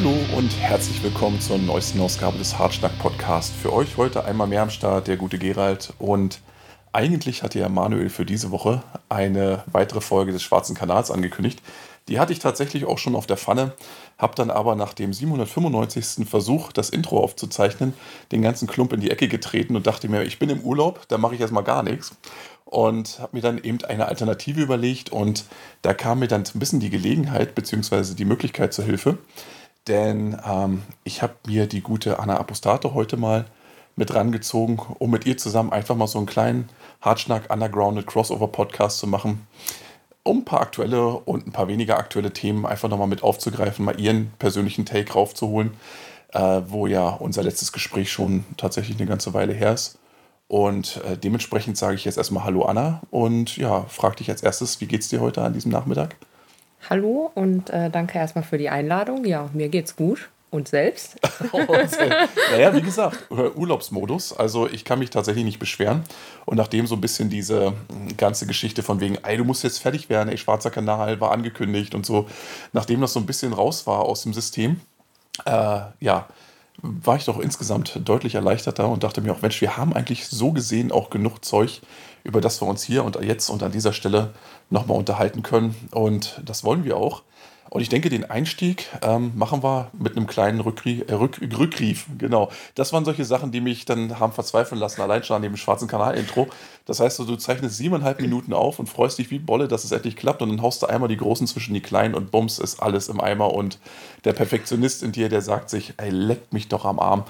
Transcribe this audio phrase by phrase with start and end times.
[0.00, 3.52] Hallo und herzlich willkommen zur neuesten Ausgabe des Hartschnack Podcast.
[3.52, 6.38] Für euch heute einmal mehr am Start der gute Gerald und
[6.92, 11.60] eigentlich hatte ja Manuel für diese Woche eine weitere Folge des Schwarzen Kanals angekündigt.
[12.06, 13.72] Die hatte ich tatsächlich auch schon auf der Pfanne,
[14.18, 16.28] habe dann aber nach dem 795.
[16.28, 17.92] Versuch, das Intro aufzuzeichnen,
[18.30, 21.18] den ganzen Klump in die Ecke getreten und dachte mir, ich bin im Urlaub, da
[21.18, 22.14] mache ich erstmal gar nichts.
[22.66, 25.46] Und habe mir dann eben eine Alternative überlegt und
[25.82, 28.14] da kam mir dann ein bisschen die Gelegenheit bzw.
[28.14, 29.18] die Möglichkeit zur Hilfe
[29.88, 33.46] denn ähm, ich habe mir die gute Anna Apostate heute mal
[33.96, 36.68] mit rangezogen, um mit ihr zusammen einfach mal so einen kleinen
[37.00, 39.46] Hartschnack Undergrounded Crossover Podcast zu machen,
[40.22, 44.00] um ein paar aktuelle und ein paar weniger aktuelle Themen einfach nochmal mit aufzugreifen, mal
[44.00, 45.72] ihren persönlichen Take raufzuholen,
[46.32, 49.98] äh, wo ja unser letztes Gespräch schon tatsächlich eine ganze Weile her ist.
[50.46, 54.80] Und äh, dementsprechend sage ich jetzt erstmal Hallo Anna und ja, frage dich als erstes,
[54.80, 56.16] wie geht's dir heute an diesem Nachmittag?
[56.88, 59.24] Hallo und äh, danke erstmal für die Einladung.
[59.24, 60.28] Ja, mir geht's gut.
[60.50, 61.16] Und selbst?
[62.50, 64.32] naja, wie gesagt, Urlaubsmodus.
[64.32, 66.04] Also ich kann mich tatsächlich nicht beschweren.
[66.46, 69.78] Und nachdem so ein bisschen diese hm, ganze Geschichte von wegen, ey, du musst jetzt
[69.78, 72.26] fertig werden, ey, Schwarzer Kanal war angekündigt und so,
[72.72, 74.80] nachdem das so ein bisschen raus war aus dem System,
[75.44, 76.28] äh, ja,
[76.80, 80.52] war ich doch insgesamt deutlich erleichterter und dachte mir auch, Mensch, wir haben eigentlich so
[80.52, 81.82] gesehen auch genug Zeug,
[82.28, 84.34] über das wir uns hier und jetzt und an dieser Stelle
[84.68, 85.74] nochmal unterhalten können.
[85.92, 87.22] Und das wollen wir auch.
[87.70, 92.06] Und ich denke, den Einstieg ähm, machen wir mit einem kleinen Rückrie äh, Rück Rückgriff.
[92.16, 92.50] Genau.
[92.74, 95.88] Das waren solche Sachen, die mich dann haben verzweifeln lassen, allein schon an dem schwarzen
[95.88, 96.48] Kanal-Intro.
[96.86, 100.16] Das heißt, du zeichnest siebeneinhalb Minuten auf und freust dich wie Bolle, dass es endlich
[100.16, 100.40] klappt.
[100.40, 103.20] Und dann haust du einmal die Großen zwischen die Kleinen und bums, ist alles im
[103.20, 103.52] Eimer.
[103.52, 103.78] Und
[104.24, 107.24] der Perfektionist in dir, der sagt sich, ey, leckt mich doch am Arm.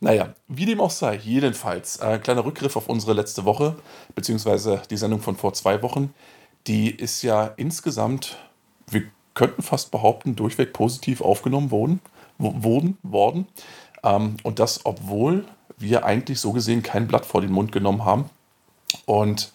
[0.00, 1.98] Naja, wie dem auch sei, jedenfalls.
[1.98, 3.76] Äh, kleiner Rückgriff auf unsere letzte Woche,
[4.14, 6.12] beziehungsweise die Sendung von vor zwei Wochen.
[6.66, 8.36] Die ist ja insgesamt,
[8.90, 9.02] wir
[9.38, 12.00] könnten fast behaupten, durchweg positiv aufgenommen wurden,
[12.38, 13.46] wurden worden.
[14.02, 15.44] Ähm, und das, obwohl
[15.76, 18.28] wir eigentlich so gesehen kein Blatt vor den Mund genommen haben.
[19.06, 19.52] Und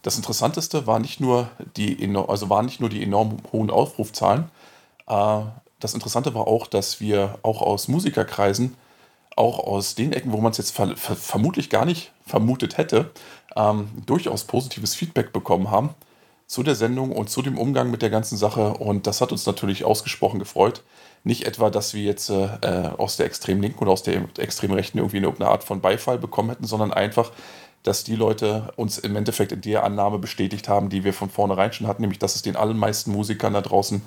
[0.00, 4.44] das Interessanteste war nicht nur die, also waren nicht nur die enorm hohen Aufrufzahlen.
[5.06, 5.40] Äh,
[5.80, 8.74] das Interessante war auch, dass wir auch aus Musikerkreisen,
[9.36, 13.10] auch aus den Ecken, wo man es jetzt ver ver vermutlich gar nicht vermutet hätte,
[13.54, 15.90] ähm, durchaus positives Feedback bekommen haben
[16.46, 18.74] zu der Sendung und zu dem Umgang mit der ganzen Sache.
[18.74, 20.82] Und das hat uns natürlich ausgesprochen gefreut.
[21.24, 22.48] Nicht etwa, dass wir jetzt äh,
[22.96, 26.50] aus der extrem linken oder aus der extrem rechten irgendwie eine, Art von Beifall bekommen
[26.50, 27.32] hätten, sondern einfach,
[27.82, 31.72] dass die Leute uns im Endeffekt in der Annahme bestätigt haben, die wir von vornherein
[31.72, 34.02] schon hatten, nämlich dass es den allermeisten Musikern da draußen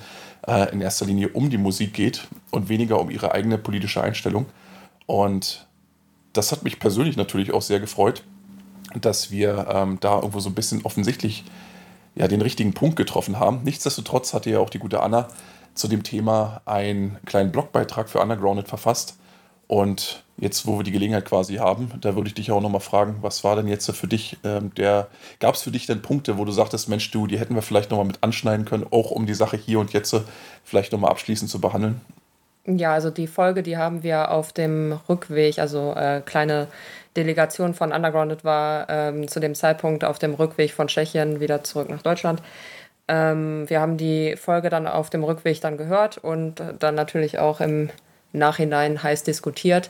[0.48, 4.46] äh, in erster Linie um die Musik geht und weniger um ihre eigene politische Einstellung.
[5.06, 5.68] Und
[6.34, 8.24] das hat mich persönlich natürlich auch sehr gefreut,
[9.00, 11.44] dass wir ähm, da irgendwo so ein bisschen offensichtlich
[12.20, 13.62] ja, den richtigen Punkt getroffen haben.
[13.64, 15.30] Nichtsdestotrotz hatte ja auch die gute Anna
[15.74, 19.18] zu dem Thema einen kleinen Blogbeitrag für Undergrounded verfasst.
[19.68, 23.18] Und jetzt, wo wir die Gelegenheit quasi haben, da würde ich dich auch nochmal fragen,
[23.22, 25.08] was war denn jetzt für dich ähm, der,
[25.40, 27.92] gab es für dich denn Punkte, wo du sagtest, Mensch, du, die hätten wir vielleicht
[27.92, 30.14] nochmal mit anschneiden können, auch um die Sache hier und jetzt
[30.66, 32.02] vielleicht nochmal abschließend zu behandeln?
[32.66, 36.68] Ja, also die Folge, die haben wir auf dem Rückweg, also äh, kleine
[37.20, 41.90] Delegation von Undergrounded war ähm, zu dem Zeitpunkt auf dem Rückweg von Tschechien wieder zurück
[41.90, 42.42] nach Deutschland.
[43.08, 47.60] Ähm, wir haben die Folge dann auf dem Rückweg dann gehört und dann natürlich auch
[47.60, 47.90] im
[48.32, 49.90] Nachhinein heiß diskutiert.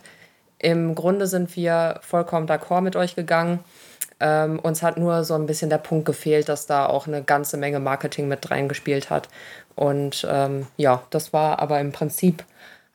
[0.57, 3.59] Im Grunde sind wir vollkommen d'accord mit euch gegangen.
[4.19, 7.57] Ähm, uns hat nur so ein bisschen der Punkt gefehlt, dass da auch eine ganze
[7.57, 9.29] Menge Marketing mit reingespielt hat.
[9.75, 12.43] Und ähm, ja, das war aber im Prinzip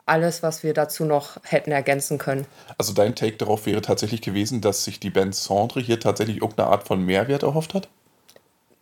[0.06, 2.46] alles, was wir dazu noch hätten ergänzen können.
[2.78, 6.68] Also dein Take darauf wäre tatsächlich gewesen, dass sich die Band Centre hier tatsächlich irgendeine
[6.68, 7.88] Art von Mehrwert erhofft hat?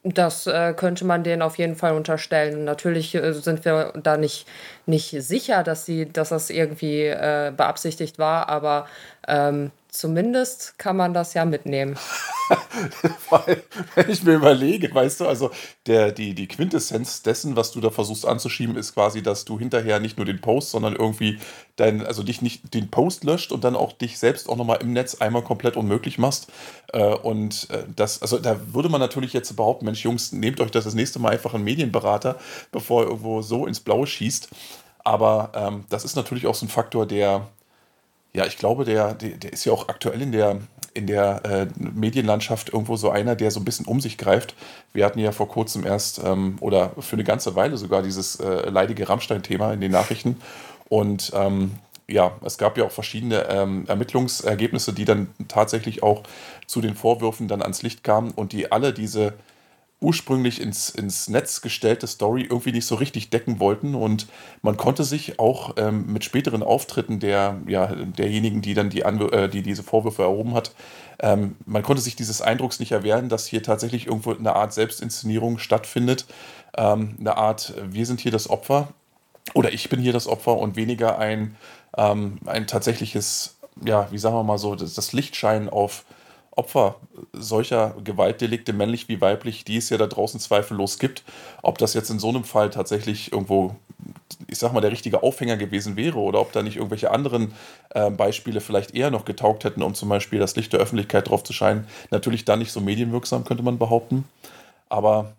[0.05, 2.65] Das äh, könnte man denen auf jeden Fall unterstellen.
[2.65, 4.49] Natürlich äh, sind wir da nicht,
[4.85, 8.87] nicht sicher, dass, sie, dass das irgendwie äh, beabsichtigt war, aber
[9.29, 11.97] ähm, zumindest kann man das ja mitnehmen.
[13.31, 13.63] Weil,
[13.95, 15.51] wenn ich mir überlege, weißt du, also
[15.87, 20.01] der, die, die Quintessenz dessen, was du da versuchst anzuschieben, ist quasi, dass du hinterher
[20.01, 21.39] nicht nur den Post, sondern irgendwie
[21.77, 24.95] dein, also dich nicht den Post löscht und dann auch dich selbst auch nochmal im
[24.95, 26.51] Netz einmal komplett unmöglich machst.
[26.93, 30.71] Äh, und äh, das, also da würde man natürlich jetzt behaupten, Mensch, Jungs, nehmt euch
[30.71, 32.39] das das nächste Mal einfach einen Medienberater,
[32.73, 34.49] bevor ihr irgendwo so ins Blaue schießt.
[35.05, 37.47] Aber ähm, das ist natürlich auch so ein Faktor, der,
[38.35, 40.59] ja, ich glaube, der, der, ist ja auch aktuell in der,
[40.95, 44.55] in der äh, Medienlandschaft irgendwo so einer, der so ein bisschen um sich greift.
[44.95, 48.71] Wir hatten ja vor kurzem erst ähm, oder für eine ganze Weile sogar dieses äh,
[48.71, 50.41] leidige Rammstein-Thema in den Nachrichten.
[50.89, 51.73] Und ähm,
[52.09, 56.23] ja, es gab ja auch verschiedene ähm, Ermittlungsergebnisse, die dann tatsächlich auch
[56.67, 59.35] zu den Vorwürfen dann ans Licht kamen und die alle diese
[60.03, 63.95] ursprünglich ins, ins Netz gestellte Story irgendwie nicht so richtig decken wollten.
[63.95, 64.27] Und
[64.61, 69.49] man konnte sich auch ähm, mit späteren Auftritten der, ja, derjenigen, die dann die, äh,
[69.49, 70.73] die diese Vorwürfe erhoben hat,
[71.21, 75.59] ähm, man konnte sich dieses Eindrucks nicht erwehren, dass hier tatsächlich irgendwo eine Art Selbstinszenierung
[75.59, 76.27] stattfindet.
[76.77, 78.89] Ähm, eine Art, wir sind hier das Opfer
[79.55, 81.57] oder ich bin hier das Opfer und weniger ein,
[81.97, 86.05] ähm, ein tatsächliches, ja, wie sagen wir mal so, das, das Lichtschein auf
[86.55, 86.97] Opfer
[87.33, 91.25] solcher Gewaltdelikte, männlich wie weiblich, die es ja da draußen zweifellos gibt.
[91.63, 93.75] Ob das jetzt in so einem Fall tatsächlich irgendwo,
[94.49, 97.53] ich sag mal, der richtige Aufhänger gewesen wäre oder ob da nicht irgendwelche anderen
[97.91, 101.43] äh, Beispiele vielleicht eher noch getaugt hätten, um zum Beispiel das Licht der Öffentlichkeit drauf
[101.43, 101.87] zu scheinen.
[102.11, 104.25] Natürlich dann nicht so medienwirksam, könnte man behaupten.
[104.91, 105.33] Aber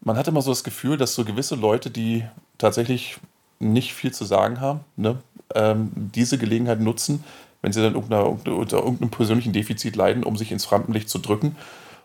[0.00, 2.24] man hatte immer so das Gefühl, dass so gewisse Leute, die
[2.58, 3.18] tatsächlich
[3.58, 5.16] nicht viel zu sagen haben, ne,
[5.54, 7.24] ähm, diese Gelegenheit nutzen,
[7.66, 11.56] wenn sie dann unter, irgendeinem persönlichen Defizit leiden, um sich ins Rampenlicht zu drücken.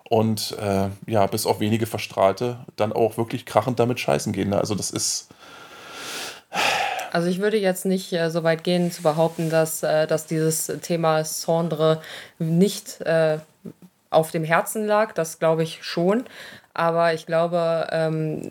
[0.04, 4.50] Und äh, ja, bis auf wenige Verstrahlte dann auch wirklich krachend damit scheißen gehen.
[4.50, 4.58] Ne?
[4.58, 5.28] Also das ist.
[7.12, 10.66] Also ich würde jetzt nicht äh, so weit gehen zu behaupten, dass, äh, dass dieses
[10.82, 12.02] Thema Sondre
[12.40, 13.38] nicht äh,
[14.10, 15.14] auf dem Herzen lag.
[15.14, 16.24] Das glaube ich schon.
[16.74, 18.50] Aber ich glaube, ähm,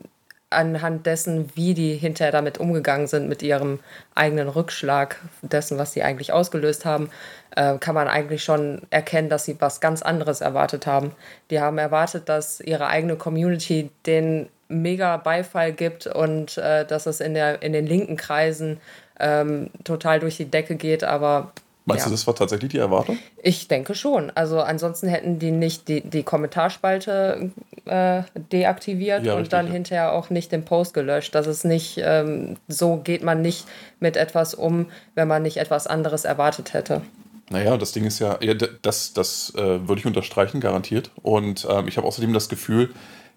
[0.50, 3.78] anhand dessen, wie die hinterher damit umgegangen sind, mit ihrem
[4.14, 7.10] eigenen Rückschlag, dessen, was sie eigentlich ausgelöst haben,
[7.54, 11.12] äh, kann man eigentlich schon erkennen, dass sie was ganz anderes erwartet haben.
[11.50, 17.20] Die haben erwartet, dass ihre eigene Community den mega Beifall gibt und äh, dass es
[17.20, 18.80] in, der, in den linken Kreisen
[19.18, 21.52] ähm, total durch die Decke geht, aber
[21.86, 22.08] Meinst ja.
[22.08, 23.18] du, das war tatsächlich die Erwartung?
[23.42, 24.30] Ich denke schon.
[24.34, 27.50] Also ansonsten hätten die nicht die, die Kommentarspalte
[27.86, 28.22] äh,
[28.52, 29.72] deaktiviert ja, und richtig, dann ja.
[29.72, 31.34] hinterher auch nicht den Post gelöscht.
[31.34, 33.66] Das ist nicht, ähm, so geht man nicht
[33.98, 37.00] mit etwas um, wenn man nicht etwas anderes erwartet hätte.
[37.48, 38.38] Naja, das Ding ist ja,
[38.82, 41.10] das, das äh, würde ich unterstreichen, garantiert.
[41.22, 42.90] Und ähm, ich habe außerdem das Gefühl,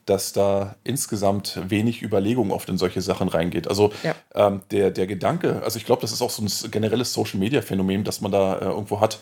[0.05, 3.67] dass da insgesamt wenig Überlegung oft in solche Sachen reingeht.
[3.67, 4.15] Also ja.
[4.35, 8.21] ähm, der, der Gedanke, also ich glaube, das ist auch so ein generelles Social-Media-Phänomen, das
[8.21, 9.19] man da äh, irgendwo hat.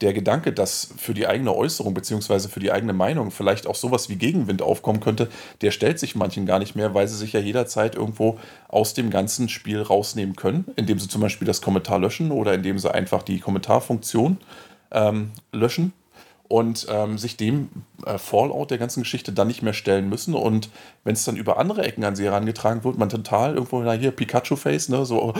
[0.00, 2.48] Der Gedanke, dass für die eigene Äußerung bzw.
[2.48, 5.28] für die eigene Meinung vielleicht auch sowas wie Gegenwind aufkommen könnte,
[5.60, 8.38] der stellt sich manchen gar nicht mehr, weil sie sich ja jederzeit irgendwo
[8.68, 12.78] aus dem ganzen Spiel rausnehmen können, indem sie zum Beispiel das Kommentar löschen oder indem
[12.78, 14.38] sie einfach die Kommentarfunktion
[14.90, 15.92] ähm, löschen
[16.48, 17.68] und ähm, sich dem
[18.04, 20.34] äh, Fallout der ganzen Geschichte dann nicht mehr stellen müssen.
[20.34, 20.68] Und
[21.02, 24.10] wenn es dann über andere Ecken an sie herangetragen wird, man total irgendwo, na hier,
[24.10, 25.34] Pikachu-Face, ne, so, oh,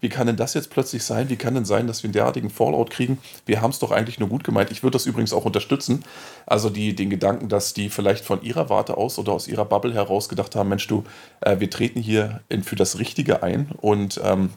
[0.00, 1.30] wie kann denn das jetzt plötzlich sein?
[1.30, 3.18] Wie kann denn sein, dass wir einen derartigen Fallout kriegen?
[3.46, 4.70] Wir haben es doch eigentlich nur gut gemeint.
[4.70, 6.04] Ich würde das übrigens auch unterstützen.
[6.46, 9.94] Also die, den Gedanken, dass die vielleicht von ihrer Warte aus oder aus ihrer Bubble
[9.94, 11.04] heraus gedacht haben, Mensch, du,
[11.40, 14.50] äh, wir treten hier in, für das Richtige ein und ähm,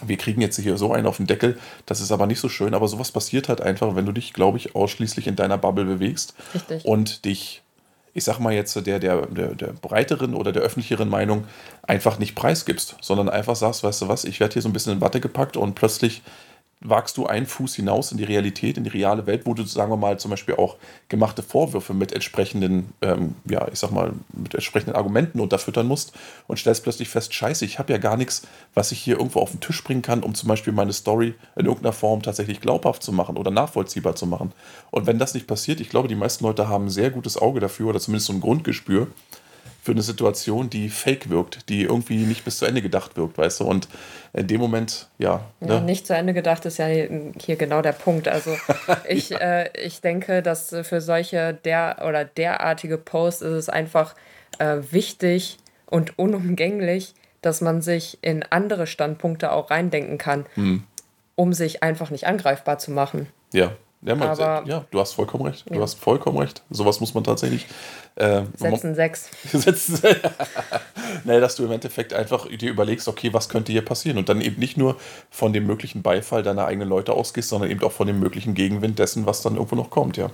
[0.00, 2.74] wir kriegen jetzt hier so einen auf den Deckel, das ist aber nicht so schön,
[2.74, 6.34] aber sowas passiert halt einfach, wenn du dich, glaube ich, ausschließlich in deiner Bubble bewegst
[6.54, 6.84] Richtig.
[6.84, 7.62] und dich,
[8.14, 11.44] ich sag mal jetzt, der, der, der, der breiteren oder der öffentlicheren Meinung
[11.82, 14.94] einfach nicht preisgibst, sondern einfach sagst, weißt du was, ich werde hier so ein bisschen
[14.94, 16.22] in Watte gepackt und plötzlich
[16.84, 19.90] wagst du einen Fuß hinaus in die Realität, in die reale Welt, wo du, sagen
[19.90, 20.76] wir mal, zum Beispiel auch
[21.08, 26.12] gemachte Vorwürfe mit entsprechenden, ähm, ja, ich sag mal, mit entsprechenden Argumenten unterfüttern musst
[26.46, 28.42] und stellst plötzlich fest, scheiße, ich habe ja gar nichts,
[28.74, 31.66] was ich hier irgendwo auf den Tisch bringen kann, um zum Beispiel meine Story in
[31.66, 34.52] irgendeiner Form tatsächlich glaubhaft zu machen oder nachvollziehbar zu machen.
[34.90, 37.60] Und wenn das nicht passiert, ich glaube, die meisten Leute haben ein sehr gutes Auge
[37.60, 39.08] dafür oder zumindest so ein Grundgespür,
[39.82, 43.60] für eine Situation, die fake wirkt, die irgendwie nicht bis zu Ende gedacht wirkt, weißt
[43.60, 43.64] du?
[43.64, 43.88] Und
[44.32, 45.44] in dem Moment, ja.
[45.60, 45.80] ja ne?
[45.80, 48.28] Nicht zu Ende gedacht ist ja hier genau der Punkt.
[48.28, 48.56] Also
[49.08, 54.14] ich, äh, ich denke, dass für solche der oder derartige Posts ist es einfach
[54.60, 60.84] äh, wichtig und unumgänglich, dass man sich in andere Standpunkte auch reindenken kann, hm.
[61.34, 63.26] um sich einfach nicht angreifbar zu machen.
[63.52, 63.72] Ja,
[64.04, 65.64] ja, man, ja, du hast vollkommen recht.
[65.70, 65.80] Du ja.
[65.80, 66.62] hast vollkommen recht.
[66.70, 67.66] Sowas muss man tatsächlich.
[68.16, 69.28] Äh, setzen sechs.
[69.52, 70.00] setzen
[71.24, 74.18] naja, dass du im Endeffekt einfach dir überlegst, okay, was könnte hier passieren?
[74.18, 74.96] Und dann eben nicht nur
[75.30, 78.98] von dem möglichen Beifall deiner eigenen Leute ausgehst, sondern eben auch von dem möglichen Gegenwind
[78.98, 80.30] dessen, was dann irgendwo noch kommt, ja.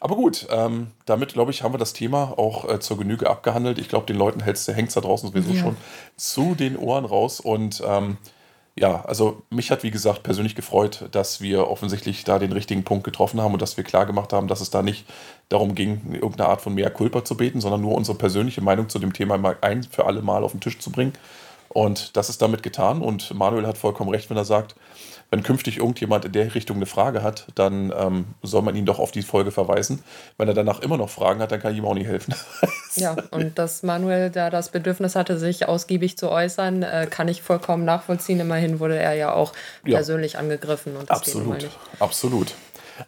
[0.00, 3.78] Aber gut, ähm, damit glaube ich, haben wir das Thema auch äh, zur Genüge abgehandelt.
[3.78, 5.60] Ich glaube, den Leuten hängt es da draußen sowieso ja.
[5.60, 5.76] schon
[6.16, 7.82] zu den Ohren raus und.
[7.86, 8.18] Ähm,
[8.74, 13.04] ja, also mich hat wie gesagt persönlich gefreut, dass wir offensichtlich da den richtigen Punkt
[13.04, 15.04] getroffen haben und dass wir klar gemacht haben, dass es da nicht
[15.50, 18.98] darum ging, irgendeine Art von mehr Culpa zu beten, sondern nur unsere persönliche Meinung zu
[18.98, 21.12] dem Thema mal ein für alle Mal auf den Tisch zu bringen.
[21.68, 24.74] Und das ist damit getan und Manuel hat vollkommen recht, wenn er sagt,
[25.32, 28.98] wenn künftig irgendjemand in der Richtung eine Frage hat, dann ähm, soll man ihn doch
[28.98, 30.04] auf die Folge verweisen.
[30.36, 32.34] Wenn er danach immer noch Fragen hat, dann kann ich ihm auch nicht helfen.
[32.96, 37.40] ja, und dass Manuel da das Bedürfnis hatte, sich ausgiebig zu äußern, äh, kann ich
[37.40, 38.40] vollkommen nachvollziehen.
[38.40, 40.40] Immerhin wurde er ja auch persönlich ja.
[40.40, 40.92] angegriffen.
[41.08, 42.54] absolut, absolut.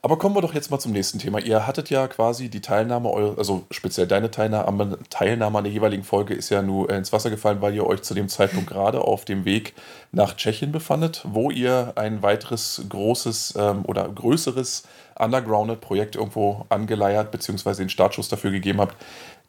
[0.03, 1.39] Aber kommen wir doch jetzt mal zum nächsten Thema.
[1.41, 6.35] Ihr hattet ja quasi die Teilnahme, also speziell deine Teilnahme, Teilnahme an der jeweiligen Folge
[6.35, 9.45] ist ja nur ins Wasser gefallen, weil ihr euch zu dem Zeitpunkt gerade auf dem
[9.45, 9.75] Weg
[10.13, 14.85] nach Tschechien befandet, wo ihr ein weiteres großes ähm, oder größeres
[15.17, 18.97] Undergrounded-Projekt irgendwo angeleiert, beziehungsweise den Startschuss dafür gegeben habt,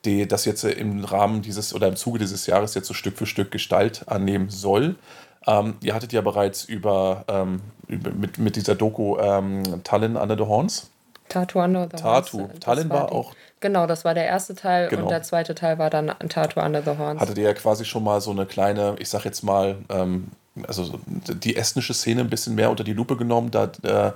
[0.05, 3.25] die das jetzt im Rahmen dieses oder im Zuge dieses Jahres jetzt so Stück für
[3.25, 4.95] Stück Gestalt annehmen soll.
[5.47, 10.43] Ähm, ihr hattet ja bereits über, ähm, mit, mit dieser Doku ähm, Tallinn Under the
[10.43, 10.89] Horns.
[11.29, 12.31] Tattoo Under the Horns.
[12.31, 12.49] Tattoo.
[12.59, 13.33] Tallinn war, war auch.
[13.59, 15.03] Genau, das war der erste Teil genau.
[15.03, 17.19] und der zweite Teil war dann Tattoo Under the Horns.
[17.19, 20.31] Hattet ihr ja quasi schon mal so eine kleine, ich sag jetzt mal, ähm,
[20.67, 24.11] also die estnische Szene ein bisschen mehr unter die Lupe genommen, da äh,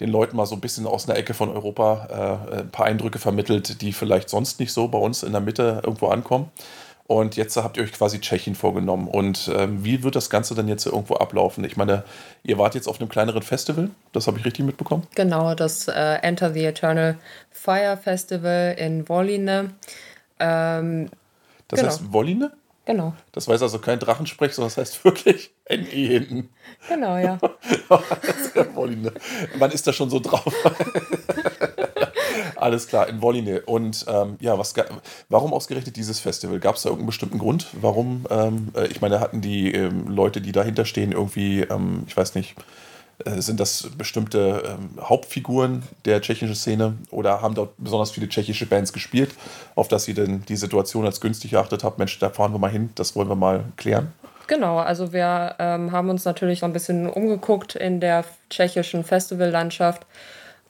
[0.00, 3.18] den Leuten mal so ein bisschen aus einer Ecke von Europa äh, ein paar Eindrücke
[3.18, 6.50] vermittelt, die vielleicht sonst nicht so bei uns in der Mitte irgendwo ankommen.
[7.06, 9.08] Und jetzt habt ihr euch quasi Tschechien vorgenommen.
[9.08, 11.62] Und ähm, wie wird das Ganze dann jetzt irgendwo ablaufen?
[11.64, 12.02] Ich meine,
[12.42, 15.06] ihr wart jetzt auf einem kleineren Festival, das habe ich richtig mitbekommen?
[15.14, 17.18] Genau, das äh, Enter the Eternal
[17.50, 19.74] Fire Festival in Wolline.
[20.38, 21.10] Ähm,
[21.68, 21.92] das genau.
[21.92, 22.52] heißt Wolline?
[22.86, 23.14] Genau.
[23.32, 26.48] Das weiß also kein Drachensprech, sondern das heißt wirklich NE hinten.
[26.88, 27.38] Genau, ja.
[28.74, 29.12] Wolline.
[29.58, 30.52] Man ist da schon so drauf.
[32.56, 33.62] Alles klar, in Wolline.
[33.62, 34.74] Und ähm, ja, was,
[35.28, 36.60] warum ausgerechnet dieses Festival?
[36.60, 37.68] Gab es da irgendeinen bestimmten Grund?
[37.80, 38.26] Warum?
[38.30, 42.34] Ähm, äh, ich meine, hatten die ähm, Leute, die dahinter stehen, irgendwie, ähm, ich weiß
[42.34, 42.56] nicht,
[43.24, 48.66] äh, sind das bestimmte ähm, Hauptfiguren der tschechischen Szene oder haben dort besonders viele tschechische
[48.66, 49.30] Bands gespielt,
[49.76, 51.98] auf das ihr denn die Situation als günstig erachtet habt?
[51.98, 54.12] Mensch, da fahren wir mal hin, das wollen wir mal klären.
[54.46, 60.04] Genau, also wir ähm, haben uns natürlich so ein bisschen umgeguckt in der tschechischen Festivallandschaft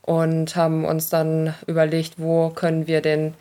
[0.05, 3.35] und haben uns dann überlegt, wo können wir den,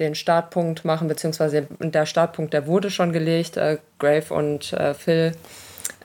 [0.00, 3.56] den Startpunkt machen, beziehungsweise der Startpunkt, der wurde schon gelegt.
[3.56, 5.36] Äh, Grave und äh, Phil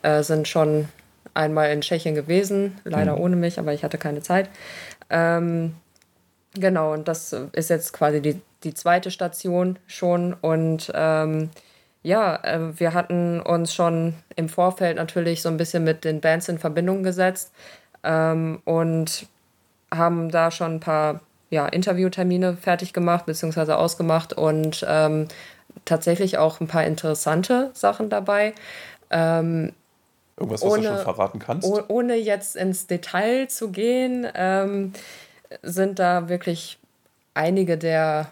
[0.04, 0.90] äh, sind schon
[1.34, 3.22] einmal in Tschechien gewesen, leider mhm.
[3.22, 4.48] ohne mich, aber ich hatte keine Zeit.
[5.10, 5.76] Ähm,
[6.54, 10.34] genau, und das ist jetzt quasi die, die zweite Station schon.
[10.34, 11.50] Und ähm,
[12.04, 16.48] ja, äh, wir hatten uns schon im Vorfeld natürlich so ein bisschen mit den Bands
[16.48, 17.52] in Verbindung gesetzt
[18.04, 19.28] ähm, und
[19.94, 25.28] haben da schon ein paar ja, Interviewtermine fertig gemacht, beziehungsweise ausgemacht und ähm,
[25.86, 28.54] tatsächlich auch ein paar interessante Sachen dabei.
[29.10, 29.74] Ähm,
[30.38, 31.68] Irgendwas, was ohne, du schon verraten kannst?
[31.88, 34.94] Ohne jetzt ins Detail zu gehen, ähm,
[35.62, 36.78] sind da wirklich
[37.34, 38.32] einige der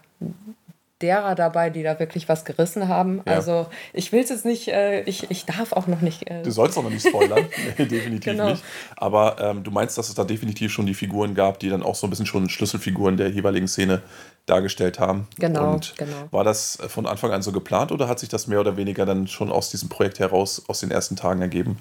[1.02, 3.20] derer dabei, die da wirklich was gerissen haben.
[3.26, 3.34] Ja.
[3.34, 6.30] Also ich will es jetzt nicht, äh, ich, ich darf auch noch nicht.
[6.30, 7.46] Äh du sollst auch noch nicht spoilern,
[7.78, 8.50] nee, definitiv genau.
[8.50, 8.64] nicht.
[8.96, 11.94] Aber ähm, du meinst, dass es da definitiv schon die Figuren gab, die dann auch
[11.94, 14.02] so ein bisschen schon Schlüsselfiguren der jeweiligen Szene
[14.46, 15.26] dargestellt haben.
[15.38, 16.28] Genau, Und genau.
[16.30, 19.26] War das von Anfang an so geplant oder hat sich das mehr oder weniger dann
[19.26, 21.78] schon aus diesem Projekt heraus, aus den ersten Tagen ergeben?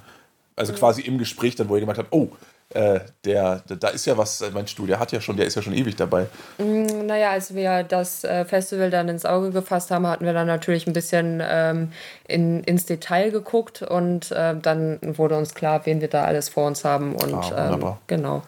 [0.55, 2.29] Also quasi im Gespräch dann, wo ihr gemeint habt, oh,
[2.73, 5.73] äh, der, da ist ja was, mein Studio hat ja schon, der ist ja schon
[5.73, 6.27] ewig dabei.
[6.57, 10.47] Mm, naja, als wir das äh, Festival dann ins Auge gefasst haben, hatten wir dann
[10.47, 11.91] natürlich ein bisschen ähm,
[12.27, 16.67] in, ins Detail geguckt und äh, dann wurde uns klar, wen wir da alles vor
[16.67, 17.15] uns haben.
[17.15, 18.43] Und ah, ähm, genau.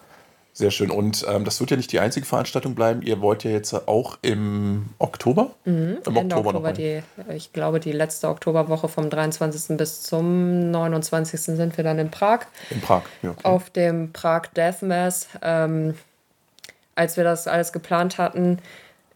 [0.56, 0.90] Sehr schön.
[0.90, 3.02] Und ähm, das wird ja nicht die einzige Veranstaltung bleiben.
[3.02, 5.50] Ihr wollt ja jetzt auch im Oktober?
[5.66, 7.02] Mhm, Im Ende Oktober, Oktober die,
[7.34, 9.76] ich glaube, die letzte Oktoberwoche vom 23.
[9.76, 11.38] bis zum 29.
[11.38, 12.46] sind wir dann in Prag.
[12.70, 13.32] In Prag, ja.
[13.32, 13.40] Okay.
[13.42, 15.28] Auf dem Prag Death Mass.
[15.42, 15.92] Ähm,
[16.94, 18.58] als wir das alles geplant hatten,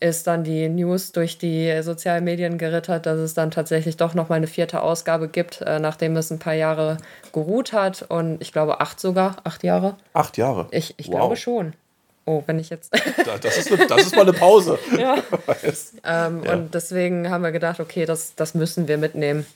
[0.00, 4.28] ist dann die News durch die sozialen Medien gerittert, dass es dann tatsächlich doch noch
[4.28, 6.96] mal eine vierte Ausgabe gibt, äh, nachdem es ein paar Jahre
[7.32, 9.96] geruht hat und ich glaube acht sogar, acht Jahre.
[10.14, 10.68] Acht Jahre?
[10.70, 11.14] Ich, ich wow.
[11.14, 11.74] glaube schon.
[12.26, 12.92] Oh, wenn ich jetzt.
[13.42, 14.78] das, ist eine, das ist mal eine Pause.
[14.98, 15.16] ja.
[16.04, 16.52] ähm, ja.
[16.52, 19.46] Und deswegen haben wir gedacht, okay, das, das müssen wir mitnehmen.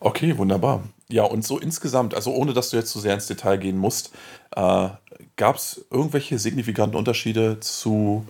[0.00, 0.82] Okay, wunderbar.
[1.08, 4.12] Ja, und so insgesamt, also ohne dass du jetzt zu sehr ins Detail gehen musst,
[4.54, 4.88] äh,
[5.36, 8.26] gab es irgendwelche signifikanten Unterschiede zu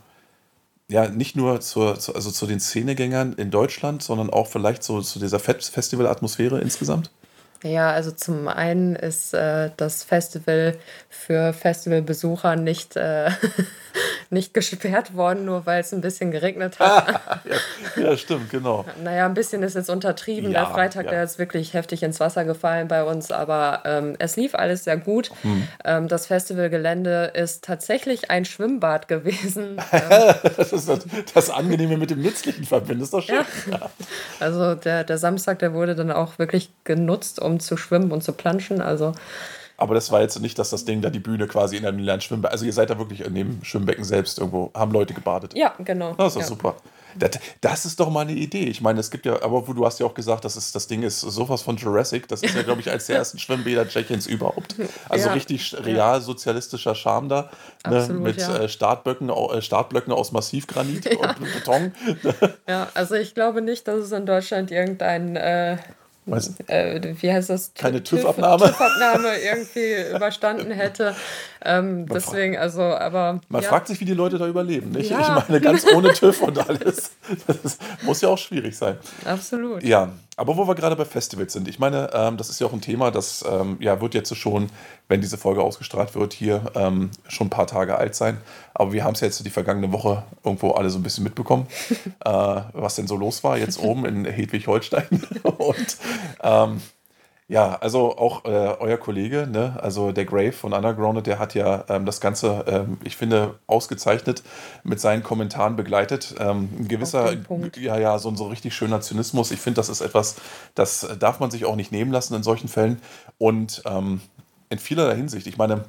[0.90, 5.00] ja, nicht nur zur, zu, also zu den Szenegängern in Deutschland, sondern auch vielleicht so
[5.02, 7.10] zu dieser Festival-Atmosphäre insgesamt?
[7.64, 10.78] Ja, also zum einen ist äh, das Festival
[11.10, 13.30] für Festivalbesucher nicht, äh,
[14.30, 17.20] nicht gesperrt worden, nur weil es ein bisschen geregnet hat.
[17.96, 18.84] ja, ja, stimmt, genau.
[19.02, 20.50] Naja, ein bisschen ist jetzt untertrieben.
[20.50, 21.12] Ja, der Freitag, ja.
[21.12, 24.96] der ist wirklich heftig ins Wasser gefallen bei uns, aber ähm, es lief alles sehr
[24.96, 25.30] gut.
[25.42, 25.68] Hm.
[25.84, 29.76] Ähm, das Festivalgelände ist tatsächlich ein Schwimmbad gewesen.
[30.56, 31.00] das ist das,
[31.34, 33.44] das Angenehme mit dem Nützlichen verbinden, ist doch schön.
[33.70, 33.90] Ja.
[34.40, 38.32] Also der, der Samstag, der wurde dann auch wirklich genutzt, um zu schwimmen und zu
[38.32, 38.80] planschen.
[38.80, 39.12] Also
[39.78, 42.20] aber das war jetzt nicht, dass das Ding da die Bühne quasi in einem leeren
[42.20, 42.52] Schwimmbecken.
[42.52, 45.54] Also ihr seid da wirklich in dem Schwimmbecken selbst irgendwo, haben Leute gebadet.
[45.56, 46.14] Ja, genau.
[46.14, 46.46] Das ist ja.
[46.48, 46.74] super.
[47.16, 47.30] Das,
[47.60, 48.64] das, ist doch mal eine Idee.
[48.64, 51.04] Ich meine, es gibt ja, aber du hast ja auch gesagt, das, ist, das Ding
[51.04, 52.26] ist sowas von Jurassic.
[52.26, 54.74] Das ist ja, glaube ich, eines der ersten Schwimmbäder Tschechiens überhaupt.
[55.08, 55.32] Also ja.
[55.32, 57.50] richtig real sozialistischer Charme da.
[57.88, 58.08] Ne?
[58.08, 58.58] Mit ja.
[58.58, 61.92] äh, Startblöcken, äh, Startblöcken aus Massivgranit und Beton.
[62.68, 65.78] ja, also ich glaube nicht, dass es in Deutschland irgendein äh,
[66.66, 67.72] äh, wie heißt das?
[67.74, 68.66] Keine TÜV-Abnahme.
[68.66, 71.14] TÜV-Abnahme irgendwie überstanden hätte.
[71.64, 73.40] Ähm, deswegen, also, aber.
[73.48, 73.68] Man ja.
[73.68, 75.10] fragt sich, wie die Leute da überleben, nicht?
[75.10, 75.20] Ja.
[75.20, 77.12] Ich meine, ganz ohne TÜV und alles.
[77.46, 78.96] Das muss ja auch schwierig sein.
[79.24, 79.82] Absolut.
[79.82, 82.72] Ja, aber wo wir gerade bei Festivals sind, ich meine, ähm, das ist ja auch
[82.72, 84.68] ein Thema, das ähm, ja, wird jetzt schon,
[85.08, 88.38] wenn diese Folge ausgestrahlt wird, hier ähm, schon ein paar Tage alt sein.
[88.72, 91.66] Aber wir haben es jetzt die vergangene Woche irgendwo alle so ein bisschen mitbekommen,
[92.24, 92.30] äh,
[92.72, 95.08] was denn so los war jetzt oben in Hedwig-Holstein.
[95.42, 95.96] und
[96.42, 96.80] ähm,
[97.50, 101.82] ja, also auch äh, euer Kollege, ne, also der Grave von Undergrounded, der hat ja
[101.88, 104.42] ähm, das Ganze, ähm, ich finde, ausgezeichnet
[104.84, 106.34] mit seinen Kommentaren begleitet.
[106.38, 107.34] Ähm, ein gewisser,
[107.78, 109.50] ja, ja, so ein so richtig schöner Zynismus.
[109.50, 110.36] Ich finde, das ist etwas,
[110.74, 113.00] das darf man sich auch nicht nehmen lassen in solchen Fällen.
[113.38, 114.20] Und ähm,
[114.68, 115.84] in vielerlei Hinsicht, ich meine,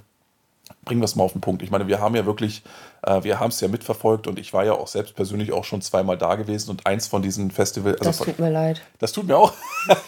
[0.85, 1.61] bringen wir es mal auf den Punkt.
[1.61, 2.63] Ich meine, wir haben ja wirklich,
[3.03, 5.81] äh, wir haben es ja mitverfolgt und ich war ja auch selbst persönlich auch schon
[5.81, 8.01] zweimal da gewesen und eins von diesen Festivals.
[8.01, 8.81] Also das tut mir leid.
[8.99, 9.53] Das tut mir auch.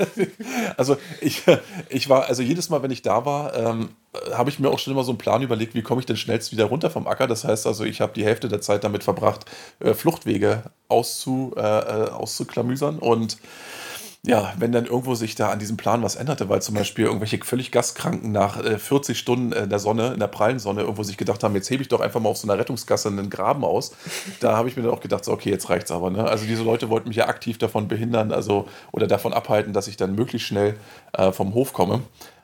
[0.78, 1.44] also ich,
[1.90, 3.90] ich war, also jedes Mal, wenn ich da war, ähm,
[4.34, 6.52] habe ich mir auch schon immer so einen Plan überlegt, wie komme ich denn schnellst
[6.52, 7.28] wieder runter vom Acker.
[7.28, 9.46] Das heißt also, ich habe die Hälfte der Zeit damit verbracht,
[9.80, 13.38] äh, Fluchtwege auszu, äh, äh auszuklamüsern und
[14.24, 17.40] ja, wenn dann irgendwo sich da an diesem Plan was änderte, weil zum Beispiel irgendwelche
[17.44, 21.18] völlig Gastkranken nach äh, 40 Stunden in der Sonne, in der prallen Sonne, irgendwo sich
[21.18, 23.94] gedacht haben, jetzt hebe ich doch einfach mal auf so einer Rettungsgasse einen Graben aus,
[24.40, 26.12] da habe ich mir dann auch gedacht, so, okay, jetzt reicht's aber.
[26.12, 26.24] Ne?
[26.24, 29.98] Also diese Leute wollten mich ja aktiv davon behindern, also oder davon abhalten, dass ich
[29.98, 30.78] dann möglichst schnell
[31.14, 32.02] äh, vom Hof komme.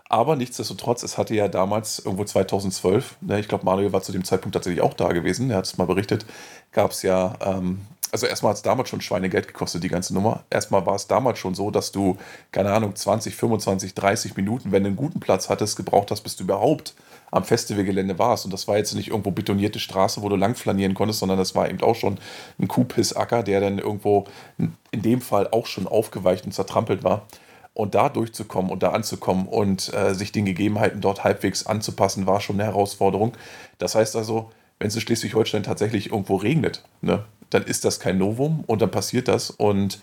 [0.09, 4.23] Aber nichtsdestotrotz, es hatte ja damals irgendwo 2012, ne, ich glaube, Manuel war zu dem
[4.23, 6.25] Zeitpunkt tatsächlich auch da gewesen, er hat es mal berichtet,
[6.71, 10.43] gab es ja ähm, also erstmal hat es damals schon Schweinegeld gekostet, die ganze Nummer.
[10.49, 12.17] Erstmal war es damals schon so, dass du,
[12.51, 16.35] keine Ahnung, 20, 25, 30 Minuten, wenn du einen guten Platz hattest, gebraucht hast, bis
[16.35, 16.93] du überhaupt
[17.31, 18.45] am Festivalgelände warst.
[18.45, 21.55] Und das war jetzt nicht irgendwo betonierte Straße, wo du lang flanieren konntest, sondern das
[21.55, 22.17] war eben auch schon
[22.59, 24.25] ein Kuhpissacker, der dann irgendwo
[24.57, 27.27] in dem Fall auch schon aufgeweicht und zertrampelt war.
[27.73, 32.41] Und da durchzukommen und da anzukommen und äh, sich den Gegebenheiten dort halbwegs anzupassen, war
[32.41, 33.37] schon eine Herausforderung.
[33.77, 38.17] Das heißt also, wenn es in Schleswig-Holstein tatsächlich irgendwo regnet, ne, dann ist das kein
[38.17, 39.99] Novum und dann passiert das und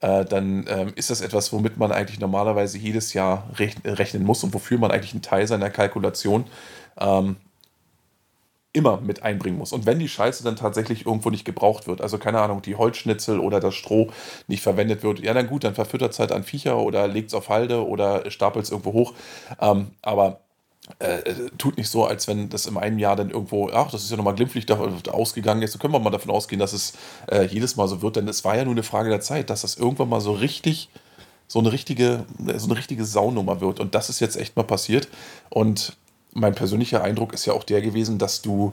[0.00, 4.54] äh, dann ähm, ist das etwas, womit man eigentlich normalerweise jedes Jahr rechnen muss und
[4.54, 6.44] wofür man eigentlich einen Teil seiner Kalkulation
[6.98, 7.36] ähm,
[8.72, 9.72] immer mit einbringen muss.
[9.72, 13.40] Und wenn die Scheiße dann tatsächlich irgendwo nicht gebraucht wird, also keine Ahnung, die Holzschnitzel
[13.40, 14.10] oder das Stroh
[14.46, 17.34] nicht verwendet wird, ja dann gut, dann verfüttert es halt an Viecher oder legt es
[17.34, 19.14] auf Halde oder stapelt es irgendwo hoch.
[19.60, 20.40] Ähm, aber
[20.98, 24.02] äh, äh, tut nicht so, als wenn das in einem Jahr dann irgendwo, ach, das
[24.02, 24.78] ist ja nochmal glimpflich da,
[25.10, 25.72] ausgegangen ist.
[25.72, 26.94] So können wir mal davon ausgehen, dass es
[27.30, 29.62] äh, jedes Mal so wird, denn es war ja nur eine Frage der Zeit, dass
[29.62, 30.88] das irgendwann mal so richtig,
[31.48, 32.24] so eine richtige,
[32.56, 33.80] so eine richtige Saunummer wird.
[33.80, 35.08] Und das ist jetzt echt mal passiert.
[35.48, 35.96] Und
[36.32, 38.72] mein persönlicher Eindruck ist ja auch der gewesen, dass du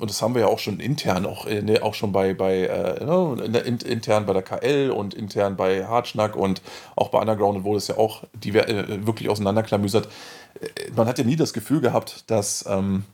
[0.00, 2.64] und das haben wir ja auch schon intern, auch, äh, ne, auch schon bei, bei
[2.64, 6.62] äh, ne, intern bei der KL und intern bei Hartschnack und
[6.96, 10.08] auch bei Underground wurde es ja auch die, äh, wirklich auseinanderklamüsert.
[10.60, 13.04] Äh, man hat ja nie das Gefühl gehabt, dass, ähm,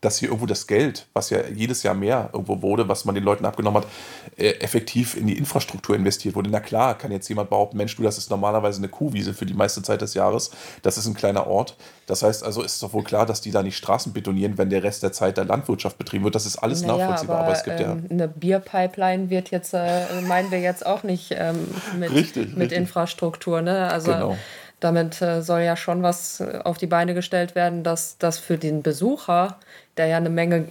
[0.00, 3.24] dass hier irgendwo das Geld, was ja jedes Jahr mehr irgendwo wurde, was man den
[3.24, 3.90] Leuten abgenommen hat,
[4.36, 6.48] äh, effektiv in die Infrastruktur investiert wurde.
[6.48, 9.52] Na klar, kann jetzt jemand behaupten, Mensch, du, das ist normalerweise eine Kuhwiese für die
[9.54, 10.50] meiste Zeit des Jahres.
[10.82, 11.76] Das ist ein kleiner Ort.
[12.06, 14.70] Das heißt also, ist es doch wohl klar, dass die da nicht Straßen betonieren, wenn
[14.70, 16.34] der Rest der Zeit der Landwirtschaft betrieben wird.
[16.34, 17.36] Das ist alles naja, nachvollziehbar.
[17.36, 18.10] Aber, aber, es gibt ähm, ja.
[18.10, 22.78] Eine Bierpipeline wird jetzt, äh, meinen wir jetzt auch nicht ähm, mit, richtig, mit richtig.
[22.78, 23.60] Infrastruktur.
[23.60, 23.90] Ne?
[23.90, 24.36] Also genau
[24.80, 28.58] damit äh, soll ja schon was äh, auf die Beine gestellt werden, dass das für
[28.58, 29.58] den Besucher,
[29.96, 30.68] der ja eine Menge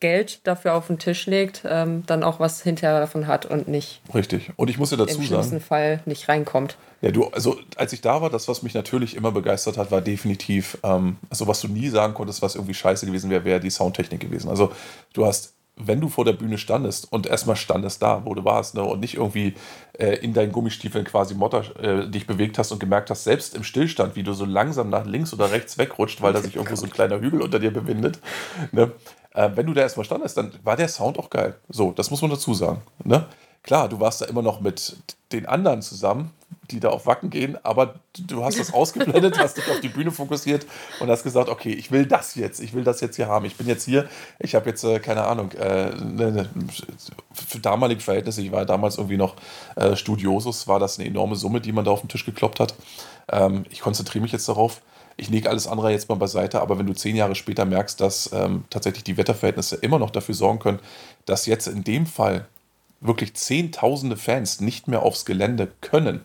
[0.00, 4.02] Geld dafür auf den Tisch legt, ähm, dann auch was hinterher davon hat und nicht.
[4.14, 4.50] Richtig.
[4.56, 5.22] Und ich muss ja dazu sagen.
[5.22, 6.76] Im schlimmsten Fall nicht reinkommt.
[7.00, 10.02] Ja, du, also als ich da war, das, was mich natürlich immer begeistert hat, war
[10.02, 13.70] definitiv, ähm, also was du nie sagen konntest, was irgendwie scheiße gewesen wäre, wäre die
[13.70, 14.50] Soundtechnik gewesen.
[14.50, 14.72] Also
[15.14, 18.74] du hast wenn du vor der Bühne standest und erstmal standest da, wo du warst,
[18.74, 19.54] ne, und nicht irgendwie
[19.98, 23.62] äh, in deinen Gummistiefeln quasi Motter äh, dich bewegt hast und gemerkt hast, selbst im
[23.62, 26.86] Stillstand, wie du so langsam nach links oder rechts wegrutscht, weil da sich irgendwo so
[26.86, 28.20] ein kleiner Hügel unter dir befindet.
[28.72, 28.92] Ne?
[29.34, 31.56] Äh, wenn du da erstmal standest, dann war der Sound auch geil.
[31.68, 32.80] So, das muss man dazu sagen.
[33.04, 33.26] Ne?
[33.66, 34.96] Klar, du warst da immer noch mit
[35.32, 36.30] den anderen zusammen,
[36.70, 40.12] die da auf Wacken gehen, aber du hast das ausgeblendet, hast dich auf die Bühne
[40.12, 40.64] fokussiert
[41.00, 43.44] und hast gesagt, okay, ich will das jetzt, ich will das jetzt hier haben.
[43.44, 46.50] Ich bin jetzt hier, ich habe jetzt, äh, keine Ahnung, äh, ne, ne,
[47.32, 49.34] für damalige Verhältnisse, ich war damals irgendwie noch
[49.74, 52.74] äh, Studiosus, war das eine enorme Summe, die man da auf den Tisch gekloppt hat.
[53.32, 54.80] Ähm, ich konzentriere mich jetzt darauf.
[55.16, 58.30] Ich lege alles andere jetzt mal beiseite, aber wenn du zehn Jahre später merkst, dass
[58.32, 60.78] ähm, tatsächlich die Wetterverhältnisse immer noch dafür sorgen können,
[61.24, 62.46] dass jetzt in dem Fall
[63.00, 66.22] wirklich zehntausende Fans nicht mehr aufs Gelände können.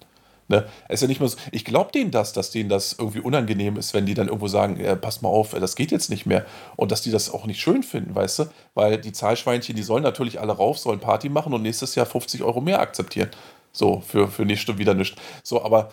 [0.52, 0.68] Ne?
[0.90, 3.94] Ist ja nicht mehr so, ich glaube denen das, dass denen das irgendwie unangenehm ist,
[3.94, 6.46] wenn die dann irgendwo sagen, äh, pass mal auf, das geht jetzt nicht mehr.
[6.76, 8.46] Und dass die das auch nicht schön finden, weißt du?
[8.74, 12.44] Weil die Zahlschweinchen, die sollen natürlich alle rauf, sollen Party machen und nächstes Jahr 50
[12.44, 13.30] Euro mehr akzeptieren.
[13.72, 15.16] So, für, für und wieder nichts.
[15.42, 15.92] So, aber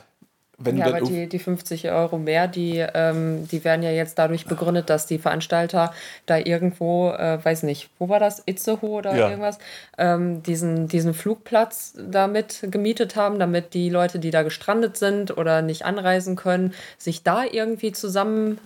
[0.61, 4.47] wenn ja, aber die, die 50 Euro mehr, die, ähm, die werden ja jetzt dadurch
[4.47, 5.92] begründet, dass die Veranstalter
[6.27, 9.29] da irgendwo, äh, weiß nicht, wo war das, Itzehoe oder ja.
[9.29, 9.59] irgendwas,
[9.99, 15.62] ähm, diesen, diesen Flugplatz damit gemietet haben, damit die Leute, die da gestrandet sind oder
[15.62, 18.59] nicht anreisen können, sich da irgendwie zusammen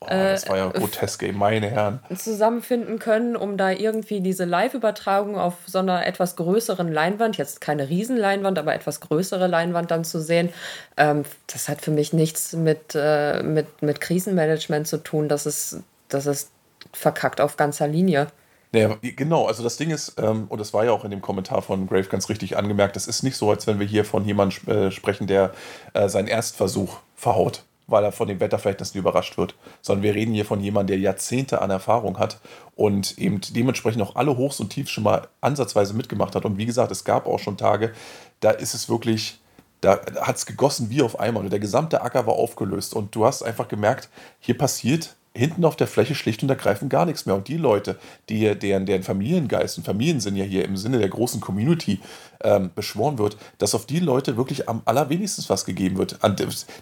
[0.00, 1.98] Oh, das war ja äh, grotesk, ey, meine Herren.
[2.16, 7.88] Zusammenfinden können, um da irgendwie diese Live-Übertragung auf so einer etwas größeren Leinwand, jetzt keine
[7.88, 10.50] Riesenleinwand, aber etwas größere Leinwand dann zu sehen.
[10.96, 15.28] Ähm, das hat für mich nichts mit, äh, mit, mit Krisenmanagement zu tun.
[15.28, 16.50] Das ist, das ist
[16.92, 18.28] verkackt auf ganzer Linie.
[18.70, 21.62] Naja, genau, also das Ding ist, ähm, und das war ja auch in dem Kommentar
[21.62, 24.68] von Grave ganz richtig angemerkt, es ist nicht so, als wenn wir hier von jemandem
[24.68, 25.52] äh, sprechen, der
[25.94, 30.44] äh, seinen Erstversuch verhaut weil er von den Wetterverhältnissen überrascht wird, sondern wir reden hier
[30.44, 32.38] von jemandem, der Jahrzehnte an Erfahrung hat
[32.76, 36.44] und eben dementsprechend auch alle Hochs und Tiefs schon mal ansatzweise mitgemacht hat.
[36.44, 37.92] Und wie gesagt, es gab auch schon Tage,
[38.40, 39.40] da ist es wirklich,
[39.80, 43.24] da hat es gegossen wie auf einmal und der gesamte Acker war aufgelöst und du
[43.24, 47.36] hast einfach gemerkt, hier passiert hinten auf der Fläche schlicht und ergreifend gar nichts mehr.
[47.36, 47.96] Und die Leute,
[48.28, 52.00] die, deren, deren Familiengeist und Familiensinn ja hier im Sinne der großen Community
[52.42, 56.18] ähm, beschworen wird, dass auf die Leute wirklich am allerwenigsten was gegeben wird.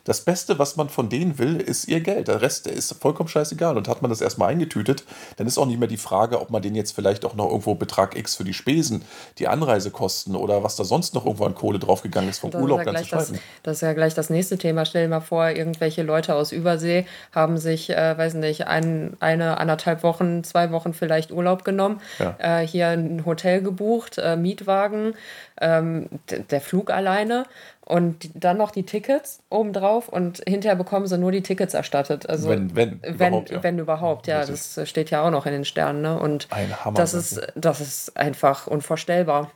[0.04, 2.28] Das Beste, was man von denen will, ist ihr Geld.
[2.28, 3.76] Der Rest ist vollkommen scheißegal.
[3.76, 5.04] Und hat man das erstmal eingetütet,
[5.36, 7.74] dann ist auch nicht mehr die Frage, ob man den jetzt vielleicht auch noch irgendwo
[7.74, 9.04] Betrag X für die Spesen,
[9.38, 12.80] die Anreisekosten oder was da sonst noch irgendwo an Kohle draufgegangen ist vom das Urlaub
[12.80, 14.84] ist ja dann zu das, das ist ja gleich das nächste Thema.
[14.84, 19.58] Stell dir mal vor, irgendwelche Leute aus Übersee haben sich, äh, weiß nicht, ein, eine,
[19.58, 22.36] anderthalb Wochen, zwei Wochen vielleicht Urlaub genommen, ja.
[22.38, 25.14] äh, hier ein Hotel gebucht, äh, Mietwagen,
[25.60, 26.08] ähm,
[26.50, 27.44] der Flug alleine
[27.84, 32.28] und dann noch die Tickets obendrauf und hinterher bekommen sie nur die Tickets erstattet.
[32.28, 33.62] Also wenn, wenn, wenn überhaupt, ja.
[33.62, 36.02] wenn überhaupt, ja, das steht ja auch noch in den Sternen.
[36.02, 36.18] Ne?
[36.18, 39.50] Und Ein Hammer, das ist, das ist einfach unvorstellbar.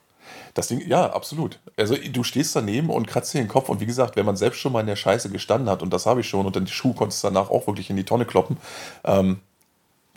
[0.54, 1.58] Das Ding, ja, absolut.
[1.76, 4.60] Also du stehst daneben und kratzt dir den Kopf und wie gesagt, wenn man selbst
[4.60, 6.72] schon mal in der Scheiße gestanden hat und das habe ich schon und dann die
[6.72, 8.56] Schuhe konntest du danach auch wirklich in die Tonne kloppen,
[9.04, 9.40] ähm,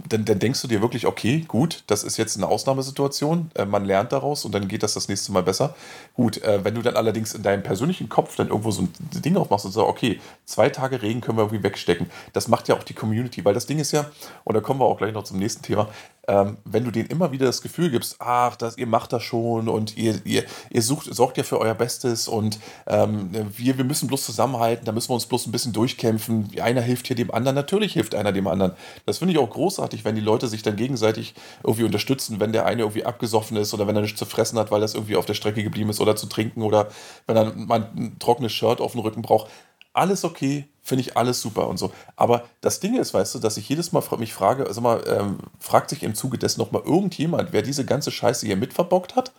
[0.10, 3.86] dann, dann, denkst du dir wirklich, okay, gut, das ist jetzt eine Ausnahmesituation, äh, man
[3.86, 5.76] lernt daraus und dann geht das das nächste Mal besser.
[6.14, 9.38] Gut, äh, wenn du dann allerdings in deinem persönlichen Kopf dann irgendwo so ein Ding
[9.38, 12.84] aufmachst und sagst, okay, zwei Tage Regen können wir irgendwie wegstecken, das macht ja auch
[12.84, 14.06] die Community, weil das Ding ist ja,
[14.44, 15.88] und da kommen wir auch gleich noch zum nächsten Thema,
[16.28, 19.68] ähm, wenn du denen immer wieder das Gefühl gibst, ach, das, ihr macht das schon
[19.68, 24.08] und ihr, ihr, ihr sucht, sorgt ja für euer Bestes und ähm, wir, wir müssen
[24.08, 26.52] bloß zusammenhalten, da müssen wir uns bloß ein bisschen durchkämpfen.
[26.62, 28.72] Einer hilft hier dem anderen, natürlich hilft einer dem anderen.
[29.06, 32.66] Das finde ich auch großartig, wenn die Leute sich dann gegenseitig irgendwie unterstützen, wenn der
[32.66, 35.26] eine irgendwie abgesoffen ist oder wenn er nichts zu fressen hat, weil das irgendwie auf
[35.26, 36.88] der Strecke geblieben ist oder zu trinken oder
[37.28, 39.50] wenn er mal ein trockenes Shirt auf dem Rücken braucht
[39.94, 41.92] alles okay, finde ich alles super und so.
[42.16, 45.38] Aber das Ding ist, weißt du, dass ich jedes Mal mich frage, also mal, ähm,
[45.60, 49.32] fragt sich im Zuge dessen nochmal irgendjemand, wer diese ganze Scheiße hier mitverbockt hat?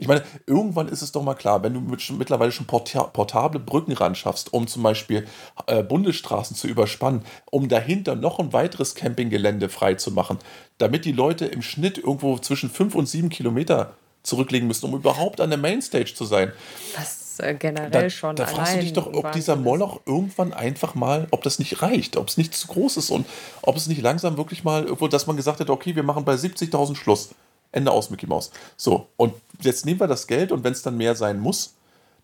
[0.00, 3.92] Ich meine, irgendwann ist es doch mal klar, wenn du mit, mittlerweile schon portable Brücken
[3.92, 5.26] ran schaffst, um zum Beispiel
[5.66, 10.38] äh, Bundesstraßen zu überspannen, um dahinter noch ein weiteres Campinggelände freizumachen,
[10.78, 15.38] damit die Leute im Schnitt irgendwo zwischen fünf und sieben Kilometer zurücklegen müssen, um überhaupt
[15.40, 16.50] an der Mainstage zu sein.
[16.96, 18.36] Was äh, generell da, schon.
[18.36, 22.16] Da fragst du dich doch, ob dieser Moloch irgendwann einfach mal, ob das nicht reicht,
[22.16, 23.26] ob es nicht zu groß ist und
[23.60, 26.34] ob es nicht langsam wirklich mal irgendwo, dass man gesagt hat, okay, wir machen bei
[26.34, 27.30] 70.000 Schluss.
[27.72, 28.50] Ende aus, Mickey Mouse.
[28.76, 31.74] So, und jetzt nehmen wir das Geld und wenn es dann mehr sein muss,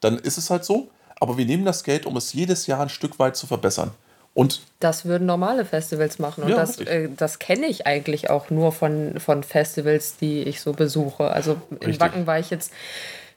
[0.01, 0.89] dann ist es halt so.
[1.19, 3.93] Aber wir nehmen das Geld, um es jedes Jahr ein Stück weit zu verbessern.
[4.35, 6.45] Und das würden normale Festivals machen.
[6.45, 10.61] Und ja, das, äh, das kenne ich eigentlich auch nur von, von Festivals, die ich
[10.61, 11.31] so besuche.
[11.31, 12.01] Also in richtig.
[12.01, 12.71] Wacken war ich jetzt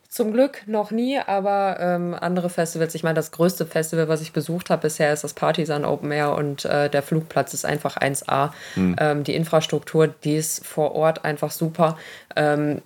[0.09, 4.33] zum Glück noch nie, aber ähm, andere Festivals, ich meine, das größte Festival, was ich
[4.33, 8.51] besucht habe bisher, ist das Partisan Open Air und äh, der Flugplatz ist einfach 1A.
[8.73, 8.95] Hm.
[8.99, 11.95] Ähm, die Infrastruktur, die ist vor Ort einfach super.
[12.35, 12.81] Ähm,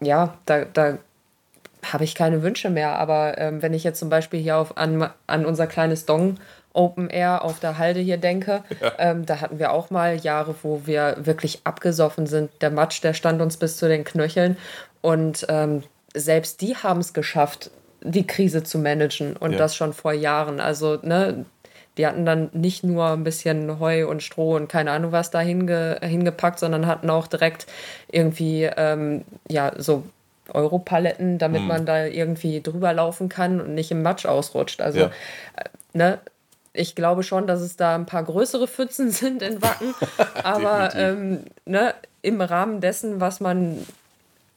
[0.00, 0.98] ja, da, da
[1.92, 5.10] habe ich keine Wünsche mehr, aber ähm, wenn ich jetzt zum Beispiel hier auf, an,
[5.28, 6.38] an unser kleines Dong
[6.72, 8.92] Open Air auf der Halde hier denke, ja.
[8.98, 12.50] ähm, da hatten wir auch mal Jahre, wo wir wirklich abgesoffen sind.
[12.62, 14.56] Der Matsch, der stand uns bis zu den Knöcheln
[15.02, 17.70] und ähm, selbst die haben es geschafft,
[18.02, 19.58] die Krise zu managen und ja.
[19.58, 20.60] das schon vor Jahren.
[20.60, 21.44] Also, ne,
[21.96, 25.40] die hatten dann nicht nur ein bisschen Heu und Stroh und keine Ahnung was da
[25.40, 27.66] hinge hingepackt, sondern hatten auch direkt
[28.10, 30.04] irgendwie, ähm, ja, so
[30.48, 31.68] Europaletten, damit hm.
[31.68, 34.80] man da irgendwie drüber laufen kann und nicht im Matsch ausrutscht.
[34.80, 35.06] Also, ja.
[35.56, 36.18] äh, ne,
[36.72, 39.94] ich glaube schon, dass es da ein paar größere Pfützen sind in Wacken,
[40.42, 43.86] aber ähm, ne, im Rahmen dessen, was man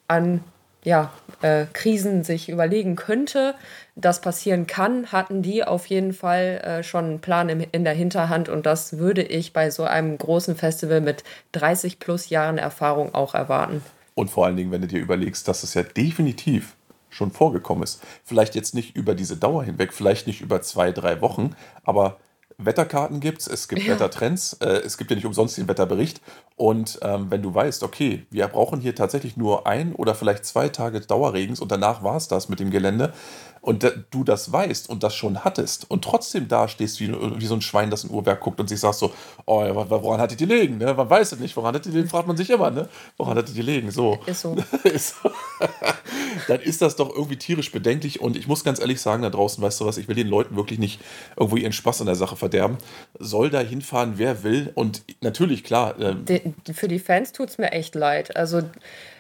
[0.07, 0.43] an
[0.85, 3.55] ja, äh, Krisen sich überlegen könnte,
[3.95, 7.93] das passieren kann, hatten die auf jeden Fall äh, schon einen Plan im, in der
[7.93, 13.13] Hinterhand und das würde ich bei so einem großen Festival mit 30 plus Jahren Erfahrung
[13.13, 13.83] auch erwarten.
[14.13, 16.75] Und vor allen Dingen, wenn du dir überlegst, dass es ja definitiv
[17.09, 18.01] schon vorgekommen ist.
[18.23, 22.17] Vielleicht jetzt nicht über diese Dauer hinweg, vielleicht nicht über zwei, drei Wochen, aber
[22.57, 23.93] Wetterkarten gibt es, es gibt ja.
[23.93, 26.21] Wettertrends, äh, es gibt ja nicht umsonst den Wetterbericht.
[26.55, 30.69] Und ähm, wenn du weißt, okay, wir brauchen hier tatsächlich nur ein oder vielleicht zwei
[30.69, 33.13] Tage Dauerregens und danach war es das mit dem Gelände,
[33.65, 37.55] und du das weißt und das schon hattest und trotzdem da stehst wie, wie so
[37.55, 39.11] ein Schwein, das ein Uhrwerk guckt und sich sagt so,
[39.47, 40.77] oh, woran hat die die legen?
[40.77, 40.93] Ne?
[40.93, 42.87] Man weiß es nicht, woran hat die liegen, fragt man sich immer, ne?
[43.17, 43.89] Woran hat die die legen?
[43.89, 44.19] So.
[44.27, 44.55] Ist so.
[44.83, 45.31] ist so.
[46.47, 49.63] Dann ist das doch irgendwie tierisch bedenklich und ich muss ganz ehrlich sagen, da draußen,
[49.63, 51.01] weißt du was, ich will den Leuten wirklich nicht
[51.35, 52.77] irgendwo ihren Spaß an der Sache verderben.
[53.17, 55.99] Soll da hinfahren, wer will und natürlich, klar.
[55.99, 56.15] Äh,
[56.71, 58.37] für die Fans tut es mir echt leid.
[58.37, 58.61] Also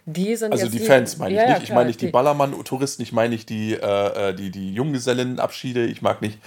[0.07, 1.63] die sind also die Fans meine ich ja, nicht.
[1.63, 5.85] ich meine nicht die, die Ballermann-Touristen, ich meine nicht die, äh, äh, die, die Junggesellenabschiede,
[5.85, 6.37] ich mag nicht,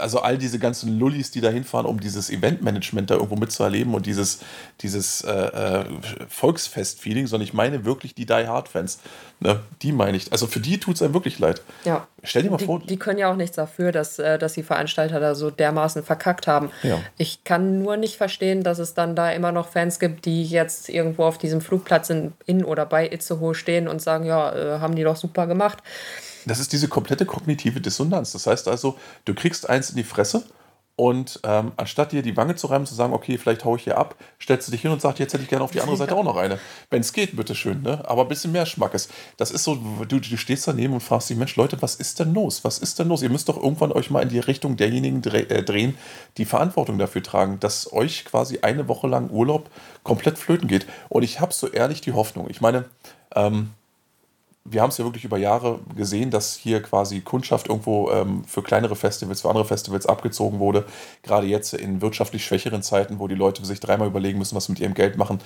[0.00, 4.06] also all diese ganzen Lullis, die da hinfahren, um dieses Eventmanagement da irgendwo mitzuerleben und
[4.06, 4.40] dieses,
[4.80, 5.84] dieses äh, äh
[6.28, 8.98] Volksfest-Feeling, sondern ich meine wirklich die Die Hard-Fans.
[9.38, 9.60] Ne?
[9.82, 10.32] Die meine ich.
[10.32, 11.60] Also für die tut es einem wirklich leid.
[11.84, 12.06] Ja.
[12.22, 12.80] Stell dir mal die, vor.
[12.80, 16.46] Die können ja auch nichts dafür, dass, äh, dass die Veranstalter da so dermaßen verkackt
[16.46, 16.70] haben.
[16.82, 17.00] Ja.
[17.18, 20.88] Ich kann nur nicht verstehen, dass es dann da immer noch Fans gibt, die jetzt
[20.88, 24.96] irgendwo auf diesem Flugplatz in, in oder bei Itzehoe stehen und sagen, ja, äh, haben
[24.96, 25.78] die doch super gemacht.
[26.46, 28.32] Das ist diese komplette kognitive Dissonanz.
[28.32, 30.44] Das heißt also, du kriegst eins in die Fresse
[30.96, 33.98] und ähm, anstatt dir die Wange zu reiben, zu sagen, okay, vielleicht haue ich hier
[33.98, 36.16] ab, stellst du dich hin und sagst, jetzt hätte ich gerne auf die andere Seite
[36.16, 36.58] auch noch eine.
[36.88, 38.02] Wenn es geht, bitteschön, ne?
[38.08, 39.10] Aber ein bisschen mehr Schmackes.
[39.36, 42.32] Das ist so, du, du stehst daneben und fragst dich, Mensch, Leute, was ist denn
[42.32, 42.64] los?
[42.64, 43.20] Was ist denn los?
[43.20, 45.98] Ihr müsst doch irgendwann euch mal in die Richtung derjenigen äh, drehen,
[46.38, 49.68] die Verantwortung dafür tragen, dass euch quasi eine Woche lang Urlaub
[50.02, 50.86] komplett flöten geht.
[51.10, 52.48] Und ich habe so ehrlich die Hoffnung.
[52.48, 52.86] Ich meine,
[53.34, 53.70] ähm,
[54.70, 58.62] wir haben es ja wirklich über Jahre gesehen, dass hier quasi Kundschaft irgendwo ähm, für
[58.62, 60.84] kleinere Festivals, für andere Festivals abgezogen wurde.
[61.22, 64.72] Gerade jetzt in wirtschaftlich schwächeren Zeiten, wo die Leute sich dreimal überlegen müssen, was sie
[64.72, 65.40] mit ihrem Geld machen.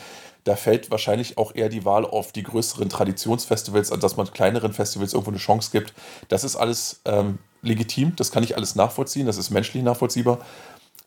[0.44, 4.72] Da fällt wahrscheinlich auch eher die Wahl auf die größeren Traditionsfestivals, als dass man kleineren
[4.72, 5.92] Festivals irgendwo eine Chance gibt.
[6.28, 10.38] Das ist alles ähm, legitim, das kann ich alles nachvollziehen, das ist menschlich nachvollziehbar.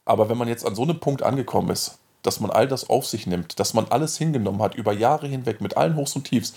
[0.05, 3.05] Aber wenn man jetzt an so einem Punkt angekommen ist, dass man all das auf
[3.05, 6.53] sich nimmt, dass man alles hingenommen hat, über Jahre hinweg, mit allen Hochs und Tiefs,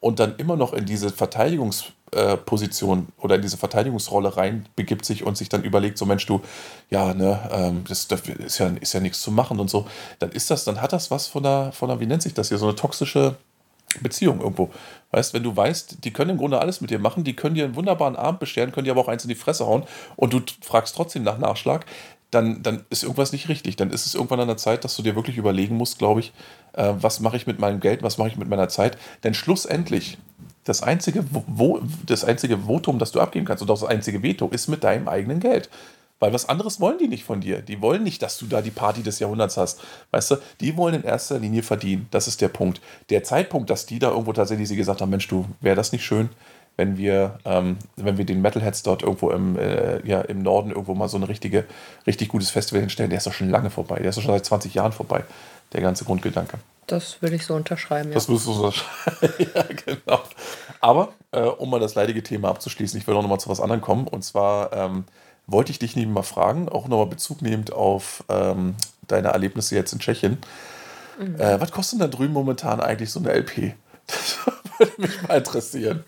[0.00, 5.24] und dann immer noch in diese Verteidigungsposition äh, oder in diese Verteidigungsrolle rein begibt sich
[5.24, 6.42] und sich dann überlegt, so Mensch, du,
[6.90, 9.86] ja, ne, ähm, das, das, ist ja, ist ja nichts zu machen und so,
[10.18, 12.48] dann ist das, dann hat das was von einer, von einer, wie nennt sich das
[12.48, 13.36] hier, so eine toxische
[14.02, 14.70] Beziehung irgendwo.
[15.12, 17.64] Weißt, wenn du weißt, die können im Grunde alles mit dir machen, die können dir
[17.64, 19.84] einen wunderbaren Abend bescheren, können dir aber auch eins in die Fresse hauen
[20.16, 21.86] und du fragst trotzdem nach Nachschlag,
[22.36, 23.76] dann, dann ist irgendwas nicht richtig.
[23.76, 26.32] Dann ist es irgendwann an der Zeit, dass du dir wirklich überlegen musst, glaube ich,
[26.74, 28.98] äh, was mache ich mit meinem Geld, was mache ich mit meiner Zeit.
[29.24, 30.18] Denn schlussendlich,
[30.64, 34.48] das einzige, wo, das einzige Votum, das du abgeben kannst, und auch das einzige Veto,
[34.48, 35.70] ist mit deinem eigenen Geld.
[36.18, 37.60] Weil was anderes wollen die nicht von dir.
[37.60, 39.80] Die wollen nicht, dass du da die Party des Jahrhunderts hast.
[40.10, 42.06] Weißt du, die wollen in erster Linie verdienen.
[42.10, 42.80] Das ist der Punkt.
[43.10, 46.04] Der Zeitpunkt, dass die da irgendwo tatsächlich sie gesagt haben, Mensch, du, wäre das nicht
[46.04, 46.30] schön,
[46.76, 50.94] wenn wir, ähm, wenn wir den Metalheads dort irgendwo im, äh, ja, im Norden irgendwo
[50.94, 51.64] mal so ein richtige,
[52.06, 53.98] richtig gutes Festival hinstellen, der ist doch schon lange vorbei.
[53.98, 55.24] Der ist doch schon seit 20 Jahren vorbei,
[55.72, 56.58] der ganze Grundgedanke.
[56.86, 58.14] Das würde ich so unterschreiben, ja.
[58.14, 60.20] Das müsstest du so unterschreiben, ja, genau.
[60.80, 63.80] Aber, äh, um mal das leidige Thema abzuschließen, ich will auch nochmal zu was anderem
[63.80, 64.06] kommen.
[64.06, 65.04] Und zwar ähm,
[65.46, 68.74] wollte ich dich mal fragen, auch nochmal Bezug nehmend auf ähm,
[69.08, 70.38] deine Erlebnisse jetzt in Tschechien.
[71.18, 71.40] Mhm.
[71.40, 73.74] Äh, was kostet denn da drüben momentan eigentlich so eine LP?
[74.78, 76.04] Würde mich mal interessieren.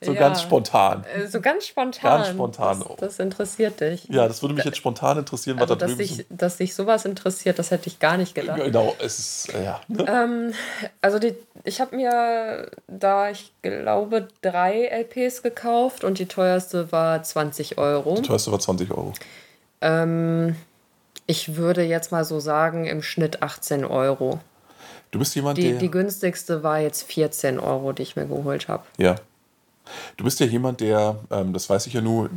[0.00, 1.04] So ja, ganz spontan.
[1.04, 2.22] Äh, so ganz spontan.
[2.22, 2.84] Ganz spontan.
[2.88, 4.04] Das, das, interessiert dich.
[4.08, 6.24] Ja, das würde mich jetzt spontan interessieren, also, was da drüben ist.
[6.28, 8.60] Dass dich sowas interessiert, das hätte ich gar nicht gedacht.
[8.62, 9.80] Genau, es ist, äh, ja.
[9.88, 10.06] Ne?
[10.08, 10.54] Ähm,
[11.00, 17.22] also die, ich habe mir da, ich glaube, drei LPs gekauft und die teuerste war
[17.22, 18.16] 20 Euro.
[18.16, 19.12] Die teuerste war 20 Euro.
[19.80, 20.56] Ähm,
[21.26, 24.40] ich würde jetzt mal so sagen, im Schnitt 18 Euro.
[25.10, 25.78] Du bist jemand, die, der.
[25.78, 28.84] Die günstigste war jetzt 14 Euro, die ich mir geholt habe.
[28.98, 29.16] Ja.
[30.16, 32.30] Du bist ja jemand, der, ähm, das weiß ich ja nur,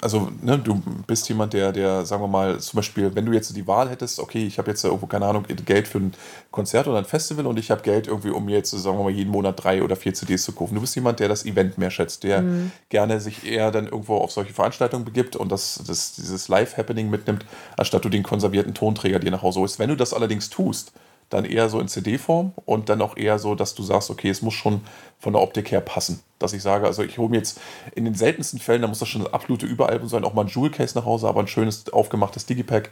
[0.00, 3.54] also ne, du bist jemand, der, der, sagen wir mal, zum Beispiel, wenn du jetzt
[3.56, 6.12] die Wahl hättest, okay, ich habe jetzt irgendwo, keine Ahnung, Geld für ein
[6.50, 9.30] Konzert oder ein Festival und ich habe Geld irgendwie, um jetzt, sagen wir mal, jeden
[9.30, 10.74] Monat drei oder vier CDs zu kaufen.
[10.74, 12.72] Du bist jemand, der das Event mehr schätzt, der mhm.
[12.88, 17.44] gerne sich eher dann irgendwo auf solche Veranstaltungen begibt und das, das, dieses Live-Happening mitnimmt,
[17.76, 19.78] anstatt du den konservierten Tonträger dir nach Hause holst.
[19.78, 20.92] Wenn du das allerdings tust,
[21.32, 24.42] dann eher so in CD-Form und dann auch eher so, dass du sagst, okay, es
[24.42, 24.82] muss schon
[25.18, 26.20] von der Optik her passen.
[26.38, 27.60] Dass ich sage, also ich hole mir jetzt
[27.94, 30.48] in den seltensten Fällen, da muss das schon das absolute Überalbum sein, auch mal ein
[30.48, 32.90] Jewel-Case nach Hause, aber ein schönes aufgemachtes Digipack.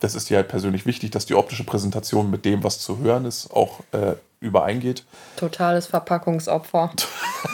[0.00, 3.24] Das ist dir halt persönlich wichtig, dass die optische Präsentation mit dem, was zu hören
[3.24, 5.04] ist, auch äh, übereingeht.
[5.36, 6.92] Totales Verpackungsopfer.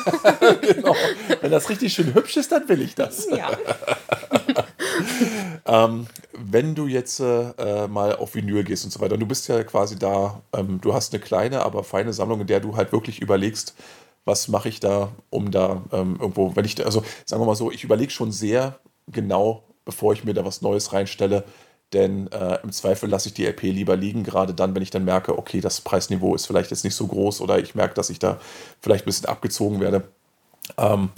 [0.60, 0.94] genau.
[1.40, 3.28] Wenn das richtig schön hübsch ist, dann will ich das.
[3.30, 3.50] Ja.
[5.66, 9.62] ähm, wenn du jetzt äh, mal auf Vinyl gehst und so weiter, du bist ja
[9.64, 13.20] quasi da, ähm, du hast eine kleine, aber feine Sammlung, in der du halt wirklich
[13.20, 13.74] überlegst,
[14.24, 17.70] was mache ich da, um da ähm, irgendwo, wenn ich, also sagen wir mal so,
[17.70, 21.44] ich überlege schon sehr genau, bevor ich mir da was Neues reinstelle,
[21.92, 25.04] denn äh, im Zweifel lasse ich die LP lieber liegen, gerade dann, wenn ich dann
[25.04, 28.18] merke, okay, das Preisniveau ist vielleicht jetzt nicht so groß oder ich merke, dass ich
[28.18, 28.40] da
[28.80, 30.08] vielleicht ein bisschen abgezogen werde.
[30.78, 31.10] Ähm,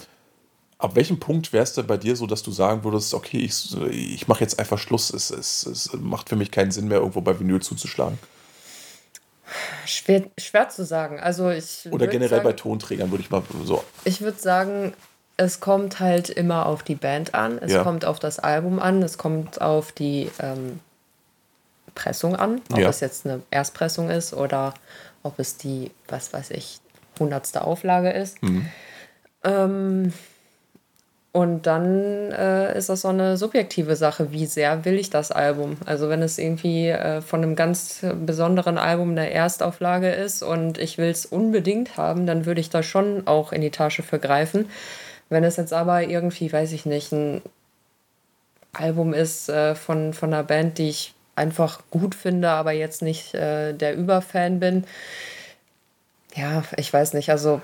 [0.79, 4.29] Ab welchem Punkt wärst du bei dir so, dass du sagen würdest, okay, ich, ich
[4.29, 7.39] mache jetzt einfach Schluss, es, es, es macht für mich keinen Sinn mehr, irgendwo bei
[7.39, 8.19] Vinyl zuzuschlagen?
[9.87, 11.19] Schwer, schwer zu sagen.
[11.21, 13.85] Also ich Oder generell sagen, bei Tonträgern würde ich mal so.
[14.05, 14.93] Ich würde sagen,
[15.37, 17.83] es kommt halt immer auf die Band an, es ja.
[17.83, 20.81] kommt auf das Album an, es kommt auf die ähm,
[21.95, 22.89] Pressung an, ob ja.
[22.89, 24.75] es jetzt eine Erstpressung ist oder
[25.23, 26.81] ob es die, was weiß ich,
[27.19, 28.43] hundertste Auflage ist.
[28.43, 28.69] Mhm.
[29.45, 30.13] Ähm,
[31.37, 35.77] und dann äh, ist das so eine subjektive Sache, wie sehr will ich das Album.
[35.85, 40.97] Also wenn es irgendwie äh, von einem ganz besonderen Album eine Erstauflage ist und ich
[40.97, 44.71] will es unbedingt haben, dann würde ich da schon auch in die Tasche vergreifen.
[45.29, 47.43] Wenn es jetzt aber irgendwie, weiß ich nicht, ein
[48.73, 53.35] Album ist äh, von, von einer Band, die ich einfach gut finde, aber jetzt nicht
[53.35, 54.85] äh, der Überfan bin,
[56.35, 57.61] ja, ich weiß nicht, also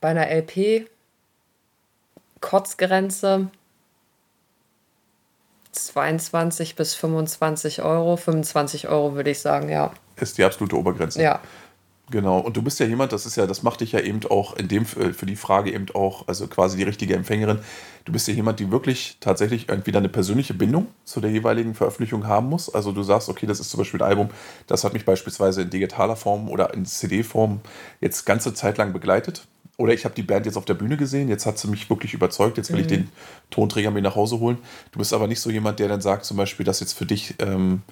[0.00, 0.86] bei einer LP
[2.42, 3.48] Kotzgrenze
[5.72, 8.18] 22 bis 25 Euro.
[8.18, 9.92] 25 Euro würde ich sagen, ja.
[10.16, 11.22] Ist die absolute Obergrenze.
[11.22, 11.40] Ja.
[12.10, 12.40] Genau.
[12.40, 14.68] Und du bist ja jemand, das ist ja, das macht dich ja eben auch in
[14.68, 17.60] dem äh, für die Frage eben auch, also quasi die richtige Empfängerin.
[18.04, 22.26] Du bist ja jemand, die wirklich tatsächlich entweder eine persönliche Bindung zu der jeweiligen Veröffentlichung
[22.26, 22.74] haben muss.
[22.74, 24.28] Also du sagst, okay, das ist zum Beispiel ein Album,
[24.66, 27.60] das hat mich beispielsweise in digitaler Form oder in CD-Form
[28.00, 29.46] jetzt ganze Zeit lang begleitet
[29.78, 32.14] oder ich habe die Band jetzt auf der Bühne gesehen, jetzt hat sie mich wirklich
[32.14, 32.82] überzeugt, jetzt will mhm.
[32.82, 33.08] ich den
[33.50, 34.58] Tonträger mir nach Hause holen.
[34.92, 37.34] Du bist aber nicht so jemand, der dann sagt, zum Beispiel, dass jetzt für dich,
[37.38, 37.82] ähm,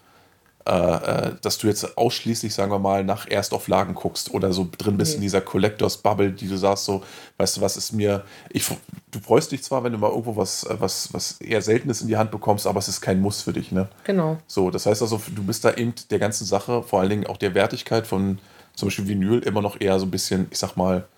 [0.66, 4.98] äh, äh, dass du jetzt ausschließlich, sagen wir mal, nach Erstauflagen guckst oder so drin
[4.98, 5.16] bist mhm.
[5.16, 7.02] in dieser Collectors Bubble, die du sagst, so,
[7.38, 8.66] weißt du, was ist mir, ich,
[9.10, 12.08] du freust dich zwar, wenn du mal irgendwo was, äh, was, was eher Seltenes in
[12.08, 13.88] die Hand bekommst, aber es ist kein Muss für dich, ne?
[14.04, 14.36] Genau.
[14.46, 17.38] So, das heißt also, du bist da eben der ganzen Sache, vor allen Dingen auch
[17.38, 18.38] der Wertigkeit von
[18.76, 21.08] zum Beispiel Vinyl immer noch eher so ein bisschen, ich sag mal,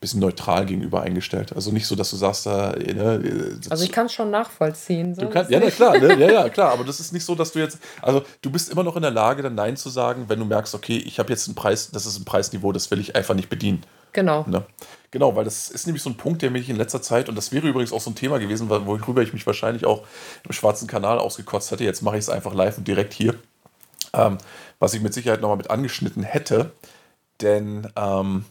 [0.00, 1.54] bisschen neutral gegenüber eingestellt.
[1.54, 2.72] Also nicht so, dass du sagst, da.
[2.72, 5.14] Ne, also ich kann es schon nachvollziehen.
[5.14, 6.14] So du kannst, ja, na, klar, ne?
[6.18, 6.72] ja, ja, klar.
[6.72, 7.78] Aber das ist nicht so, dass du jetzt.
[8.02, 10.74] Also du bist immer noch in der Lage, dann Nein zu sagen, wenn du merkst,
[10.74, 13.48] okay, ich habe jetzt einen Preis, das ist ein Preisniveau, das will ich einfach nicht
[13.48, 13.84] bedienen.
[14.12, 14.44] Genau.
[14.48, 14.64] Ne?
[15.10, 17.52] Genau, weil das ist nämlich so ein Punkt, der mich in letzter Zeit, und das
[17.52, 20.06] wäre übrigens auch so ein Thema gewesen, worüber ich mich wahrscheinlich auch
[20.44, 21.84] im schwarzen Kanal ausgekotzt hätte.
[21.84, 23.34] Jetzt mache ich es einfach live und direkt hier.
[24.12, 24.38] Ähm,
[24.78, 26.72] was ich mit Sicherheit nochmal mit angeschnitten hätte.
[27.40, 28.44] Denn ähm,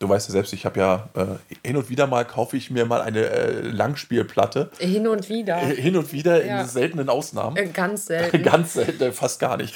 [0.00, 1.26] du weißt ja selbst, ich habe ja äh,
[1.68, 4.70] hin und wieder mal kaufe ich mir mal eine äh, Langspielplatte.
[4.78, 5.62] Hin und wieder.
[5.62, 6.62] Äh, hin und wieder ja.
[6.62, 7.56] in seltenen Ausnahmen.
[7.56, 8.42] Äh, ganz selten.
[8.50, 9.74] Ganz selten, äh, fast gar nicht.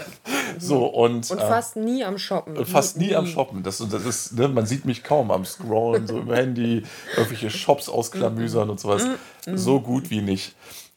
[0.58, 2.66] so und, und fast nie am Shoppen.
[2.66, 3.62] Fast nie, nie, am Shoppen.
[3.62, 6.82] Das, das ist, ne, man sieht mich kaum am Scrollen, so im Handy,
[7.16, 9.06] irgendwelche Shops ausklamüsern und sowas.
[9.46, 9.56] Mm, mm.
[9.56, 10.56] So gut wie nicht.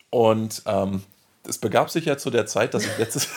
[0.10, 1.04] Und ähm,
[1.48, 3.28] es begab sich ja zu der Zeit, dass ich letztes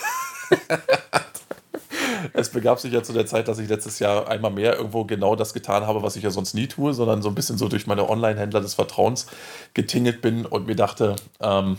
[2.38, 5.36] es begab sich ja zu der Zeit, dass ich letztes Jahr einmal mehr irgendwo genau
[5.36, 7.86] das getan habe, was ich ja sonst nie tue, sondern so ein bisschen so durch
[7.86, 9.26] meine Online-Händler des Vertrauens
[9.74, 11.78] getingelt bin und mir dachte, ähm,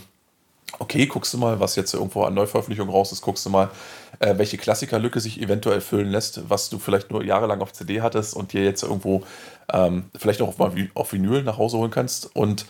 [0.78, 3.70] okay, guckst du mal, was jetzt irgendwo an Neuveröffentlichung raus ist, guckst du mal,
[4.20, 8.34] äh, welche Klassikerlücke sich eventuell füllen lässt, was du vielleicht nur jahrelang auf CD hattest
[8.34, 9.22] und dir jetzt irgendwo
[9.72, 12.34] ähm, vielleicht auch auf, auf Vinyl nach Hause holen kannst.
[12.36, 12.66] Und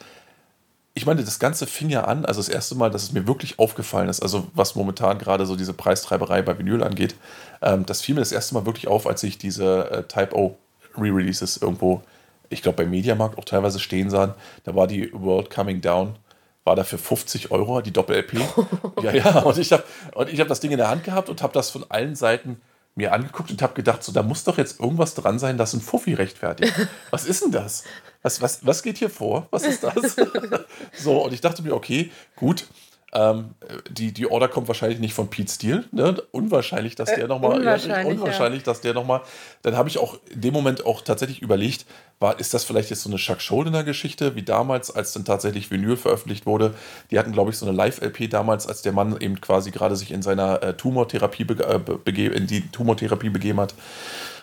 [0.95, 3.59] ich meine, das Ganze fing ja an, also das erste Mal, dass es mir wirklich
[3.59, 7.15] aufgefallen ist, also was momentan gerade so diese Preistreiberei bei Vinyl angeht,
[7.63, 10.57] ähm, das fiel mir das erste Mal wirklich auf, als ich diese äh, Type O
[10.97, 12.03] Re-Releases irgendwo,
[12.49, 14.35] ich glaube bei Mediamarkt auch teilweise stehen sah.
[14.65, 16.17] Da war die World Coming Down,
[16.65, 18.35] war da für 50 Euro die Doppel-LP.
[19.03, 19.85] ja, ja, und ich habe
[20.17, 22.61] hab das Ding in der Hand gehabt und habe das von allen Seiten
[22.97, 25.81] mir angeguckt und habe gedacht, so, da muss doch jetzt irgendwas dran sein, das ein
[25.81, 26.75] Fuffi rechtfertigt.
[27.11, 27.85] Was ist denn das?
[28.23, 29.47] Was, was, was geht hier vor?
[29.51, 30.17] Was ist das?
[30.97, 32.67] so, und ich dachte mir, okay, gut.
[33.13, 33.57] Ähm,
[33.91, 35.85] die, die Order kommt wahrscheinlich nicht von Pete Steele.
[35.91, 36.23] Ne?
[36.31, 37.59] Unwahrscheinlich, dass der äh, nochmal.
[37.59, 38.65] Unwahrscheinlich, ja, unwahrscheinlich ja.
[38.67, 39.23] dass der nochmal.
[39.63, 41.87] Dann habe ich auch in dem Moment auch tatsächlich überlegt,
[42.21, 45.97] war, ist das vielleicht jetzt so eine Chuck Schuldiner-Geschichte, wie damals, als dann tatsächlich Vinyl
[45.97, 46.75] veröffentlicht wurde?
[47.11, 50.13] Die hatten, glaube ich, so eine Live-LP damals, als der Mann eben quasi gerade sich
[50.13, 53.75] in seiner äh, Tumortherapie bege äh, in die Tumortherapie begeben hat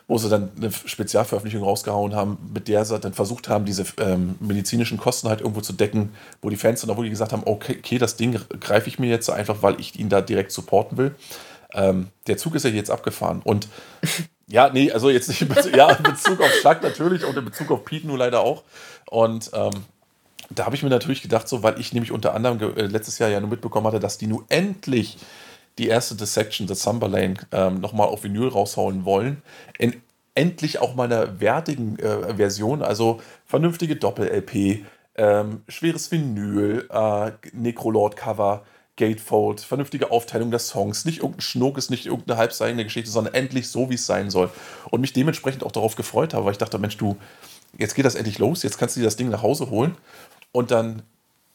[0.08, 4.36] wo sie dann eine Spezialveröffentlichung rausgehauen haben, mit der sie dann versucht haben, diese ähm,
[4.39, 7.76] medizinischen Kosten halt irgendwo zu decken, wo die Fans dann auch wirklich gesagt haben, okay,
[7.78, 11.16] okay das Ding greife ich mir jetzt einfach, weil ich ihn da direkt supporten will.
[11.74, 13.68] Ähm, der Zug ist ja jetzt abgefahren und
[14.47, 17.43] ja, nee, also jetzt nicht in Bezug, ja, in Bezug auf Schlag natürlich und in
[17.43, 18.64] Bezug auf Pete nur leider auch.
[19.10, 19.72] Und ähm,
[20.49, 23.30] da habe ich mir natürlich gedacht, so, weil ich nämlich unter anderem äh, letztes Jahr
[23.30, 25.18] ja nur mitbekommen hatte, dass die nun endlich
[25.78, 29.41] die erste Dissection, The Sumberlane, ähm, nochmal auf Vinyl raushauen wollen.
[29.78, 30.01] In
[30.38, 38.63] endlich auch mal einer wertigen äh, Version, also vernünftige Doppel-LP, ähm, schweres Vinyl, äh, Necrolord-Cover,
[38.97, 43.69] Gatefold, vernünftige Aufteilung der Songs, nicht irgendein Schnuck, ist nicht irgendeine halbseigende Geschichte, sondern endlich
[43.69, 44.49] so, wie es sein soll.
[44.89, 47.17] Und mich dementsprechend auch darauf gefreut habe, weil ich dachte, Mensch, du,
[47.78, 49.95] jetzt geht das endlich los, jetzt kannst du dir das Ding nach Hause holen.
[50.51, 51.03] Und dann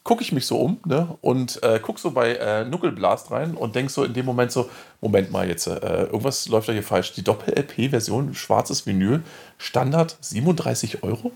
[0.03, 3.75] gucke ich mich so um ne, und äh, gucke so bei äh, Nuckelblast rein und
[3.75, 4.69] denke so in dem Moment so,
[5.01, 7.13] Moment mal jetzt, äh, irgendwas läuft da hier falsch.
[7.13, 9.23] Die Doppel-LP-Version, schwarzes Vinyl,
[9.57, 11.31] Standard 37 Euro?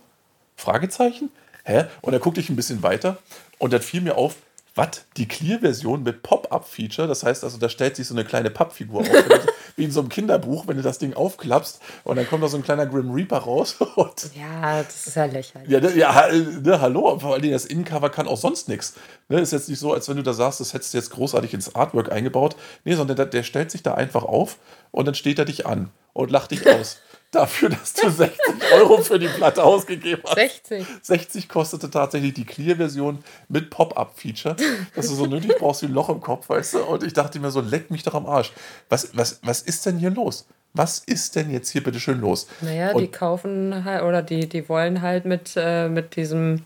[0.56, 1.30] Fragezeichen?
[1.64, 1.86] Hä?
[2.02, 3.18] Und dann guckte ich ein bisschen weiter
[3.58, 4.36] und dann fiel mir auf,
[4.78, 5.06] was?
[5.18, 9.08] Die Clear-Version mit Pop-Up-Feature, das heißt also, da stellt sich so eine kleine Pappfigur auf,
[9.76, 12.58] wie in so einem Kinderbuch, wenn du das Ding aufklappst und dann kommt da so
[12.58, 13.76] ein kleiner Grim Reaper raus.
[14.36, 15.70] ja, das ist ja lächerlich.
[15.70, 18.94] Ja, ja ne, hallo, vor allem das Innencover kann auch sonst nichts.
[19.30, 21.54] Ne, ist jetzt nicht so, als wenn du da sagst, das hättest du jetzt großartig
[21.54, 22.56] ins Artwork eingebaut.
[22.86, 24.58] Nee, sondern der, der stellt sich da einfach auf
[24.92, 26.98] und dann steht er dich an und lacht dich aus
[27.32, 28.40] dafür, dass du 60
[28.74, 30.36] Euro für die Platte ausgegeben hast.
[30.36, 30.86] 60.
[31.02, 33.20] 60 kostete tatsächlich die Clear-Version
[33.50, 34.56] mit Pop-Up-Feature,
[34.96, 36.84] dass du so nötig brauchst wie ein Loch im Kopf, weißt du?
[36.84, 38.52] Und ich dachte mir so, leck mich doch am Arsch.
[38.90, 40.48] Was, was, was ist denn hier los?
[40.74, 42.48] Was ist denn jetzt hier bitte schön los?
[42.62, 46.66] Naja, Und die kaufen halt oder die, die wollen halt mit, äh, mit diesem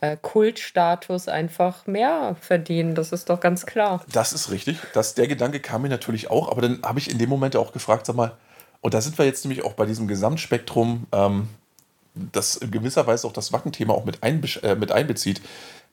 [0.00, 2.94] äh, Kultstatus einfach mehr verdienen.
[2.94, 4.04] Das ist doch ganz klar.
[4.12, 4.78] Das ist richtig.
[4.92, 7.72] Das, der Gedanke kam mir natürlich auch, aber dann habe ich in dem Moment auch
[7.72, 8.36] gefragt, sag mal,
[8.80, 11.48] und da sind wir jetzt nämlich auch bei diesem Gesamtspektrum, ähm,
[12.14, 15.40] das in gewisser Weise auch das Wackenthema auch mit, einbe äh, mit einbezieht.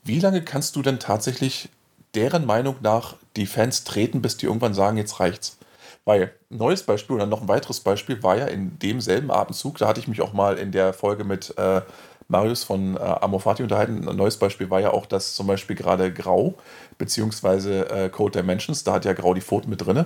[0.04, 1.70] Wie lange kannst du denn tatsächlich
[2.16, 5.58] deren Meinung nach die Fans treten, bis die irgendwann sagen, jetzt reicht's?
[6.06, 9.88] Weil ein neues Beispiel oder noch ein weiteres Beispiel war ja in demselben Atemzug, da
[9.88, 11.82] hatte ich mich auch mal in der Folge mit äh,
[12.28, 14.08] Marius von äh, Amorfati unterhalten.
[14.08, 16.56] Ein neues Beispiel war ja auch, dass zum Beispiel gerade Grau
[16.98, 20.06] beziehungsweise äh, Code Dimensions, da hat ja Grau die Pfoten mit drin.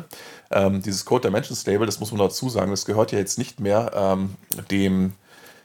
[0.52, 3.60] Ähm, dieses Code Dimensions Label, das muss man dazu sagen, das gehört ja jetzt nicht
[3.60, 4.36] mehr ähm,
[4.70, 5.14] dem,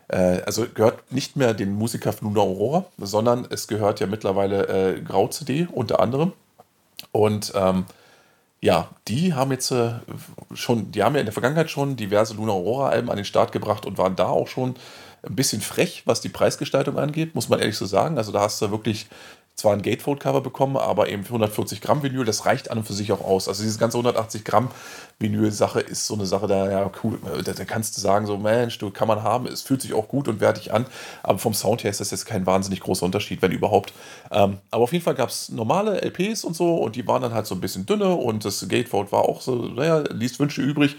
[0.09, 4.97] äh, also gehört nicht mehr dem Musiker von Luna Aurora, sondern es gehört ja mittlerweile
[4.97, 6.33] äh, Grau CD unter anderem.
[7.13, 7.85] Und ähm,
[8.63, 9.91] ja, die haben jetzt äh,
[10.55, 13.53] schon, die haben ja in der Vergangenheit schon diverse Luna Aurora Alben an den Start
[13.53, 14.75] gebracht und waren da auch schon
[15.27, 18.18] ein bisschen frech, was die Preisgestaltung angeht, muss man ehrlich so sagen.
[18.18, 19.07] Also da hast du wirklich
[19.57, 23.11] zwar ein Gatefold-Cover bekommen, aber eben 140 Gramm Vinyl, das reicht an und für sich
[23.11, 23.49] auch aus.
[23.49, 24.68] Also diese ganze 180 Gramm
[25.18, 28.77] Vinyl-Sache ist so eine Sache, da, ja, cool, da, da, kannst du sagen, so, Mensch,
[28.77, 30.85] du kann man haben, es fühlt sich auch gut und wertig an,
[31.22, 33.95] aber vom Sound her ist das jetzt kein wahnsinnig großer Unterschied, wenn überhaupt.
[34.31, 37.33] Ähm, aber auf jeden Fall gab es normale LPs und so und die waren dann
[37.33, 40.97] halt so ein bisschen dünner und das Gatefold war auch so, naja, liest Wünsche übrig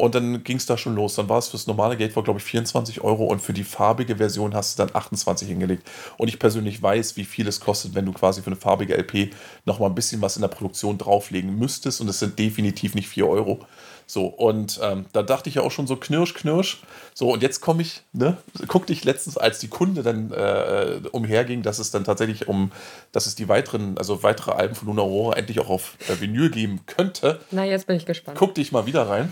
[0.00, 1.14] und dann ging es da schon los.
[1.14, 4.54] Dann war es fürs normale Gatefold, glaube ich, 24 Euro und für die farbige Version
[4.54, 5.88] hast du dann 28 hingelegt.
[6.16, 9.34] Und ich persönlich weiß, wie viel es kostet, wenn du quasi für eine farbige LP
[9.64, 13.28] nochmal ein bisschen was in der Produktion drauflegen müsstest und es sind definitiv nicht 4
[13.28, 13.60] Euro.
[14.06, 16.82] So, und ähm, da dachte ich ja auch schon so knirsch, knirsch.
[17.14, 21.62] So, und jetzt komme ich, ne, guckte ich letztens, als die Kunde dann äh, umherging,
[21.62, 22.72] dass es dann tatsächlich um,
[23.12, 26.50] dass es die weiteren, also weitere Alben von Luna Aurora endlich auch auf äh, Vinyl
[26.50, 27.40] geben könnte.
[27.52, 28.36] Na, jetzt bin ich gespannt.
[28.36, 29.30] Guckte ich mal wieder rein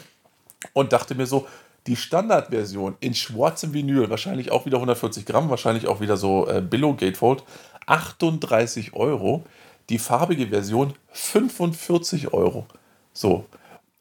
[0.72, 1.46] und dachte mir so,
[1.86, 6.60] die Standardversion in schwarzem Vinyl, wahrscheinlich auch wieder 140 Gramm, wahrscheinlich auch wieder so äh,
[6.60, 7.44] Billow Gatefold,
[7.86, 9.44] 38 Euro.
[9.88, 12.66] Die farbige Version 45 Euro.
[13.14, 13.46] So,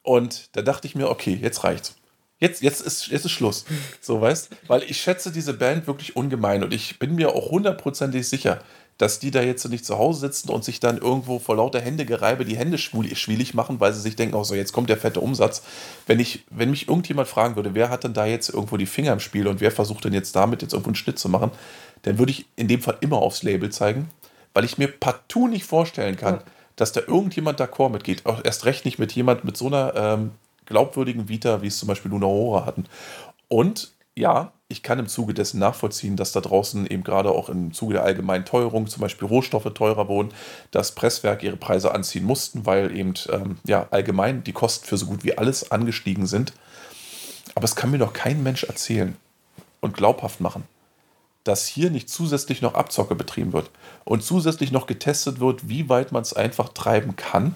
[0.03, 1.95] und da dachte ich mir, okay, jetzt reicht's.
[2.39, 3.65] Jetzt, jetzt, ist, jetzt ist Schluss.
[3.99, 8.27] So, weißt Weil ich schätze diese Band wirklich ungemein und ich bin mir auch hundertprozentig
[8.27, 8.61] sicher,
[8.97, 12.45] dass die da jetzt nicht zu Hause sitzen und sich dann irgendwo vor lauter Händegereibe
[12.45, 15.63] die Hände schwielig machen, weil sie sich denken, oh so, jetzt kommt der fette Umsatz.
[16.05, 19.13] Wenn, ich, wenn mich irgendjemand fragen würde, wer hat denn da jetzt irgendwo die Finger
[19.13, 21.51] im Spiel und wer versucht denn jetzt damit jetzt irgendwo einen Schnitt zu machen,
[22.03, 24.09] dann würde ich in dem Fall immer aufs Label zeigen,
[24.53, 26.43] weil ich mir partout nicht vorstellen kann, ja
[26.77, 28.25] dass da irgendjemand d'accord mitgeht.
[28.25, 30.31] Auch erst recht nicht mit jemand mit so einer ähm,
[30.65, 32.85] glaubwürdigen Vita, wie es zum Beispiel Luna Aurora hatten.
[33.49, 37.73] Und ja, ich kann im Zuge dessen nachvollziehen, dass da draußen eben gerade auch im
[37.73, 40.33] Zuge der allgemeinen Teuerung zum Beispiel Rohstoffe teurer wurden,
[40.71, 45.05] dass Presswerke ihre Preise anziehen mussten, weil eben ähm, ja, allgemein die Kosten für so
[45.05, 46.51] gut wie alles angestiegen sind.
[47.55, 49.15] Aber es kann mir doch kein Mensch erzählen
[49.79, 50.63] und glaubhaft machen,
[51.45, 53.71] dass hier nicht zusätzlich noch Abzocke betrieben wird
[54.03, 57.55] und zusätzlich noch getestet wird, wie weit man es einfach treiben kann,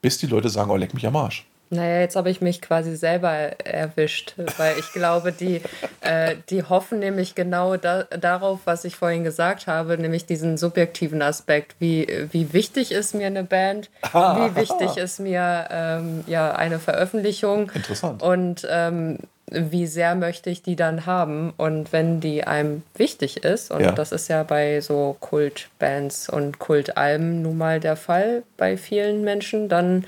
[0.00, 1.44] bis die Leute sagen, oh, leck mich am Arsch.
[1.72, 5.62] Naja, jetzt habe ich mich quasi selber erwischt, weil ich glaube, die,
[6.00, 11.22] äh, die hoffen nämlich genau da, darauf, was ich vorhin gesagt habe, nämlich diesen subjektiven
[11.22, 11.76] Aspekt.
[11.78, 13.88] Wie, wie wichtig ist mir eine Band?
[14.12, 17.70] Wie wichtig ist mir ähm, ja, eine Veröffentlichung?
[17.72, 18.20] Interessant.
[18.20, 19.18] Und ähm,
[19.50, 23.92] wie sehr möchte ich die dann haben und wenn die einem wichtig ist, und ja.
[23.92, 29.68] das ist ja bei so Kultbands und Kultalben nun mal der Fall bei vielen Menschen,
[29.68, 30.04] dann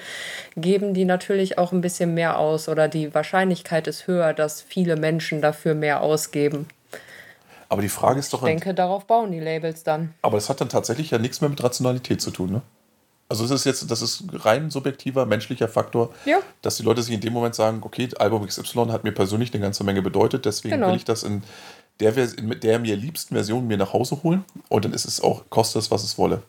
[0.56, 4.96] geben die natürlich auch ein bisschen mehr aus oder die Wahrscheinlichkeit ist höher, dass viele
[4.96, 6.66] Menschen dafür mehr ausgeben.
[7.68, 8.42] Aber die Frage ist doch.
[8.42, 10.14] Ich denke, darauf bauen die Labels dann.
[10.20, 12.62] Aber das hat dann tatsächlich ja nichts mehr mit Rationalität zu tun, ne?
[13.32, 16.40] Also es ist jetzt, das ist rein subjektiver, menschlicher Faktor, ja.
[16.60, 19.62] dass die Leute sich in dem Moment sagen, okay, Album XY hat mir persönlich eine
[19.62, 20.88] ganze Menge bedeutet, deswegen genau.
[20.88, 21.42] will ich das in
[21.98, 25.44] der, in der mir liebsten Version mir nach Hause holen und dann ist es auch,
[25.48, 26.42] kostet es, was es wolle.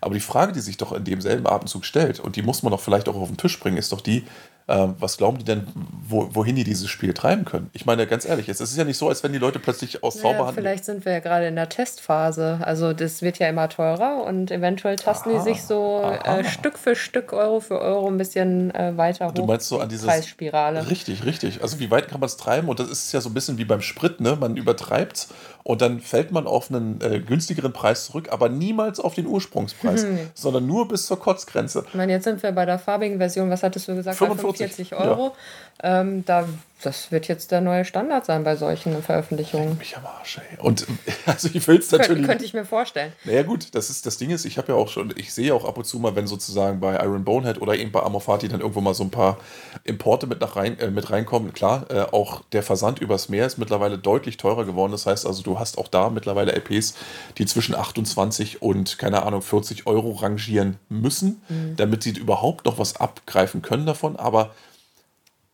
[0.00, 2.80] Aber die Frage, die sich doch in demselben Atemzug stellt, und die muss man doch
[2.80, 4.24] vielleicht auch auf den Tisch bringen, ist doch die,
[4.68, 5.66] ähm, was glauben die denn,
[6.06, 7.70] wo, wohin die dieses Spiel treiben können?
[7.72, 10.16] Ich meine, ganz ehrlich, es ist ja nicht so, als wenn die Leute plötzlich aus
[10.16, 10.56] naja, Zauberhand.
[10.56, 12.60] Vielleicht sind wir ja gerade in der Testphase.
[12.62, 16.78] Also, das wird ja immer teurer und eventuell tasten aha, die sich so äh, Stück
[16.78, 19.32] für Stück, Euro für Euro ein bisschen äh, weiter hoch.
[19.32, 20.90] Du meinst so an diese Preisspirale.
[20.90, 21.62] Richtig, richtig.
[21.62, 22.68] Also, wie weit kann man es treiben?
[22.68, 24.36] Und das ist ja so ein bisschen wie beim Sprit, ne?
[24.36, 25.28] Man übertreibt es
[25.68, 30.06] und dann fällt man auf einen äh, günstigeren Preis zurück, aber niemals auf den Ursprungspreis,
[30.34, 31.84] sondern nur bis zur Kotzgrenze.
[31.88, 33.50] Ich meine, jetzt sind wir bei der farbigen Version.
[33.50, 34.16] Was hattest du gesagt?
[34.16, 34.57] 45.
[34.58, 35.36] 40 Euro.
[35.82, 36.00] Ja.
[36.00, 36.48] Ähm, da,
[36.82, 39.76] das wird jetzt der neue Standard sein bei solchen Veröffentlichungen.
[39.78, 40.58] Mich am Arsch, ey.
[40.58, 40.86] Und
[41.26, 42.08] also ich will es natürlich.
[42.08, 43.12] Könnte, könnte ich mir vorstellen.
[43.24, 45.64] Naja, gut, das ist das Ding ist, ich habe ja auch schon, ich sehe auch
[45.64, 48.80] ab und zu mal, wenn sozusagen bei Iron Bonehead oder eben bei Amorfati dann irgendwo
[48.80, 49.38] mal so ein paar
[49.84, 51.52] Importe mit, nach rein, äh, mit reinkommen.
[51.52, 54.92] Klar, äh, auch der Versand übers Meer ist mittlerweile deutlich teurer geworden.
[54.92, 56.94] Das heißt also, du hast auch da mittlerweile LPs,
[57.38, 61.76] die zwischen 28 und, keine Ahnung, 40 Euro rangieren müssen, mhm.
[61.76, 64.16] damit sie überhaupt noch was abgreifen können davon.
[64.16, 64.52] Aber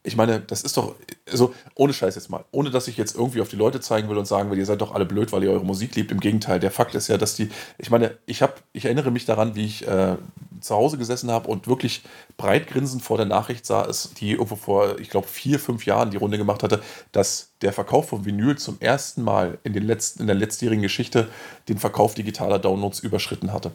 [0.06, 0.94] ich meine, das ist doch,
[1.32, 4.18] also ohne Scheiß jetzt mal, ohne dass ich jetzt irgendwie auf die Leute zeigen will
[4.18, 6.12] und sagen will, ihr seid doch alle blöd, weil ihr eure Musik liebt.
[6.12, 7.48] Im Gegenteil, der Fakt ist ja, dass die,
[7.78, 10.16] ich meine, ich habe, ich erinnere mich daran, wie ich äh,
[10.60, 12.02] zu Hause gesessen habe und wirklich
[12.36, 16.10] breit grinsend vor der Nachricht sah, es, die irgendwo vor, ich glaube, vier, fünf Jahren
[16.10, 16.82] die Runde gemacht hatte,
[17.12, 21.28] dass der Verkauf von Vinyl zum ersten Mal in, den letzten, in der letztjährigen Geschichte
[21.70, 23.72] den Verkauf digitaler Downloads überschritten hatte.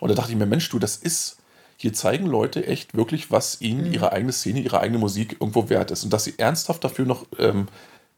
[0.00, 1.37] Und da dachte ich mir, Mensch, du, das ist
[1.80, 3.94] hier zeigen Leute echt wirklich, was ihnen mhm.
[3.94, 6.02] ihre eigene Szene, ihre eigene Musik irgendwo wert ist.
[6.02, 7.68] Und dass sie ernsthaft dafür noch ähm,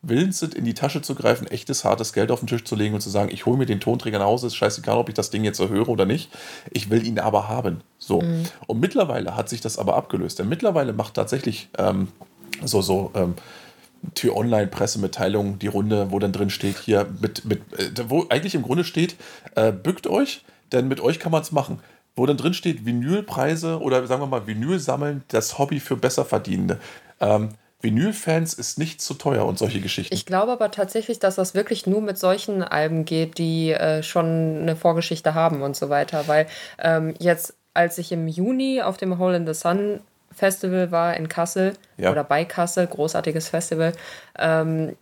[0.01, 2.95] willens sind, in die Tasche zu greifen, echtes, hartes Geld auf den Tisch zu legen
[2.95, 5.29] und zu sagen, ich hole mir den Tonträger nach Hause, ist scheißegal, ob ich das
[5.29, 6.31] Ding jetzt erhöre oder nicht.
[6.71, 7.83] Ich will ihn aber haben.
[7.99, 8.23] So.
[8.23, 8.45] Mhm.
[8.67, 10.39] Und mittlerweile hat sich das aber abgelöst.
[10.39, 12.09] Denn mittlerweile macht tatsächlich ähm,
[12.65, 13.35] so, so, ähm,
[14.15, 18.85] T-Online-Pressemitteilung die Runde, wo dann drin steht, hier mit, mit äh, wo eigentlich im Grunde
[18.85, 19.17] steht,
[19.55, 20.43] äh, bückt euch,
[20.73, 21.81] denn mit euch kann man es machen
[22.17, 26.79] wo dann drin steht, Vinylpreise oder sagen wir mal Vinyl sammeln, das Hobby für Besserverdienende.
[27.21, 27.51] Ähm,
[27.83, 30.15] Vinyl-Fans ist nicht zu teuer und solche Geschichten.
[30.15, 34.59] Ich glaube aber tatsächlich, dass das wirklich nur mit solchen Alben geht, die äh, schon
[34.61, 36.29] eine Vorgeschichte haben und so weiter.
[36.29, 36.47] Weil
[36.79, 40.01] ähm, jetzt, als ich im Juni auf dem Hole in the Sun
[40.33, 42.11] Festival war in Kassel ja.
[42.11, 43.93] oder bei Kassel, großartiges Festival,
[44.39, 44.97] ähm,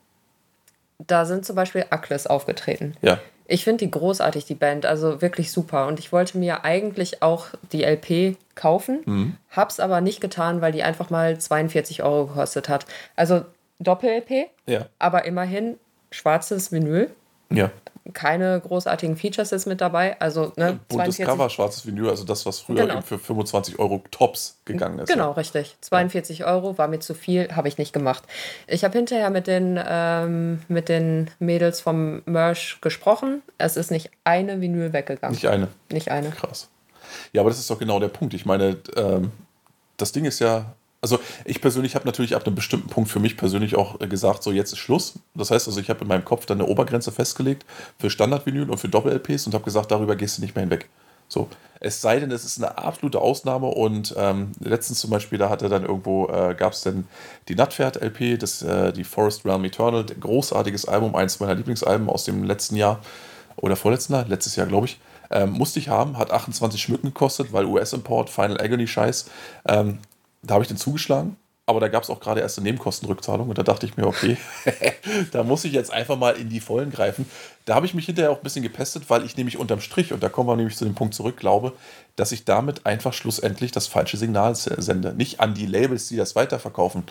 [0.98, 2.94] da sind zum Beispiel Akles aufgetreten.
[3.02, 3.18] Ja.
[3.48, 5.86] Ich finde die großartig, die Band, also wirklich super.
[5.88, 9.36] Und ich wollte mir eigentlich auch die LP kaufen, mhm.
[9.50, 12.86] hab's aber nicht getan, weil die einfach mal 42 Euro gekostet hat.
[13.16, 13.44] Also
[13.80, 14.86] Doppel-LP, ja.
[14.98, 15.78] aber immerhin
[16.10, 17.10] schwarzes Vinyl.
[17.50, 17.70] Ja
[18.12, 20.20] keine großartigen Features jetzt mit dabei.
[20.20, 21.26] Also, ne, Buntes 42.
[21.26, 23.00] Cover, schwarzes Vinyl, also das, was früher genau.
[23.02, 25.08] für 25 Euro Tops gegangen ist.
[25.08, 25.32] Genau, ja.
[25.32, 25.76] richtig.
[25.80, 28.24] 42 Euro war mir zu viel, habe ich nicht gemacht.
[28.66, 33.42] Ich habe hinterher mit den, ähm, mit den Mädels vom Merch gesprochen.
[33.58, 35.34] Es ist nicht eine Vinyl weggegangen.
[35.34, 35.68] Nicht eine.
[35.90, 36.30] Nicht eine.
[36.30, 36.68] Krass.
[37.32, 38.34] Ja, aber das ist doch genau der Punkt.
[38.34, 39.32] Ich meine, ähm,
[39.96, 43.36] das Ding ist ja, also ich persönlich habe natürlich ab einem bestimmten Punkt für mich
[43.36, 45.14] persönlich auch äh, gesagt, so jetzt ist Schluss.
[45.34, 47.64] Das heißt also, ich habe in meinem Kopf dann eine Obergrenze festgelegt
[47.98, 50.88] für Standard-Vinyl und für Doppel-LPs und habe gesagt, darüber gehst du nicht mehr hinweg.
[51.28, 55.50] So, es sei denn, es ist eine absolute Ausnahme und ähm, letztens zum Beispiel, da
[55.50, 57.06] hatte dann irgendwo, äh, gab es dann
[57.48, 62.76] die Nutpferd-LP, äh, die Forest Realm Eternal, großartiges Album, eins meiner Lieblingsalben aus dem letzten
[62.76, 63.00] Jahr
[63.56, 64.98] oder vorletzten Jahr, letztes Jahr glaube ich.
[65.30, 69.28] Ähm, musste ich haben, hat 28 Schmücken gekostet, weil US-Import, Final Agony-Scheiß.
[69.66, 69.98] Ähm,
[70.42, 71.36] da habe ich den zugeschlagen
[71.68, 74.38] aber da gab es auch gerade erst eine Nebenkostenrückzahlung und da dachte ich mir, okay,
[75.32, 77.28] da muss ich jetzt einfach mal in die Vollen greifen.
[77.66, 80.22] Da habe ich mich hinterher auch ein bisschen gepestet, weil ich nämlich unterm Strich, und
[80.22, 81.74] da kommen wir nämlich zu dem Punkt zurück, glaube,
[82.16, 85.12] dass ich damit einfach schlussendlich das falsche Signal sende.
[85.12, 87.02] Nicht an die Labels, die das weiterverkaufen,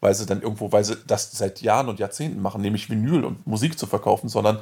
[0.00, 3.46] weil sie dann irgendwo, weil sie das seit Jahren und Jahrzehnten machen, nämlich Vinyl und
[3.46, 4.58] Musik zu verkaufen, sondern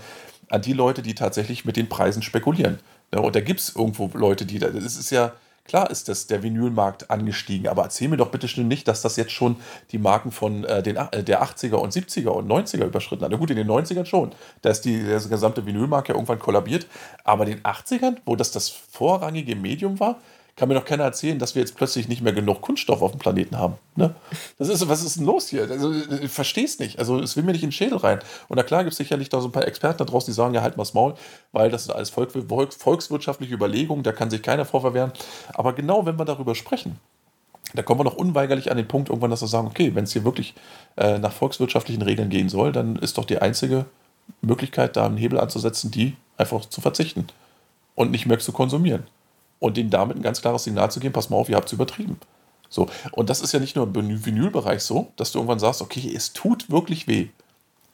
[0.51, 2.81] an die Leute, die tatsächlich mit den Preisen spekulieren.
[3.13, 5.33] Und da gibt es irgendwo Leute, die da, das ist ja,
[5.69, 9.17] Klar ist das, der Vinylmarkt angestiegen, aber erzähl mir doch bitte schön nicht, dass das
[9.17, 9.57] jetzt schon
[9.93, 13.31] die Marken von äh, den, äh, der 80er und 70er und 90er überschritten hat.
[13.31, 14.33] Na gut, in den 90ern schon.
[14.63, 16.87] Da ist die, der gesamte Vinylmarkt ja irgendwann kollabiert.
[17.23, 20.17] Aber in den 80ern, wo das das vorrangige Medium war,
[20.59, 23.21] kann mir doch keiner erzählen, dass wir jetzt plötzlich nicht mehr genug Kunststoff auf dem
[23.21, 23.75] Planeten haben.
[23.95, 24.15] Ne?
[24.59, 25.63] Das ist, was ist denn los hier?
[25.71, 26.99] Also, ich verstehe es nicht.
[26.99, 28.19] Also, es will mir nicht in den Schädel rein.
[28.49, 30.55] Und na klar gibt es sicherlich da so ein paar Experten da draußen, die sagen,
[30.55, 31.15] ja, halt mal das Maul,
[31.53, 32.33] weil das sind alles Volk,
[32.77, 35.13] volkswirtschaftliche Überlegungen, da kann sich keiner vorverwehren.
[35.55, 36.99] Aber genau, wenn wir darüber sprechen,
[37.75, 40.13] da kommen wir noch unweigerlich an den Punkt irgendwann, dass wir sagen, okay, wenn es
[40.13, 40.55] hier wirklich
[40.97, 43.85] äh, nach volkswirtschaftlichen Regeln gehen soll, dann ist doch die einzige
[44.41, 47.29] Möglichkeit, da einen Hebel anzusetzen, die einfach zu verzichten
[47.95, 49.05] und nicht mehr zu konsumieren
[49.59, 51.73] und denen damit ein ganz klares Signal zu geben, pass mal auf, ihr habt es
[51.73, 52.19] übertrieben.
[52.69, 56.13] So, und das ist ja nicht nur im Vinylbereich so, dass du irgendwann sagst, okay,
[56.15, 57.29] es tut wirklich weh.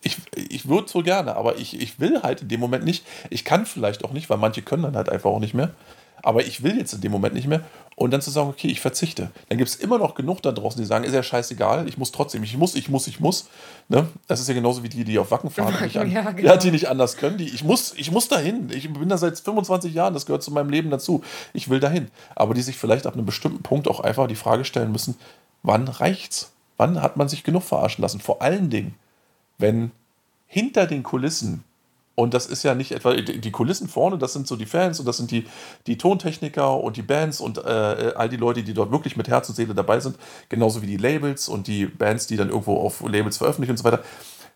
[0.02, 3.06] Ich, ich würde so gerne, aber ich, ich will halt in dem Moment nicht.
[3.30, 5.70] Ich kann vielleicht auch nicht, weil manche können dann halt einfach auch nicht mehr
[6.24, 7.60] aber ich will jetzt in dem Moment nicht mehr.
[7.96, 9.30] Und dann zu sagen, okay, ich verzichte.
[9.48, 12.10] Dann gibt es immer noch genug da draußen, die sagen, ist ja scheißegal, ich muss
[12.10, 13.48] trotzdem, ich muss, ich muss, ich muss.
[13.88, 14.08] Ne?
[14.26, 16.48] Das ist ja genauso wie die, die auf Wacken fahren, die, nicht an, ja, genau.
[16.48, 17.36] ja, die nicht anders können.
[17.36, 18.70] Die, ich, muss, ich muss dahin.
[18.72, 21.22] Ich bin da seit 25 Jahren, das gehört zu meinem Leben dazu.
[21.52, 22.08] Ich will dahin.
[22.34, 25.16] Aber die sich vielleicht ab einem bestimmten Punkt auch einfach die Frage stellen müssen,
[25.62, 26.52] wann reicht's?
[26.78, 28.18] Wann hat man sich genug verarschen lassen?
[28.18, 28.94] Vor allen Dingen,
[29.58, 29.92] wenn
[30.46, 31.62] hinter den Kulissen
[32.14, 35.06] und das ist ja nicht etwa die Kulissen vorne, das sind so die Fans und
[35.06, 35.46] das sind die,
[35.86, 39.48] die Tontechniker und die Bands und äh, all die Leute, die dort wirklich mit Herz
[39.48, 40.16] und Seele dabei sind,
[40.48, 43.84] genauso wie die Labels und die Bands, die dann irgendwo auf Labels veröffentlichen und so
[43.84, 44.02] weiter.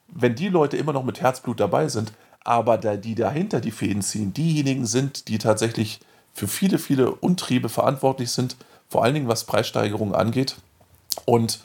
[0.06, 2.12] Wenn die Leute immer noch mit Herzblut dabei sind,
[2.44, 6.00] aber da, die dahinter die Fäden ziehen, diejenigen sind, die tatsächlich
[6.32, 8.56] für viele, viele Untriebe verantwortlich sind,
[8.88, 10.56] vor allen Dingen was Preissteigerungen angeht
[11.24, 11.61] und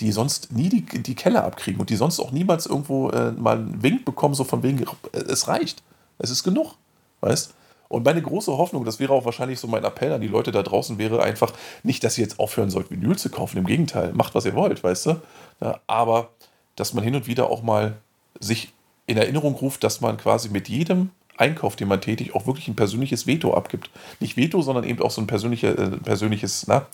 [0.00, 3.58] die sonst nie die, die Keller abkriegen und die sonst auch niemals irgendwo äh, mal
[3.58, 4.82] einen Wink bekommen, so von wegen,
[5.12, 5.82] äh, es reicht,
[6.18, 6.74] es ist genug,
[7.20, 7.54] weißt?
[7.88, 10.62] Und meine große Hoffnung, das wäre auch wahrscheinlich so mein Appell an die Leute da
[10.62, 14.34] draußen, wäre einfach nicht, dass ihr jetzt aufhören sollt, Vinyl zu kaufen, im Gegenteil, macht,
[14.34, 15.20] was ihr wollt, weißt du,
[15.60, 16.30] ja, aber
[16.76, 17.96] dass man hin und wieder auch mal
[18.40, 18.72] sich
[19.06, 22.76] in Erinnerung ruft, dass man quasi mit jedem Einkauf, den man tätigt, auch wirklich ein
[22.76, 23.90] persönliches Veto abgibt.
[24.20, 26.86] Nicht Veto, sondern eben auch so ein persönliche, äh, persönliches, na,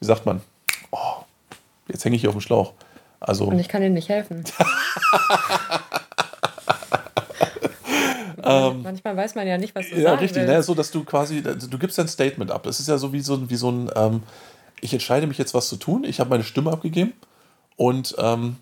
[0.00, 0.40] wie sagt man,
[0.90, 1.24] oh,
[1.88, 2.72] Jetzt hänge ich hier auf dem Schlauch.
[3.20, 4.44] Also, Und ich kann dir nicht helfen.
[8.44, 10.46] ähm, Manchmal weiß man ja nicht, was du Ja, richtig.
[10.46, 10.62] Ne?
[10.62, 12.66] So, dass du quasi, du gibst ein Statement ab.
[12.66, 14.22] Es ist ja so wie so, wie so ein, ähm,
[14.80, 16.04] ich entscheide mich jetzt, was zu tun.
[16.04, 17.14] Ich habe meine Stimme abgegeben
[17.76, 18.56] und ähm,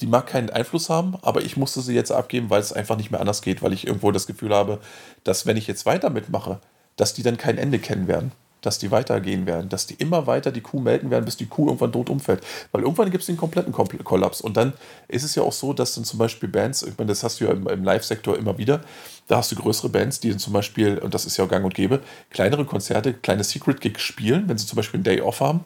[0.00, 3.10] die mag keinen Einfluss haben, aber ich musste sie jetzt abgeben, weil es einfach nicht
[3.10, 4.80] mehr anders geht, weil ich irgendwo das Gefühl habe,
[5.22, 6.58] dass wenn ich jetzt weiter mitmache,
[6.96, 8.32] dass die dann kein Ende kennen werden
[8.64, 11.66] dass die weitergehen werden, dass die immer weiter die Kuh melken werden, bis die Kuh
[11.66, 12.42] irgendwann tot umfällt.
[12.72, 14.40] Weil irgendwann gibt es den kompletten Kollaps.
[14.40, 14.72] Und dann
[15.08, 17.44] ist es ja auch so, dass dann zum Beispiel Bands, ich meine, das hast du
[17.44, 18.80] ja im, im Live-Sektor immer wieder,
[19.26, 21.64] da hast du größere Bands, die dann zum Beispiel, und das ist ja auch gang
[21.64, 22.00] und gäbe,
[22.30, 25.60] kleinere Konzerte, kleine Secret-Gigs spielen, wenn sie zum Beispiel einen Day Off haben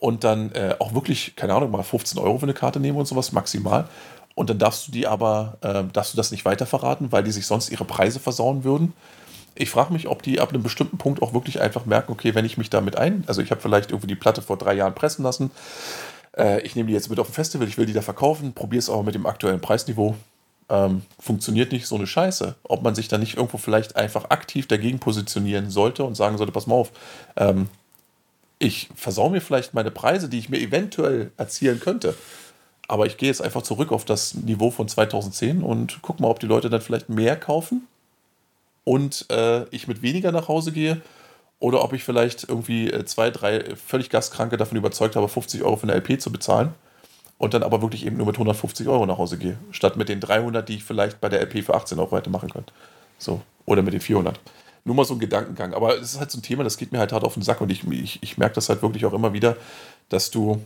[0.00, 3.06] und dann äh, auch wirklich, keine Ahnung, mal 15 Euro für eine Karte nehmen und
[3.06, 3.88] sowas, maximal.
[4.34, 7.30] Und dann darfst du die aber, äh, darfst du das nicht weiter verraten, weil die
[7.30, 8.94] sich sonst ihre Preise versauen würden
[9.54, 12.44] ich frage mich, ob die ab einem bestimmten Punkt auch wirklich einfach merken, okay, wenn
[12.44, 15.22] ich mich damit ein, also ich habe vielleicht irgendwie die Platte vor drei Jahren pressen
[15.22, 15.50] lassen,
[16.36, 18.78] äh, ich nehme die jetzt mit auf ein Festival, ich will die da verkaufen, probiere
[18.78, 20.16] es aber mit dem aktuellen Preisniveau,
[20.68, 22.54] ähm, funktioniert nicht so eine Scheiße.
[22.62, 26.52] Ob man sich da nicht irgendwo vielleicht einfach aktiv dagegen positionieren sollte und sagen sollte,
[26.52, 26.92] pass mal auf,
[27.36, 27.68] ähm,
[28.58, 32.14] ich versau mir vielleicht meine Preise, die ich mir eventuell erzielen könnte.
[32.88, 36.40] Aber ich gehe jetzt einfach zurück auf das Niveau von 2010 und guck mal, ob
[36.40, 37.86] die Leute dann vielleicht mehr kaufen
[38.84, 41.00] und äh, ich mit weniger nach Hause gehe
[41.58, 45.76] oder ob ich vielleicht irgendwie äh, zwei, drei völlig Gastkranke davon überzeugt habe, 50 Euro
[45.76, 46.74] für eine LP zu bezahlen
[47.38, 50.20] und dann aber wirklich eben nur mit 150 Euro nach Hause gehe, statt mit den
[50.20, 52.66] 300, die ich vielleicht bei der LP für 18 Euro hätte machen können.
[53.18, 54.38] So, oder mit den 400.
[54.84, 55.74] Nur mal so ein Gedankengang.
[55.74, 57.60] Aber es ist halt so ein Thema, das geht mir halt hart auf den Sack
[57.60, 59.56] und ich, ich, ich merke das halt wirklich auch immer wieder,
[60.08, 60.60] dass du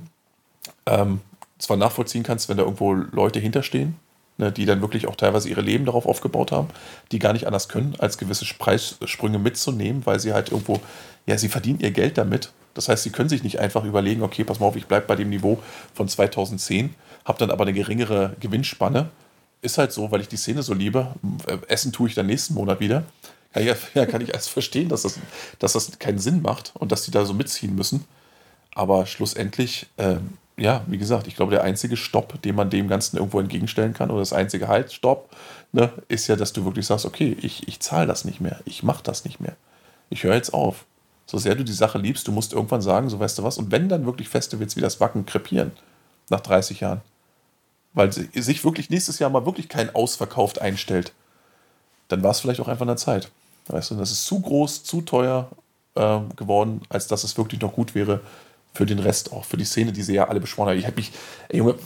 [0.86, 1.20] ähm,
[1.58, 3.96] zwar nachvollziehen kannst, wenn da irgendwo Leute hinterstehen,
[4.38, 6.68] ne, die dann wirklich auch teilweise ihre Leben darauf aufgebaut haben,
[7.12, 10.80] die gar nicht anders können, als gewisse Preissprünge mitzunehmen, weil sie halt irgendwo,
[11.26, 12.52] ja, sie verdienen ihr Geld damit.
[12.74, 15.16] Das heißt, sie können sich nicht einfach überlegen, okay, pass mal auf, ich bleibe bei
[15.16, 15.62] dem Niveau
[15.94, 19.10] von 2010, habe dann aber eine geringere Gewinnspanne.
[19.62, 21.14] Ist halt so, weil ich die Szene so liebe.
[21.68, 23.04] Essen tue ich dann nächsten Monat wieder.
[23.54, 25.18] Ich, ja, kann ich erst verstehen, dass das,
[25.58, 28.04] dass das keinen Sinn macht und dass die da so mitziehen müssen.
[28.74, 30.16] Aber schlussendlich, äh,
[30.58, 34.10] ja, wie gesagt, ich glaube, der einzige Stopp, den man dem Ganzen irgendwo entgegenstellen kann,
[34.10, 35.30] oder das einzige Halt, Stopp,
[35.72, 38.82] ne, ist ja, dass du wirklich sagst, okay, ich, ich zahle das nicht mehr, ich
[38.82, 39.54] mache das nicht mehr.
[40.08, 40.86] Ich höre jetzt auf.
[41.26, 43.70] So sehr du die Sache liebst, du musst irgendwann sagen, so weißt du was, und
[43.70, 45.72] wenn dann wirklich Festivals wie das Wacken krepieren,
[46.30, 47.02] nach 30 Jahren,
[47.92, 51.12] weil sich wirklich nächstes Jahr mal wirklich kein Ausverkauft einstellt,
[52.08, 53.30] dann war es vielleicht auch einfach eine Zeit.
[53.68, 55.48] Weißt du, das ist zu groß, zu teuer
[55.96, 58.20] äh, geworden, als dass es wirklich noch gut wäre
[58.76, 60.78] für den Rest auch, für die Szene, die sie ja alle beschworen haben.
[60.78, 61.12] Ich habe mich,
[61.48, 61.76] ey Junge,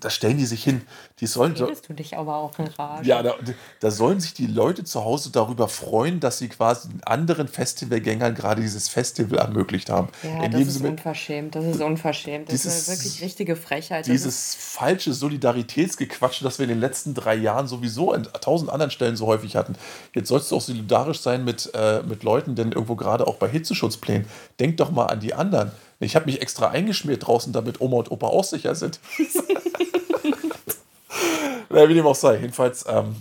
[0.00, 0.82] da stellen die sich hin.
[1.20, 1.54] Die sollen.
[1.54, 3.08] Redest du dich aber auch in Rage.
[3.08, 3.34] Ja, da,
[3.80, 8.62] da, sollen sich die Leute zu Hause darüber freuen, dass sie quasi anderen Festivalgängern gerade
[8.62, 10.08] dieses Festival ermöglicht haben.
[10.22, 11.56] Ja, das ist unverschämt.
[11.56, 12.48] Das ist unverschämt.
[12.48, 14.06] Das dieses, ist eine wirklich richtige Frechheit.
[14.06, 19.16] Dieses falsche Solidaritätsgequatsche, das wir in den letzten drei Jahren sowieso an tausend anderen Stellen
[19.16, 19.74] so häufig hatten.
[20.14, 23.48] Jetzt sollst du auch solidarisch sein mit, äh, mit Leuten, denn irgendwo gerade auch bei
[23.48, 24.28] Hitzeschutzplänen.
[24.60, 25.72] Denk doch mal an die anderen.
[26.00, 29.00] Ich habe mich extra eingeschmiert draußen, damit Oma und Opa auch sicher sind.
[31.70, 32.36] naja, wie dem auch sei.
[32.38, 33.16] Jedenfalls, ähm,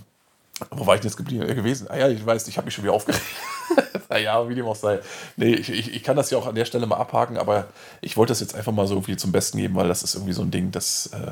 [0.69, 1.87] wo war ich denn jetzt geblieben, äh, gewesen?
[1.89, 3.23] Ah ja, ich weiß, ich habe mich schon wieder aufgeregt.
[4.09, 4.99] naja, wie dem auch sei.
[5.35, 7.67] Nee, ich, ich, ich, kann das ja auch an der Stelle mal abhaken, aber
[8.01, 10.33] ich wollte das jetzt einfach mal so irgendwie zum Besten geben, weil das ist irgendwie
[10.33, 11.07] so ein Ding, das.
[11.07, 11.31] Äh,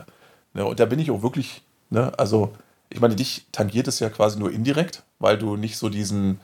[0.53, 2.53] ne, und da bin ich auch wirklich, ne, also,
[2.89, 6.39] ich meine, dich tangiert es ja quasi nur indirekt, weil du nicht so diesen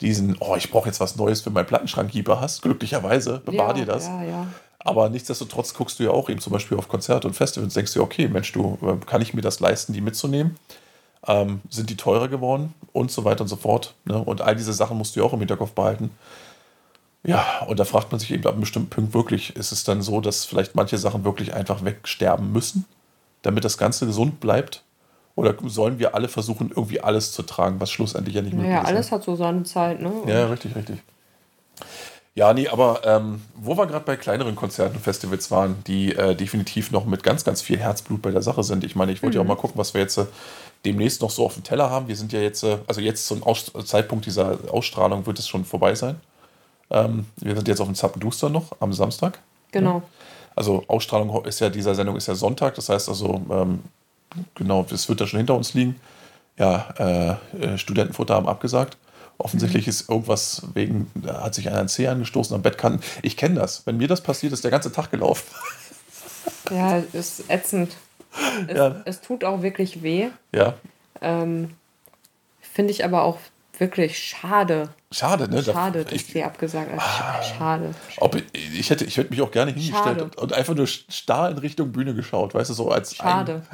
[0.00, 2.62] diesen, oh, ich brauche jetzt was Neues für meinen Plattenschrankkeeper hast.
[2.62, 4.06] Glücklicherweise bewahr ja, dir das.
[4.06, 4.46] Ja, ja.
[4.78, 7.92] Aber nichtsdestotrotz guckst du ja auch eben zum Beispiel auf Konzerte und Festivals und denkst
[7.92, 10.56] dir, okay, Mensch, du, äh, kann ich mir das leisten, die mitzunehmen?
[11.26, 13.94] Ähm, sind die teurer geworden und so weiter und so fort.
[14.06, 14.16] Ne?
[14.16, 16.10] Und all diese Sachen musst du ja auch im Hinterkopf behalten.
[17.22, 20.00] Ja, und da fragt man sich eben ab einem bestimmten Punkt wirklich, ist es dann
[20.00, 22.86] so, dass vielleicht manche Sachen wirklich einfach wegsterben müssen,
[23.42, 24.82] damit das Ganze gesund bleibt?
[25.40, 28.82] Oder sollen wir alle versuchen, irgendwie alles zu tragen, was schlussendlich ja nicht möglich naja,
[28.82, 28.88] ist?
[28.88, 30.12] Ja, alles hat so seine Zeit, ne?
[30.26, 30.98] Ja, richtig, richtig.
[32.34, 36.34] Ja, nee, aber ähm, wo wir gerade bei kleineren Konzerten und Festivals waren, die äh,
[36.34, 38.84] definitiv noch mit ganz, ganz viel Herzblut bei der Sache sind.
[38.84, 39.40] Ich meine, ich wollte mhm.
[39.40, 39.48] ja auch mhm.
[39.48, 40.26] mal gucken, was wir jetzt äh,
[40.84, 42.06] demnächst noch so auf dem Teller haben.
[42.06, 45.64] Wir sind ja jetzt, äh, also jetzt zum Aus Zeitpunkt dieser Ausstrahlung wird es schon
[45.64, 46.20] vorbei sein.
[46.90, 49.38] Ähm, wir sind jetzt auf dem Zappenduster noch am Samstag.
[49.72, 49.94] Genau.
[49.94, 50.02] Ja.
[50.54, 53.80] Also Ausstrahlung ist ja, dieser Sendung ist ja Sonntag, das heißt also, ähm,
[54.54, 55.96] genau, das wird da schon hinter uns liegen.
[56.58, 58.96] Ja, äh, äh Studentenfutter haben abgesagt.
[59.38, 59.90] Offensichtlich mhm.
[59.90, 63.02] ist irgendwas wegen, da hat sich einer ein Zeh angestoßen am Bettkanten.
[63.22, 63.86] Ich kenne das.
[63.86, 65.46] Wenn mir das passiert, ist der ganze Tag gelaufen.
[66.70, 67.96] Ja, ist ätzend.
[68.68, 69.02] Es, ja.
[69.04, 70.28] es tut auch wirklich weh.
[70.54, 70.74] Ja.
[71.20, 71.74] Ähm,
[72.60, 73.38] Finde ich aber auch
[73.80, 74.90] wirklich schade.
[75.10, 75.62] Schade, ne?
[75.62, 77.00] Schade, dass ich, sie abgesagt hat.
[77.00, 77.94] Ah, schade.
[78.18, 81.58] Ob ich, hätte, ich hätte mich auch gerne hingestellt und, und, einfach nur starr in
[81.58, 83.16] Richtung Bühne geschaut, weißt du, so als.
[83.16, 83.62] Schade.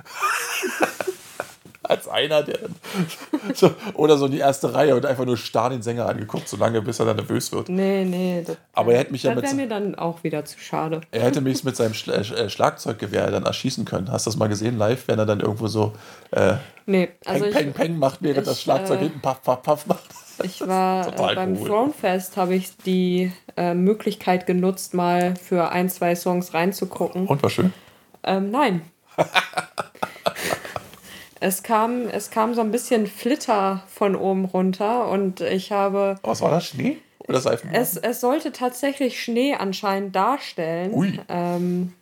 [1.88, 2.58] Als einer, der
[3.54, 6.82] so, oder so in die erste Reihe und einfach nur starr den Sänger angeguckt, solange
[6.82, 7.68] bis er dann nervös wird.
[7.68, 8.42] Nee, nee.
[8.46, 9.44] Das, Aber er hätte mich ja mit.
[9.44, 11.00] Das wäre mir dann auch wieder zu schade.
[11.10, 14.10] Er hätte mich mit seinem Schla äh, Schlagzeuggewehr dann erschießen können.
[14.10, 15.92] Hast du das mal gesehen live, wenn er dann irgendwo so
[16.32, 16.54] äh,
[16.86, 19.62] nee, also Peng, ich, Peng, Peng macht, während ich, das Schlagzeug äh, hinten Paff, Paff,
[19.62, 20.04] Paff macht?
[20.42, 21.68] Ich war äh, beim cool.
[21.68, 27.26] Thronefest, habe ich die äh, Möglichkeit genutzt, mal für ein, zwei Songs reinzugucken.
[27.26, 27.72] Und war schön?
[28.22, 28.82] Ähm, nein.
[31.40, 36.16] Es kam, es kam so ein bisschen Flitter von oben runter und ich habe.
[36.22, 36.66] Was war das?
[36.66, 36.98] Schnee?
[37.28, 37.82] Oder Seifenblasen?
[37.82, 40.94] Es, es sollte tatsächlich Schnee anscheinend darstellen.
[40.94, 41.20] Ui.
[41.28, 41.92] Ähm,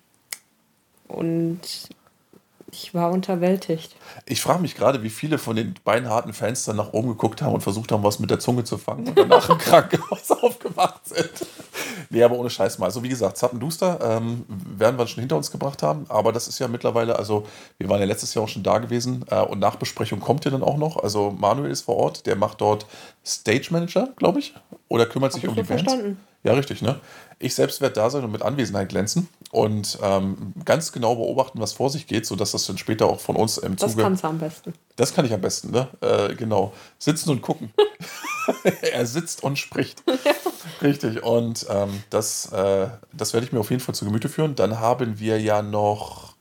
[1.08, 1.60] und
[2.74, 3.94] ich war unterwältigt.
[4.26, 7.54] Ich frage mich gerade, wie viele von den beinharten Fans dann nach oben geguckt haben
[7.54, 11.30] und versucht haben, was mit der Zunge zu fangen und danach im Krankenhaus aufgewacht sind.
[12.10, 12.86] Nee, aber ohne Scheiß mal.
[12.86, 16.58] Also wie gesagt, Zappenduster ähm, werden wir schon hinter uns gebracht haben, aber das ist
[16.58, 17.46] ja mittlerweile, also
[17.78, 20.62] wir waren ja letztes Jahr auch schon da gewesen äh, und Nachbesprechung kommt ja dann
[20.62, 20.96] auch noch.
[21.02, 22.86] Also Manuel ist vor Ort, der macht dort
[23.24, 24.54] Stage Manager, glaube ich,
[24.88, 25.84] oder kümmert sich Hab um die Bands.
[25.84, 26.18] Verstanden.
[26.44, 27.00] Ja, richtig, ne?
[27.38, 31.72] Ich selbst werde da sein und mit Anwesenheit glänzen und ähm, ganz genau beobachten, was
[31.72, 33.94] vor sich geht, sodass das dann später auch von uns im Zuge.
[33.94, 34.74] Das kannst du am besten.
[34.96, 35.88] Das kann ich am besten, ne?
[36.00, 36.72] Äh, genau.
[36.98, 37.72] Sitzen und gucken.
[38.92, 40.02] er sitzt und spricht.
[40.82, 41.22] Richtig.
[41.22, 44.54] Und ähm, das, äh, das werde ich mir auf jeden Fall zu Gemüte führen.
[44.54, 46.33] Dann haben wir ja noch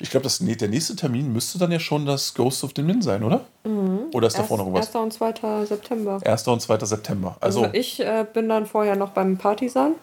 [0.00, 3.24] ich glaube, der nächste Termin müsste dann ja schon das Ghost of the Min sein,
[3.24, 3.44] oder?
[3.64, 4.06] Mhm.
[4.12, 4.94] Oder ist da vorne noch was?
[4.94, 4.94] 1.
[4.94, 5.64] und 2.
[5.66, 6.20] September.
[6.24, 6.48] 1.
[6.48, 6.78] und 2.
[6.84, 7.36] September.
[7.40, 9.94] Also, also ich äh, bin dann vorher noch beim Partisan.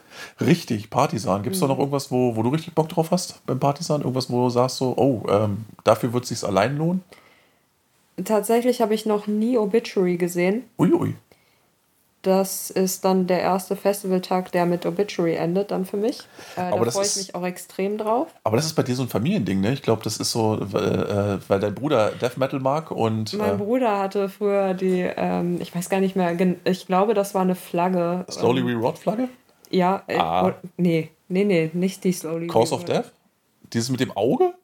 [0.41, 1.43] Richtig, Partisan.
[1.43, 1.67] Gibt es mhm.
[1.67, 4.01] da noch irgendwas, wo, wo du richtig Bock drauf hast beim Partisan?
[4.01, 7.01] Irgendwas, wo du sagst so, oh, ähm, dafür wird es sich allein lohnen?
[8.23, 10.63] Tatsächlich habe ich noch nie Obituary gesehen.
[10.77, 10.93] Uiui.
[10.93, 11.15] Ui.
[12.25, 16.21] Das ist dann der erste Festivaltag, der mit Obituary endet, dann für mich.
[16.55, 18.33] Äh, da freue ich mich auch extrem drauf.
[18.43, 19.73] Aber das ist bei dir so ein Familiending, ne?
[19.73, 23.33] Ich glaube, das ist so, äh, weil dein Bruder Death Metal mag und.
[23.33, 27.35] Mein äh, Bruder hatte früher die, ähm, ich weiß gar nicht mehr, ich glaube, das
[27.35, 28.25] war eine Flagge.
[28.31, 29.29] Slowly ähm, Rerot Flagge?
[29.69, 30.55] Ja, äh, ah.
[30.77, 33.11] nee, nee, nee, nicht die Slowly Cause of Death?
[33.71, 34.55] Dieses mit dem Auge?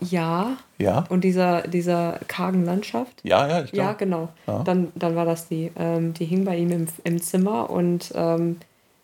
[0.00, 0.56] Ja.
[0.78, 1.04] Ja.
[1.10, 3.20] Und dieser, dieser kargen Landschaft.
[3.22, 3.88] Ja, ja, ich glaube.
[3.88, 4.28] Ja, genau.
[4.46, 4.62] Ja.
[4.64, 5.70] Dann, dann war das die.
[5.78, 8.58] Ähm, die hing bei ihm im, im Zimmer und ähm,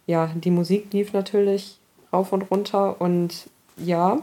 [0.07, 1.79] ja, die Musik lief natürlich
[2.13, 4.19] rauf und runter und ja,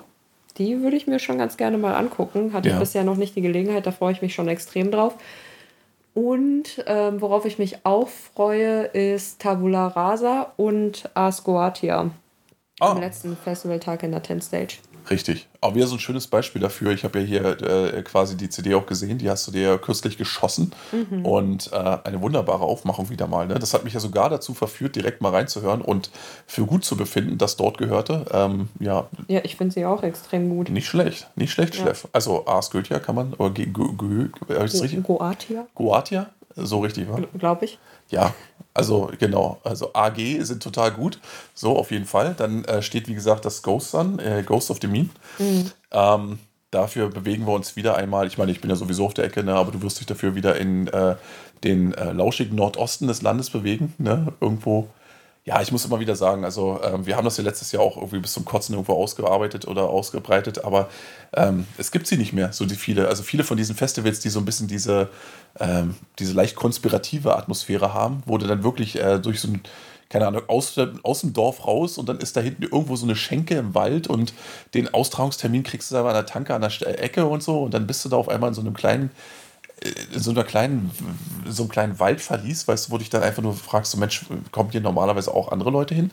[0.58, 2.54] die würde ich mir schon ganz gerne mal angucken.
[2.54, 2.76] Hatte Ja.
[2.76, 5.14] ich bisher noch nicht die Gelegenheit, da freue ich mich schon extrem drauf.
[6.14, 12.12] Und ähm, worauf ich mich auch freue, ist Tabula Rasa und Ars Goatia.
[12.80, 12.92] Ah.
[12.92, 14.76] Am letzten Festivaltag in der 10 Stage.
[15.10, 15.47] Richtig.
[15.62, 16.91] Aber wieder so ein schönes Beispiel dafür.
[16.91, 19.78] Ich habe ja hier äh, quasi die CD auch gesehen, die hast du dir ja
[19.78, 20.72] kürzlich geschossen.
[21.24, 23.47] Und äh, eine wunderbare Aufmachung wieder mal.
[23.47, 23.56] Ne?
[23.56, 26.10] Das hat mich ja sogar dazu verführt, direkt mal reinzuhören und
[26.47, 28.26] für gut zu befinden, dass dort gehörte.
[28.32, 30.70] Ähm, ja, Ja, ich finde sie auch extrem gut.
[30.70, 31.28] nicht schlecht.
[31.36, 31.82] Nicht schlecht, Ja.
[31.84, 32.08] Schleff.
[32.14, 33.54] Also Ars Goetia kann man, oder
[34.64, 35.04] richtig?
[35.04, 36.30] Goatia, Goatia?
[36.56, 37.20] So richtig, wa?
[37.38, 37.80] glaube ich.
[38.10, 38.34] Ja,
[38.74, 39.60] also genau.
[39.64, 41.20] Also AG sind total gut.
[41.54, 42.34] So, auf jeden Fall.
[42.38, 45.10] Dann äh, steht, wie gesagt, das Ghost an, äh, Ghost of the Mean.
[45.92, 46.40] Ähm,
[46.72, 48.28] dafür bewegen wir uns wieder einmal.
[48.28, 50.36] Ich meine, ich bin ja sowieso auf der Ecke, ne, aber du wirst dich dafür
[50.36, 51.16] wieder in äh,
[51.64, 53.94] den äh, lauschigen Nordosten des Landes bewegen.
[53.98, 54.34] Ne?
[54.42, 54.90] Irgendwo.
[55.46, 57.98] Ja, ich muss immer wieder sagen, also ähm, wir haben das ja letztes Jahr auch
[57.98, 60.88] irgendwie bis zum Kotzen irgendwo ausgearbeitet oder ausgebreitet, aber
[61.34, 63.10] ähm, es gibt sie nicht mehr, so die viele.
[63.10, 65.10] Also viele von diesen Festivals, die so ein bisschen diese,
[65.60, 69.60] ähm, diese leicht konspirative Atmosphäre haben, du dann wirklich äh, durch so ein,
[70.08, 73.18] keine Ahnung, aus, aus dem Dorf raus und dann ist da hinten irgendwo so eine
[73.18, 74.34] Schenke im Wald und
[74.74, 77.74] den Austragungstermin kriegst du da an der Tanke an der St- Ecke und so und
[77.74, 79.12] dann bist du da auf einmal in so einem kleinen
[80.14, 80.92] in so einer kleinen,
[81.48, 84.72] so einem kleinen Waldverlies, weißt du, wo dich dann einfach nur fragst, so Mensch, kommen
[84.72, 86.12] hier normalerweise auch andere Leute hin?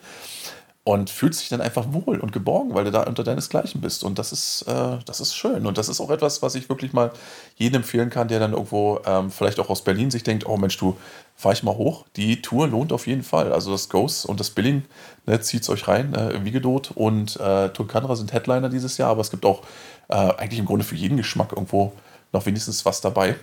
[0.83, 4.03] Und fühlst dich dann einfach wohl und geborgen, weil du da unter deinesgleichen bist.
[4.03, 5.67] Und das ist, äh, das ist schön.
[5.67, 7.11] Und das ist auch etwas, was ich wirklich mal
[7.55, 10.79] jedem empfehlen kann, der dann irgendwo ähm, vielleicht auch aus Berlin sich denkt, oh Mensch,
[10.79, 10.97] du,
[11.35, 12.05] fahr ich mal hoch.
[12.15, 13.53] Die Tour lohnt auf jeden Fall.
[13.53, 14.83] Also das Ghost und das Billing,
[15.27, 16.15] ne, zieht's euch rein.
[16.15, 19.61] Äh, Wiegedot und äh, Tulkanra sind Headliner dieses Jahr, aber es gibt auch
[20.09, 21.93] äh, eigentlich im Grunde für jeden Geschmack irgendwo
[22.31, 23.35] noch wenigstens was dabei.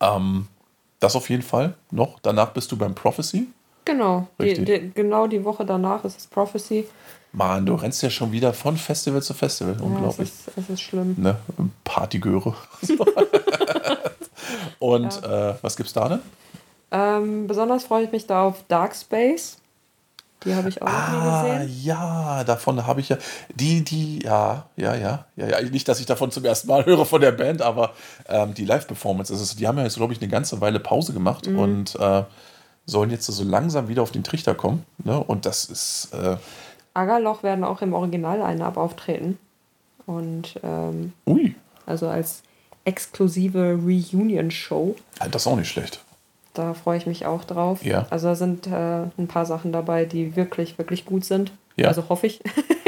[0.00, 0.48] Ähm,
[1.00, 2.18] das auf jeden Fall noch.
[2.20, 3.48] Danach bist du beim Prophecy.
[3.84, 6.86] Genau, die, die, genau die Woche danach ist es Prophecy.
[7.32, 9.74] Mann, du rennst ja schon wieder von Festival zu Festival.
[9.74, 10.28] Ja, es, Unglaublich.
[10.28, 11.14] ist, es ist schlimm.
[11.18, 11.36] Ne?
[11.84, 12.54] Partygöre.
[14.78, 16.20] Und äh, was gibt's da denn?
[16.90, 19.58] Ähm, besonders freue ich mich da auf Dark Space.
[20.46, 21.82] Die habe ich auch noch Ah, nie gesehen.
[21.84, 23.18] ja, davon habe ich ja.
[23.54, 25.60] Die, die, ja, ja, ja, ja, ja.
[25.62, 27.92] Nicht, dass ich davon zum ersten Mal höre von der Band, aber
[28.28, 31.46] ähm, die Live-Performance, also die haben ja jetzt, glaube ich, eine ganze Weile Pause gemacht
[31.48, 31.58] Mhm.
[31.58, 32.22] und äh,
[32.86, 34.86] sollen jetzt so langsam wieder auf den Trichter kommen.
[35.04, 35.18] Ne?
[35.18, 36.36] Und das ist, äh,
[36.94, 39.38] Agerloch werden auch im Original-Line-Up auftreten.
[40.06, 42.42] Und ähm, ui, also als
[42.84, 44.94] exklusive Reunion-Show.
[45.18, 46.00] das ist auch nicht schlecht.
[46.58, 47.84] Da freue ich mich auch drauf.
[47.84, 48.06] Ja.
[48.10, 51.52] Also da sind äh, ein paar Sachen dabei, die wirklich, wirklich gut sind.
[51.76, 51.88] Ja.
[51.88, 52.40] Also hoffe ich.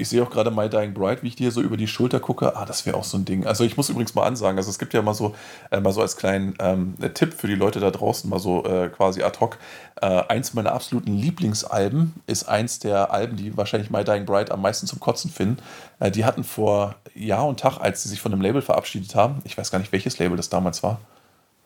[0.00, 2.54] Ich sehe auch gerade My Dying Bride, wie ich dir so über die Schulter gucke.
[2.54, 3.44] Ah, das wäre auch so ein Ding.
[3.48, 5.34] Also ich muss übrigens mal ansagen, also es gibt ja mal so,
[5.72, 8.90] äh, mal so als kleinen ähm, Tipp für die Leute da draußen, mal so äh,
[8.90, 9.58] quasi ad hoc.
[10.00, 14.62] Äh, eins meiner absoluten Lieblingsalben ist eins der Alben, die wahrscheinlich My Dying Bride am
[14.62, 15.60] meisten zum Kotzen finden.
[15.98, 19.42] Äh, die hatten vor Jahr und Tag, als sie sich von einem Label verabschiedet haben,
[19.42, 21.00] ich weiß gar nicht, welches Label das damals war.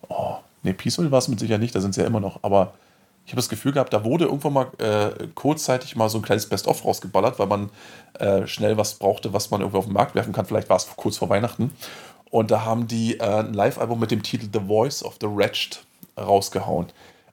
[0.09, 2.75] Oh, nee, Peaceful war es mit Sicherheit nicht, da sind sie ja immer noch, aber
[3.25, 6.47] ich habe das Gefühl gehabt, da wurde irgendwann mal äh, kurzzeitig mal so ein kleines
[6.47, 7.71] Best-of rausgeballert, weil man
[8.19, 10.45] äh, schnell was brauchte, was man irgendwie auf den Markt werfen kann.
[10.45, 11.71] Vielleicht war es kurz vor Weihnachten.
[12.31, 15.85] Und da haben die äh, ein Live-Album mit dem Titel The Voice of the Wretched
[16.19, 16.87] rausgehauen.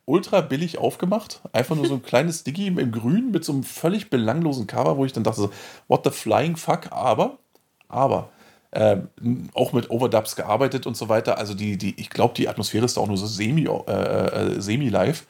[0.05, 1.41] Ultra billig aufgemacht.
[1.53, 5.05] Einfach nur so ein kleines Diggi im Grün mit so einem völlig belanglosen Cover, wo
[5.05, 5.51] ich dann dachte so,
[5.87, 6.91] what the flying fuck?
[6.91, 7.39] Aber,
[7.87, 8.29] aber,
[8.71, 9.09] ähm,
[9.53, 11.37] auch mit Overdubs gearbeitet und so weiter.
[11.37, 14.61] Also die, die, ich glaube, die Atmosphäre ist da auch nur so semi, äh, äh,
[14.61, 15.25] semi-live.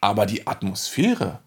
[0.00, 1.38] Aber die Atmosphäre,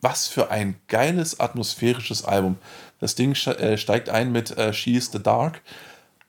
[0.00, 2.58] was für ein geiles atmosphärisches Album.
[2.98, 5.62] Das Ding äh, steigt ein mit äh, She is the Dark.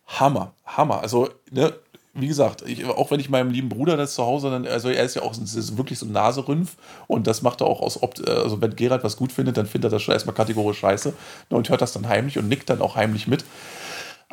[0.06, 1.02] Hammer, Hammer.
[1.02, 1.74] Also, ne,
[2.14, 5.04] wie gesagt, ich, auch wenn ich meinem lieben Bruder das zu Hause, dann, also er
[5.04, 6.76] ist ja auch ist wirklich so ein Naserümpf
[7.08, 9.66] und das macht er auch aus, Opt- äh, also wenn Gerald was gut findet, dann
[9.66, 11.14] findet er das schon erstmal kategorisch scheiße
[11.50, 13.46] ne, und hört das dann heimlich und nickt dann auch heimlich mit.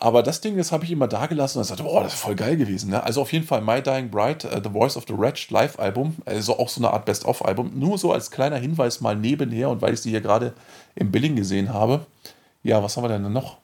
[0.03, 2.35] Aber das Ding, das habe ich immer da gelassen und sagte, boah, das ist voll
[2.35, 2.91] geil gewesen.
[2.91, 3.03] Ne?
[3.03, 6.59] Also auf jeden Fall My Dying Bride, uh, The Voice of the Wretched Live-Album, also
[6.59, 7.73] auch so eine Art Best-of-Album.
[7.79, 10.55] Nur so als kleiner Hinweis mal nebenher und weil ich sie hier gerade
[10.95, 12.07] im Billing gesehen habe.
[12.63, 13.59] Ja, was haben wir denn noch?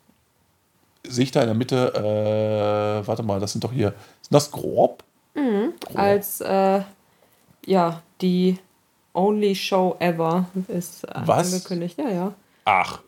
[1.09, 4.51] Sehe ich da in der Mitte, äh, warte mal, das sind doch hier, sind das
[4.51, 5.03] grob?
[5.35, 5.99] Grob.
[5.99, 6.81] Als äh,
[7.65, 8.59] ja, die
[9.15, 11.53] Only Show Ever ist äh, Was?
[11.53, 11.99] angekündigt.
[11.99, 12.33] Ja, ja.
[12.65, 13.01] Ach.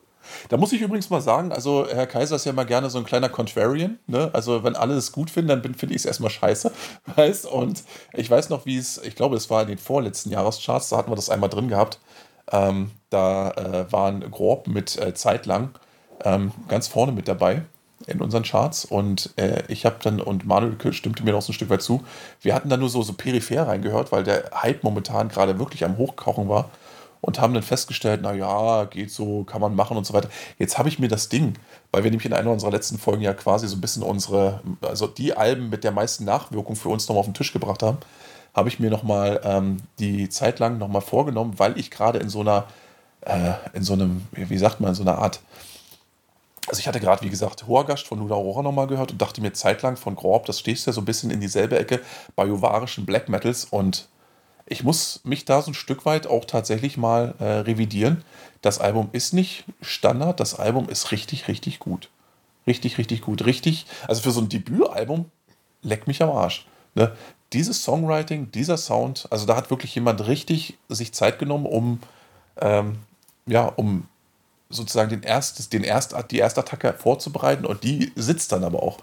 [0.49, 3.05] Da muss ich übrigens mal sagen, also Herr Kaiser ist ja mal gerne so ein
[3.05, 3.99] kleiner Contrarian.
[4.07, 4.31] Ne?
[4.33, 6.70] Also wenn alle es gut finden, dann finde ich es erstmal scheiße.
[7.16, 7.47] Weißt?
[7.47, 10.97] Und ich weiß noch, wie es, ich glaube, es war in den vorletzten Jahrescharts, da
[10.97, 11.99] hatten wir das einmal drin gehabt.
[12.51, 15.70] Ähm, da äh, waren Grob mit äh, Zeitlang
[16.24, 17.62] ähm, ganz vorne mit dabei
[18.07, 21.55] in unseren Charts und äh, ich habe dann, und Manuel stimmte mir noch so ein
[21.55, 22.05] Stück weit zu,
[22.41, 25.99] wir hatten dann nur so, so peripher reingehört, weil der Hype momentan gerade wirklich am
[25.99, 26.70] Hochkochen war
[27.21, 30.29] und haben dann festgestellt, na ja, geht so, kann man machen und so weiter.
[30.59, 31.55] Jetzt habe ich mir das Ding,
[31.91, 35.07] weil wir nämlich in einer unserer letzten Folgen ja quasi so ein bisschen unsere, also
[35.07, 37.99] die Alben mit der meisten Nachwirkung für uns nochmal auf den Tisch gebracht haben,
[38.55, 42.41] habe ich mir nochmal ähm, die Zeit lang nochmal vorgenommen, weil ich gerade in so
[42.41, 42.66] einer,
[43.23, 45.41] äh, in so einem, wie sagt man, in so einer Art,
[46.69, 49.53] also ich hatte gerade, wie gesagt, Hoagast von Nuda Aurora nochmal gehört und dachte mir
[49.53, 52.01] zeitlang von Grob, das stehst ja so ein bisschen in dieselbe Ecke
[52.37, 54.09] bei juvarischen Black Metals und
[54.71, 58.25] ich muss mich da so ein Stück weit auch tatsächlich mal äh, revidieren.
[58.61, 62.09] Das Album ist nicht Standard, das Album ist richtig, richtig gut.
[62.66, 63.47] Richtig, richtig gut.
[63.47, 65.27] Richtig, also für so ein Debütalbum,
[65.83, 66.66] leck mich am Arsch.
[66.95, 67.12] Ne?
[67.53, 72.01] Dieses Songwriting, dieser Sound, also da hat wirklich jemand richtig sich Zeit genommen, um,
[72.61, 72.99] ähm,
[73.47, 74.07] ja, um
[74.69, 78.99] sozusagen den erst, den erst, die erste Attacke vorzubereiten und die sitzt dann aber auch.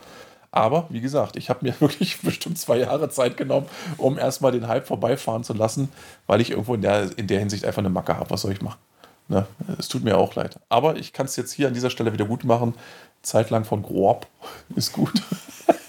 [0.55, 4.67] Aber wie gesagt, ich habe mir wirklich bestimmt zwei Jahre Zeit genommen, um erstmal den
[4.67, 5.89] Hype vorbeifahren zu lassen,
[6.25, 8.29] weil ich irgendwo in der, in der Hinsicht einfach eine Macke habe.
[8.29, 8.79] Was soll ich machen?
[9.27, 9.45] Ne?
[9.77, 10.57] Es tut mir auch leid.
[10.69, 12.73] Aber ich kann es jetzt hier an dieser Stelle wieder gut machen.
[13.21, 14.27] Zeitlang von Grob
[14.75, 15.11] ist gut.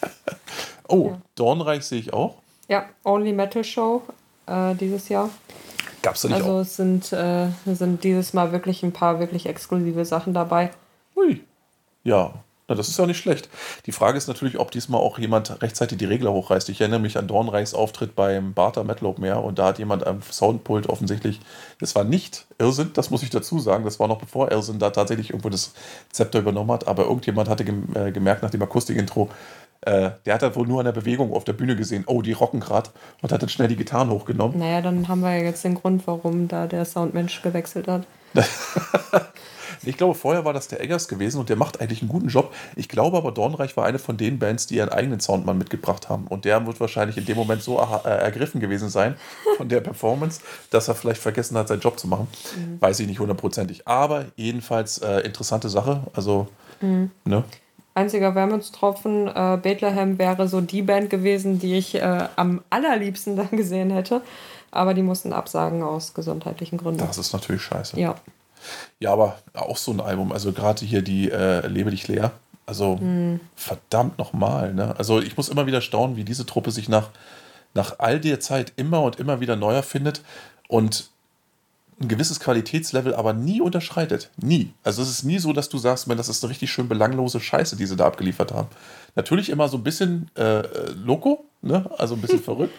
[0.89, 1.19] oh, ja.
[1.37, 2.35] Dornreich sehe ich auch.
[2.69, 4.03] Ja, Only Metal Show
[4.47, 5.31] äh, dieses Jahr.
[6.03, 6.61] Gab's da nicht also auch?
[6.61, 10.73] es sind, äh, sind dieses Mal wirklich ein paar wirklich exklusive Sachen dabei.
[11.15, 11.45] Ui.
[12.03, 12.35] Ja,
[12.69, 13.49] na, das ist ja nicht schlecht.
[13.87, 16.69] Die Frage ist natürlich, ob diesmal auch jemand rechtzeitig die Regler hochreißt.
[16.69, 20.21] Ich erinnere mich an Dornreichs Auftritt beim Barter Metlope mehr und da hat jemand am
[20.23, 21.41] Soundpult offensichtlich,
[21.79, 24.91] das war nicht Irrsinn, das muss ich dazu sagen, das war noch bevor Irrsinn da
[24.91, 25.75] tatsächlich irgendwo das
[26.11, 29.31] Zepter übernommen hat, aber irgendjemand hatte äh, gemerkt nach dem Akustikintro,
[29.83, 32.33] äh, der hat da wohl nur an der Bewegung auf der Bühne gesehen, oh, die
[32.33, 32.91] rocken gerade
[33.23, 34.59] und hat dann schnell die Gitarren hochgenommen.
[34.59, 38.07] Naja, dann haben wir ja jetzt den Grund, warum da der Soundmensch gewechselt hat.
[39.85, 42.53] Ich glaube, vorher war das der Eggers gewesen und der macht eigentlich einen guten Job.
[42.77, 46.27] Ich glaube aber, Dornreich war eine von den Bands, die ihren eigenen Soundmann mitgebracht haben.
[46.27, 49.17] Und der wird wahrscheinlich in dem Moment so äh, ergriffen gewesen sein
[49.57, 52.29] von der Performance, dass er vielleicht vergessen hat, seinen Job zu machen.
[52.57, 52.81] Mhm.
[52.81, 53.87] Weiß ich nicht hundertprozentig.
[53.87, 56.03] Aber jedenfalls äh, interessante Sache.
[56.15, 56.49] Also,
[56.81, 57.11] mhm.
[57.25, 57.45] ne?
[57.95, 63.51] Einziger Wermutstropfen, äh, Bethlehem wäre so die Band gewesen, die ich äh, am allerliebsten dann
[63.51, 64.21] gesehen hätte.
[64.71, 66.99] Aber die mussten absagen aus gesundheitlichen Gründen.
[66.99, 67.99] Das ist natürlich scheiße.
[67.99, 68.17] Ja.
[68.99, 70.33] Ja, aber auch so ein Album.
[70.33, 72.33] Also gerade hier die äh, Lebe dich leer.
[72.67, 73.41] Also mhm.
[73.55, 74.75] verdammt nochmal.
[74.75, 74.95] Ne?
[74.99, 77.11] Also ich muss immer wieder staunen, wie diese Truppe sich nach,
[77.75, 80.23] nach all der Zeit immer und immer wieder neu erfindet
[80.69, 81.11] und
[82.01, 84.31] ein gewisses Qualitätslevel aber nie unterschreitet.
[84.37, 84.73] Nie.
[84.83, 87.41] Also es ist nie so, dass du sagst, man, das ist eine richtig schön belanglose
[87.41, 88.69] Scheiße, die sie da abgeliefert haben.
[89.15, 91.89] Natürlich immer so ein bisschen äh, äh loco, ne?
[91.97, 92.75] also ein bisschen verrückt.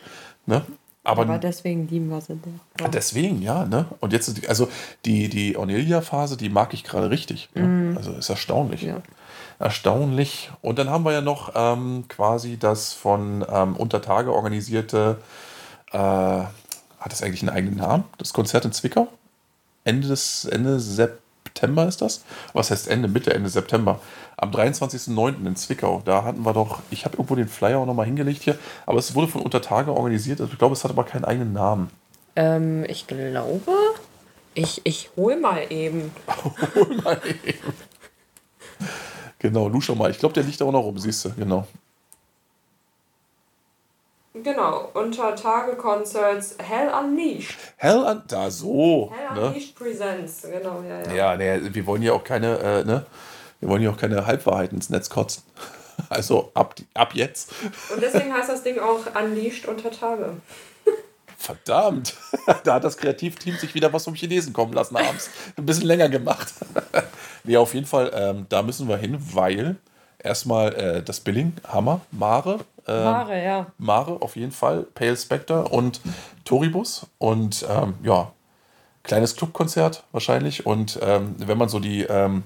[0.46, 0.62] Ne?
[1.08, 2.38] Aber, aber deswegen lieben wir sie.
[2.82, 2.90] Ja.
[2.90, 3.66] Deswegen, ja.
[3.66, 3.86] Ne?
[4.02, 4.68] Und jetzt, also
[5.06, 7.48] die, die Ornelia-Phase, die mag ich gerade richtig.
[7.56, 7.64] Ne?
[7.64, 7.98] Mm.
[7.98, 8.82] Also ist erstaunlich.
[8.82, 9.02] Ja.
[9.58, 10.52] Erstaunlich.
[10.62, 15.20] Und dann haben wir ja noch ähm, quasi das von ähm, Untertage organisierte,
[15.94, 16.52] äh, hat
[17.06, 18.04] das eigentlich einen eigenen Namen?
[18.18, 19.08] Das Konzert in Zwickau?
[19.86, 22.26] Ende des Ende September ist das?
[22.52, 24.02] Was heißt Ende, Mitte, Ende September?
[24.38, 25.46] Am 23.09.
[25.46, 26.02] in Zwickau.
[26.06, 29.16] Da hatten wir doch, ich habe irgendwo den Flyer auch nochmal hingelegt hier, aber es
[29.16, 30.40] wurde von Untertage organisiert.
[30.40, 31.90] Also ich glaube, es hat aber keinen eigenen Namen.
[32.36, 33.62] Ähm, ich glaube,
[34.54, 36.12] ich, ich hol mal eben.
[36.76, 37.74] hol mal eben.
[39.40, 40.12] Genau, du schon mal.
[40.12, 41.68] Ich glaube, der liegt auch noch rum, siehst du, genau.
[44.44, 47.58] Genau, unter Tage Concerts Hell Unleashed.
[47.78, 49.12] Hell un da so.
[49.16, 49.48] Hell ne?
[49.48, 51.36] Unleashed Presents, genau, ja, ja.
[51.36, 53.06] Ja, nee, wir wollen ja auch keine, äh, ne?
[53.60, 55.44] Wir wollen ja auch keine Halbwahrheiten ins Netz kotzen.
[56.10, 57.52] Also ab, ab jetzt.
[57.92, 60.36] Und deswegen heißt das Ding auch Unleashed unter Tage.
[61.40, 62.16] Verdammt,
[62.64, 65.30] da hat das Kreativteam sich wieder was vom Chinesen kommen lassen abends.
[65.56, 66.54] Ein bisschen länger gemacht.
[67.44, 69.78] nee, auf jeden Fall, ähm, da müssen wir hin, weil
[70.20, 72.60] erstmal äh, das Billing, Hammer, Mare.
[72.88, 73.68] Äh, Mare, ja.
[73.78, 76.02] Mare, auf jeden Fall, Pale Spectre und
[76.44, 77.06] Toribus.
[77.18, 78.32] Und ähm, ja,
[79.04, 80.66] kleines Clubkonzert wahrscheinlich.
[80.66, 82.44] Und ähm, wenn man so die ähm,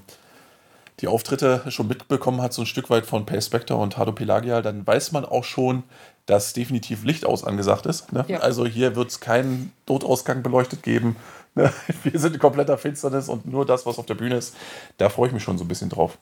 [1.02, 4.62] die Auftritte schon mitbekommen hat, so ein Stück weit von Pay Spectre und Hado Pelagial,
[4.62, 5.82] dann weiß man auch schon,
[6.26, 8.12] dass definitiv Licht aus angesagt ist.
[8.12, 8.24] Ne?
[8.28, 8.38] Ja.
[8.38, 11.16] Also hier wird es keinen Notausgang beleuchtet geben.
[11.56, 11.72] Ne?
[12.04, 14.54] Wir sind in kompletter Finsternis und nur das, was auf der Bühne ist.
[14.98, 16.18] Da freue ich mich schon so ein bisschen drauf.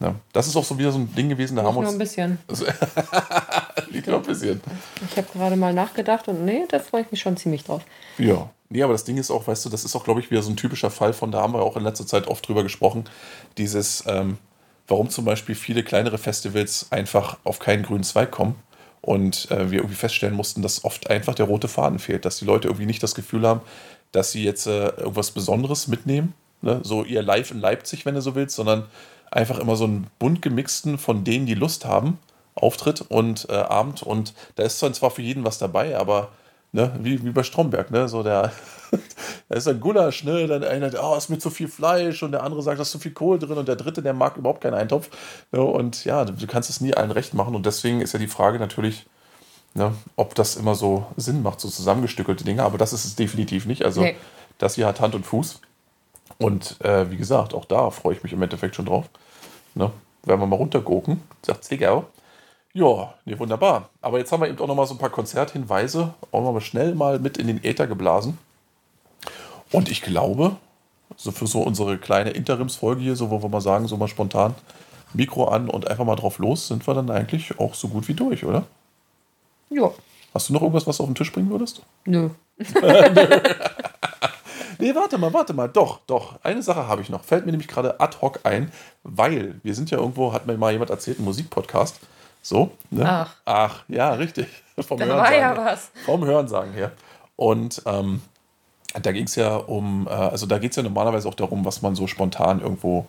[0.00, 0.14] Ja, ne?
[0.32, 1.90] das ist auch so wieder so ein Ding gewesen, da Nicht haben wir uns.
[1.90, 2.38] Nur ein bisschen.
[3.90, 4.60] Liegt nur ein bisschen.
[5.10, 7.82] Ich habe gerade mal nachgedacht und nee, da freue ich mich schon ziemlich drauf.
[8.16, 8.50] Ja.
[8.68, 10.50] Nee, aber das Ding ist auch, weißt du, das ist auch, glaube ich, wieder so
[10.50, 13.04] ein typischer Fall von, da haben wir auch in letzter Zeit oft drüber gesprochen,
[13.58, 14.38] dieses, ähm,
[14.88, 18.56] warum zum Beispiel viele kleinere Festivals einfach auf keinen grünen Zweig kommen
[19.00, 22.46] und äh, wir irgendwie feststellen mussten, dass oft einfach der rote Faden fehlt, dass die
[22.46, 23.60] Leute irgendwie nicht das Gefühl haben,
[24.12, 26.80] dass sie jetzt äh, irgendwas Besonderes mitnehmen, ne?
[26.82, 28.86] so ihr Live in Leipzig, wenn du so willst, sondern
[29.30, 32.18] einfach immer so einen bunt gemixten von denen, die Lust haben,
[32.54, 34.02] Auftritt und äh, Abend.
[34.02, 36.30] Und da ist zwar für jeden was dabei, aber
[36.74, 38.08] ne, wie, wie bei Stromberg, ne?
[38.08, 38.52] So der,
[39.48, 40.46] da ist ein Gulasch, ne?
[40.46, 42.98] Dann einer, oh, ist mit zu viel Fleisch und der andere sagt, da ist zu
[42.98, 45.08] viel Kohl drin und der dritte, der mag überhaupt keinen Eintopf.
[45.52, 45.62] Ne?
[45.62, 47.54] Und ja, du kannst es nie allen recht machen.
[47.54, 49.06] Und deswegen ist ja die Frage natürlich,
[49.74, 52.64] ne, ob das immer so Sinn macht, so zusammengestückelte Dinge.
[52.64, 53.84] Aber das ist es definitiv nicht.
[53.84, 54.16] Also nee.
[54.58, 55.60] das hier hat Hand und Fuß.
[56.38, 59.08] Und äh, wie gesagt, auch da freue ich mich im Endeffekt schon drauf.
[59.76, 59.92] Ne?
[60.24, 62.06] Werden wir mal runtergucken, sagt Zwickau.
[62.74, 63.88] Ja, nee, wunderbar.
[64.02, 66.60] Aber jetzt haben wir eben auch noch mal so ein paar Konzerthinweise, auch noch mal
[66.60, 68.36] schnell mal mit in den Äther geblasen.
[69.70, 70.56] Und ich glaube,
[71.16, 74.56] so für so unsere kleine Interimsfolge hier, so wo wir mal sagen, so mal spontan
[75.12, 78.14] Mikro an und einfach mal drauf los, sind wir dann eigentlich auch so gut wie
[78.14, 78.64] durch, oder?
[79.70, 79.92] Ja.
[80.32, 81.82] Hast du noch irgendwas, was du auf den Tisch bringen würdest?
[82.04, 82.30] Nö.
[84.80, 85.68] nee, warte mal, warte mal.
[85.68, 86.40] Doch, doch.
[86.42, 87.22] Eine Sache habe ich noch.
[87.22, 88.72] Fällt mir nämlich gerade ad hoc ein,
[89.04, 92.00] weil wir sind ja irgendwo, hat mir mal jemand erzählt, ein Musikpodcast.
[92.44, 93.08] So, ne?
[93.08, 93.34] Ach.
[93.46, 94.46] Ach, ja, richtig.
[94.78, 95.90] Vom da war ja was.
[96.04, 96.92] Vom Hörensagen her.
[97.36, 98.20] Und ähm,
[99.02, 101.80] da ging es ja um, äh, also da geht es ja normalerweise auch darum, was
[101.80, 103.06] man so spontan irgendwo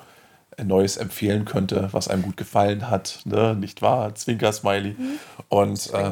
[0.63, 3.55] Neues empfehlen könnte, was einem gut gefallen hat, ne?
[3.55, 4.15] nicht wahr?
[4.15, 4.95] Zwinker-Smiley.
[4.97, 5.19] Mhm.
[5.49, 6.11] Und äh,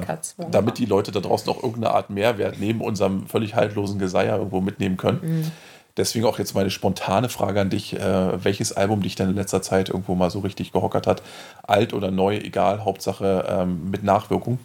[0.51, 4.59] damit die Leute da draußen auch irgendeine Art Mehrwert neben unserem völlig haltlosen Geseier irgendwo
[4.59, 5.21] mitnehmen können.
[5.23, 5.51] Mhm.
[5.95, 9.61] Deswegen auch jetzt meine spontane Frage an dich: äh, Welches Album dich denn in letzter
[9.61, 11.21] Zeit irgendwo mal so richtig gehockert hat?
[11.63, 14.59] Alt oder neu, egal, Hauptsache ähm, mit Nachwirkung?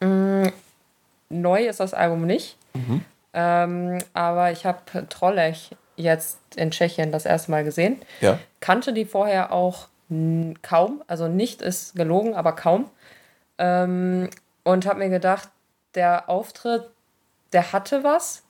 [0.00, 0.52] Mhm.
[1.30, 2.56] Neu ist das Album nicht.
[2.74, 3.04] Mhm.
[3.32, 8.00] Ähm, aber ich habe Trollech jetzt in Tschechien das erste Mal gesehen.
[8.20, 8.38] Ja.
[8.60, 9.88] Kannte die vorher auch
[10.62, 12.90] kaum, also nicht ist gelogen, aber kaum.
[13.58, 14.28] Ähm,
[14.62, 15.48] und habe mir gedacht,
[15.94, 16.88] der Auftritt,
[17.52, 18.43] der hatte was.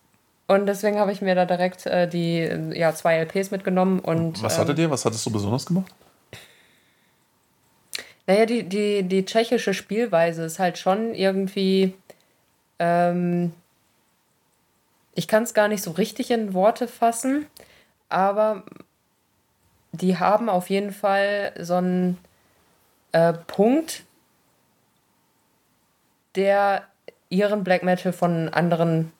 [0.47, 2.40] Und deswegen habe ich mir da direkt äh, die
[2.74, 3.99] ja, zwei LPs mitgenommen.
[4.01, 4.90] Und, was hattet ähm, ihr?
[4.90, 5.92] Was hattest du besonders gemacht?
[8.26, 11.95] Naja, die, die, die tschechische Spielweise ist halt schon irgendwie.
[12.78, 13.53] Ähm,
[15.14, 17.47] ich kann es gar nicht so richtig in Worte fassen,
[18.09, 18.64] aber
[19.92, 22.18] die haben auf jeden Fall so einen
[23.12, 24.03] äh, Punkt,
[26.34, 26.82] der
[27.28, 29.12] ihren Black Metal von anderen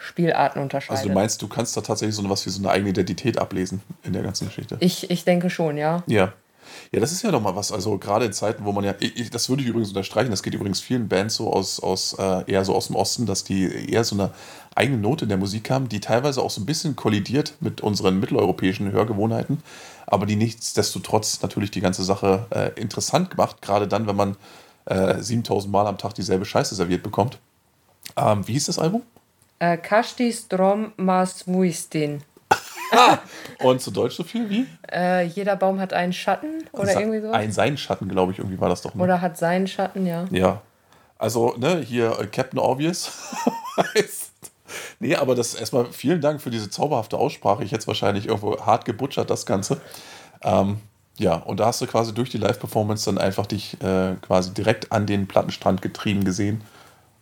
[0.00, 0.98] Spielarten unterscheidet.
[0.98, 3.82] Also du meinst, du kannst da tatsächlich so was wie so eine eigene Identität ablesen
[4.02, 4.76] in der ganzen Geschichte?
[4.80, 6.02] Ich, ich denke schon, ja.
[6.06, 6.32] Ja.
[6.92, 7.70] Ja, das ist ja doch mal was.
[7.72, 10.54] Also gerade in Zeiten, wo man ja, ich, das würde ich übrigens unterstreichen, das geht
[10.54, 14.04] übrigens vielen Bands so aus, aus äh, eher so aus dem Osten, dass die eher
[14.04, 14.30] so eine
[14.74, 18.20] eigene Note in der Musik haben, die teilweise auch so ein bisschen kollidiert mit unseren
[18.20, 19.62] mitteleuropäischen Hörgewohnheiten,
[20.06, 24.36] aber die nichtsdestotrotz natürlich die ganze Sache äh, interessant macht, gerade dann, wenn man
[24.86, 27.38] äh, 7000 Mal am Tag dieselbe Scheiße serviert bekommt.
[28.16, 29.02] Ähm, wie hieß das Album?
[29.60, 32.22] Äh, Kashti Strom Mas Muistin.
[33.60, 34.66] Und zu Deutsch so viel wie?
[34.90, 37.30] Äh, jeder Baum hat einen Schatten oder Sa irgendwie so.
[37.30, 38.94] Ein sein Schatten, glaube ich, irgendwie war das doch.
[38.94, 39.02] Ne?
[39.02, 40.24] Oder hat seinen Schatten, ja.
[40.30, 40.62] Ja.
[41.18, 43.12] Also, ne, hier äh, Captain Obvious
[43.76, 44.32] heißt.
[44.98, 47.62] Nee, aber das erstmal vielen Dank für diese zauberhafte Aussprache.
[47.62, 49.80] Ich hätte es wahrscheinlich irgendwo hart gebutschert, das Ganze.
[50.42, 50.78] Ähm,
[51.18, 54.90] ja, und da hast du quasi durch die Live-Performance dann einfach dich äh, quasi direkt
[54.90, 56.62] an den Plattenstrand getrieben gesehen,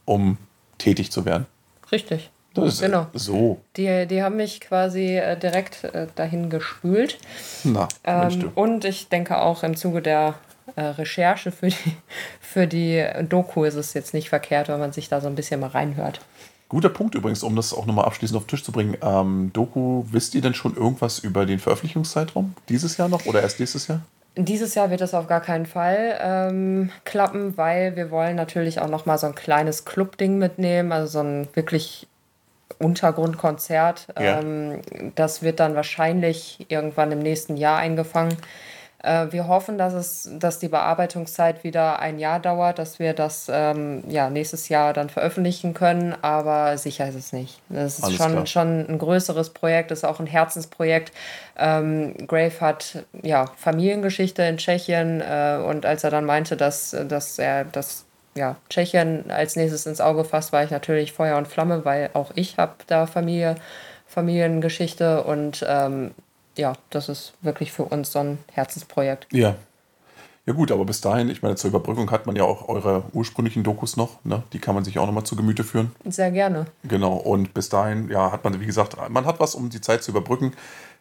[0.05, 0.39] um
[0.79, 1.47] tätig zu werden.
[1.93, 2.31] Richtig.
[2.55, 3.07] Das genau.
[3.15, 3.61] So.
[3.77, 7.19] Die, die haben mich quasi äh, direkt äh, dahin gespült.
[7.65, 10.35] Na, ähm, und ich denke auch im Zuge der
[10.77, 11.97] äh, Recherche für die,
[12.41, 15.61] für die Doku ist es jetzt nicht verkehrt, wenn man sich da so ein bisschen
[15.61, 16.21] mal reinhört.
[16.69, 18.97] Guter Punkt übrigens, um das auch nochmal abschließend auf den Tisch zu bringen.
[19.01, 22.55] Ähm, Doku, wisst ihr denn schon irgendwas über den Veröffentlichungszeitraum?
[22.69, 24.03] Dieses Jahr noch oder erst nächstes Jahr?
[24.41, 28.89] Dieses Jahr wird das auf gar keinen Fall ähm, klappen, weil wir wollen natürlich auch
[28.89, 32.07] noch mal so ein kleines Club-Ding mitnehmen, also so ein wirklich
[32.79, 34.07] Untergrundkonzert.
[34.17, 34.39] Ja.
[34.39, 34.81] Ähm,
[35.17, 38.37] das wird dann wahrscheinlich irgendwann im nächsten Jahr eingefangen.
[39.03, 43.47] Äh, wir hoffen, dass, es, dass die Bearbeitungszeit wieder ein Jahr dauert, dass wir das
[43.49, 47.61] ähm, ja, nächstes Jahr dann veröffentlichen können, aber sicher ist es nicht.
[47.69, 51.13] Das ist schon, schon ein größeres Projekt, ist auch ein Herzensprojekt.
[51.57, 57.39] Ähm, Grave hat ja, Familiengeschichte in Tschechien äh, und als er dann meinte, dass, dass
[57.39, 58.05] er das
[58.35, 62.33] ja, Tschechien als nächstes ins Auge fasst, war ich natürlich Feuer und Flamme, weil auch
[62.35, 63.57] ich habe da Familie,
[64.07, 66.13] Familiengeschichte und ähm,
[66.59, 69.27] ja, das ist wirklich für uns so ein Herzensprojekt.
[69.33, 69.55] Ja.
[70.45, 73.65] Ja gut, aber bis dahin, ich meine, zur Überbrückung hat man ja auch eure ursprünglichen
[73.65, 74.43] Dokus noch, ne?
[74.55, 75.93] Die kann man sich auch nochmal zu Gemüte führen.
[76.07, 76.65] Sehr gerne.
[76.85, 80.03] Genau, und bis dahin, ja, hat man, wie gesagt, man hat was, um die Zeit
[80.03, 80.55] zu überbrücken.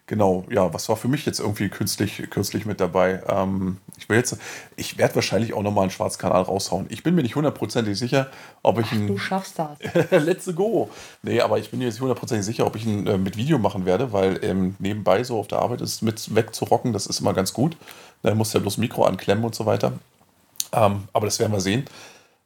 [0.08, 3.22] Genau, ja, was war für mich jetzt irgendwie künstlich, künstlich mit dabei?
[3.28, 4.38] Ähm, Ich, will jetzt,
[4.74, 6.86] ich werde wahrscheinlich auch nochmal einen Schwarzkanal raushauen.
[6.88, 8.28] Ich bin mir nicht hundertprozentig sicher,
[8.62, 9.78] ob ich Ach, du schaffst das.
[10.10, 10.88] Let's go.
[11.22, 13.84] Nee, aber ich bin mir jetzt hundertprozentig sicher, ob ich ihn äh, mit Video machen
[13.84, 17.52] werde, weil ähm, nebenbei so auf der Arbeit ist mit wegzurocken, das ist immer ganz
[17.52, 17.76] gut.
[18.22, 19.92] Dann muss ja bloß Mikro anklemmen und so weiter.
[20.72, 21.84] Ähm, aber das werden wir sehen.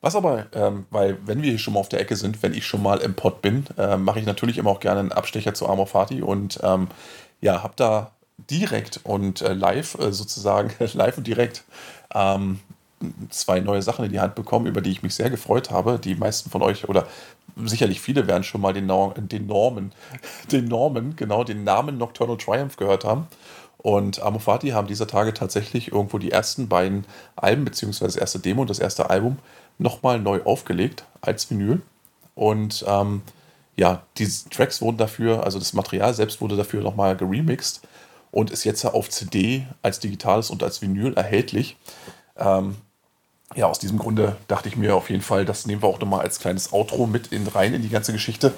[0.01, 2.67] Was aber, ähm, weil wenn wir hier schon mal auf der Ecke sind, wenn ich
[2.67, 5.69] schon mal im Pod bin, äh, mache ich natürlich immer auch gerne einen Abstecher zu
[5.69, 6.89] Armor Fati und ähm,
[7.43, 8.13] ja, habe da
[8.51, 11.65] direkt und äh, live äh, sozusagen, live und direkt
[12.15, 12.61] ähm,
[13.31, 15.99] zwei neue Sachen in die Hand bekommen, über die ich mich sehr gefreut habe.
[15.99, 17.07] Die meisten von euch oder
[17.57, 19.93] sicherlich viele werden schon mal den, Nor den Norman,
[20.53, 23.27] den Norman, genau, den Namen Nocturnal Triumph gehört haben.
[23.79, 27.05] Und Amofati haben dieser Tage tatsächlich irgendwo die ersten beiden
[27.35, 29.39] Alben, beziehungsweise das erste Demo und das erste Album,
[29.79, 31.83] nochmal neu aufgelegt als Vinyl.
[32.37, 33.23] Und ähm,
[33.83, 37.81] ja, die Tracks wurden dafür, also das Material selbst wurde dafür nochmal geremixed
[38.31, 41.77] und ist jetzt auf CD als digitales und als Vinyl erhältlich.
[42.37, 42.77] Ähm,
[43.57, 46.21] ja, aus diesem Grunde dachte ich mir auf jeden Fall, das nehmen wir auch nochmal
[46.21, 48.55] als kleines Outro mit in, rein in die ganze Geschichte.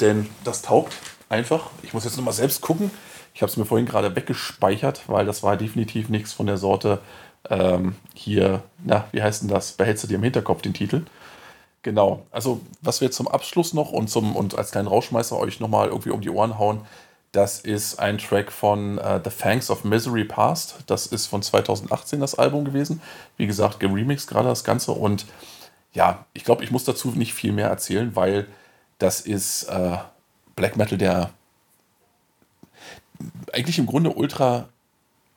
[0.00, 0.94] Denn das taugt
[1.28, 1.70] einfach.
[1.84, 2.90] Ich muss jetzt nochmal selbst gucken.
[3.34, 6.98] Ich habe es mir vorhin gerade weggespeichert, weil das war definitiv nichts von der Sorte
[7.48, 9.74] ähm, hier, na, wie heißt denn das?
[9.74, 11.02] Behältst du dir im Hinterkopf den Titel?
[11.82, 12.26] Genau.
[12.30, 16.10] Also, was wir zum Abschluss noch und, zum, und als kleinen Rauschmeißer euch nochmal irgendwie
[16.10, 16.80] um die Ohren hauen,
[17.32, 20.76] das ist ein Track von uh, The Fangs of Misery Past.
[20.86, 23.02] Das ist von 2018 das Album gewesen.
[23.36, 24.92] Wie gesagt, geremixed gerade das Ganze.
[24.92, 25.26] Und
[25.92, 28.46] ja, ich glaube, ich muss dazu nicht viel mehr erzählen, weil
[28.98, 29.98] das ist äh,
[30.54, 31.30] Black Metal, der
[33.52, 34.68] eigentlich im Grunde ultra,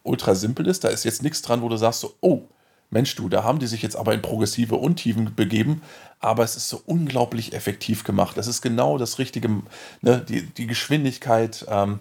[0.03, 0.83] ultra simpel ist.
[0.83, 2.41] Da ist jetzt nichts dran, wo du sagst so, oh,
[2.91, 5.81] Mensch du, da haben die sich jetzt aber in progressive Untiefen begeben,
[6.19, 8.37] aber es ist so unglaublich effektiv gemacht.
[8.37, 9.61] Es ist genau das Richtige,
[10.01, 10.25] ne?
[10.27, 11.99] die, die Geschwindigkeit, ähm,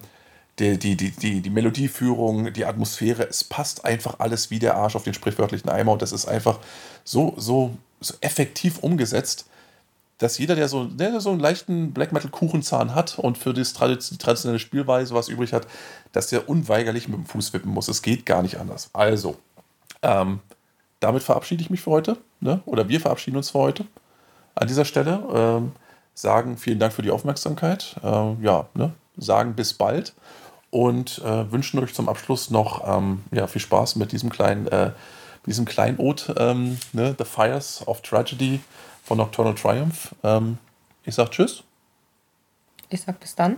[0.57, 4.95] die, die, die, die, die Melodieführung, die Atmosphäre, es passt einfach alles wie der Arsch
[4.95, 6.59] auf den sprichwörtlichen Eimer und das ist einfach
[7.03, 9.45] so, so, so effektiv umgesetzt,
[10.17, 13.73] dass jeder, der so, der so einen leichten Black Metal Kuchenzahn hat und für das
[13.73, 15.65] die traditionelle Spielweise was übrig hat,
[16.11, 17.87] dass der unweigerlich mit dem Fuß wippen muss.
[17.87, 18.89] Es geht gar nicht anders.
[18.91, 19.37] Also,
[20.01, 20.41] ähm,
[20.99, 22.17] damit verabschiede ich mich für heute.
[22.39, 22.61] Ne?
[22.65, 23.85] Oder wir verabschieden uns für heute.
[24.55, 25.71] An dieser Stelle ähm,
[26.13, 27.95] sagen vielen Dank für die Aufmerksamkeit.
[28.03, 28.93] Ähm, ja, ne?
[29.17, 30.13] sagen bis bald
[30.71, 34.91] und äh, wünschen euch zum Abschluss noch ähm, ja, viel Spaß mit diesem kleinen, äh,
[35.45, 37.15] diesem Kleinod, ähm, ne?
[37.17, 38.59] The Fires of Tragedy
[39.03, 40.13] von Nocturnal Triumph.
[40.23, 40.57] Ähm,
[41.05, 41.63] ich sag Tschüss.
[42.89, 43.57] Ich sag bis dann.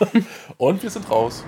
[0.58, 1.44] und wir sind raus.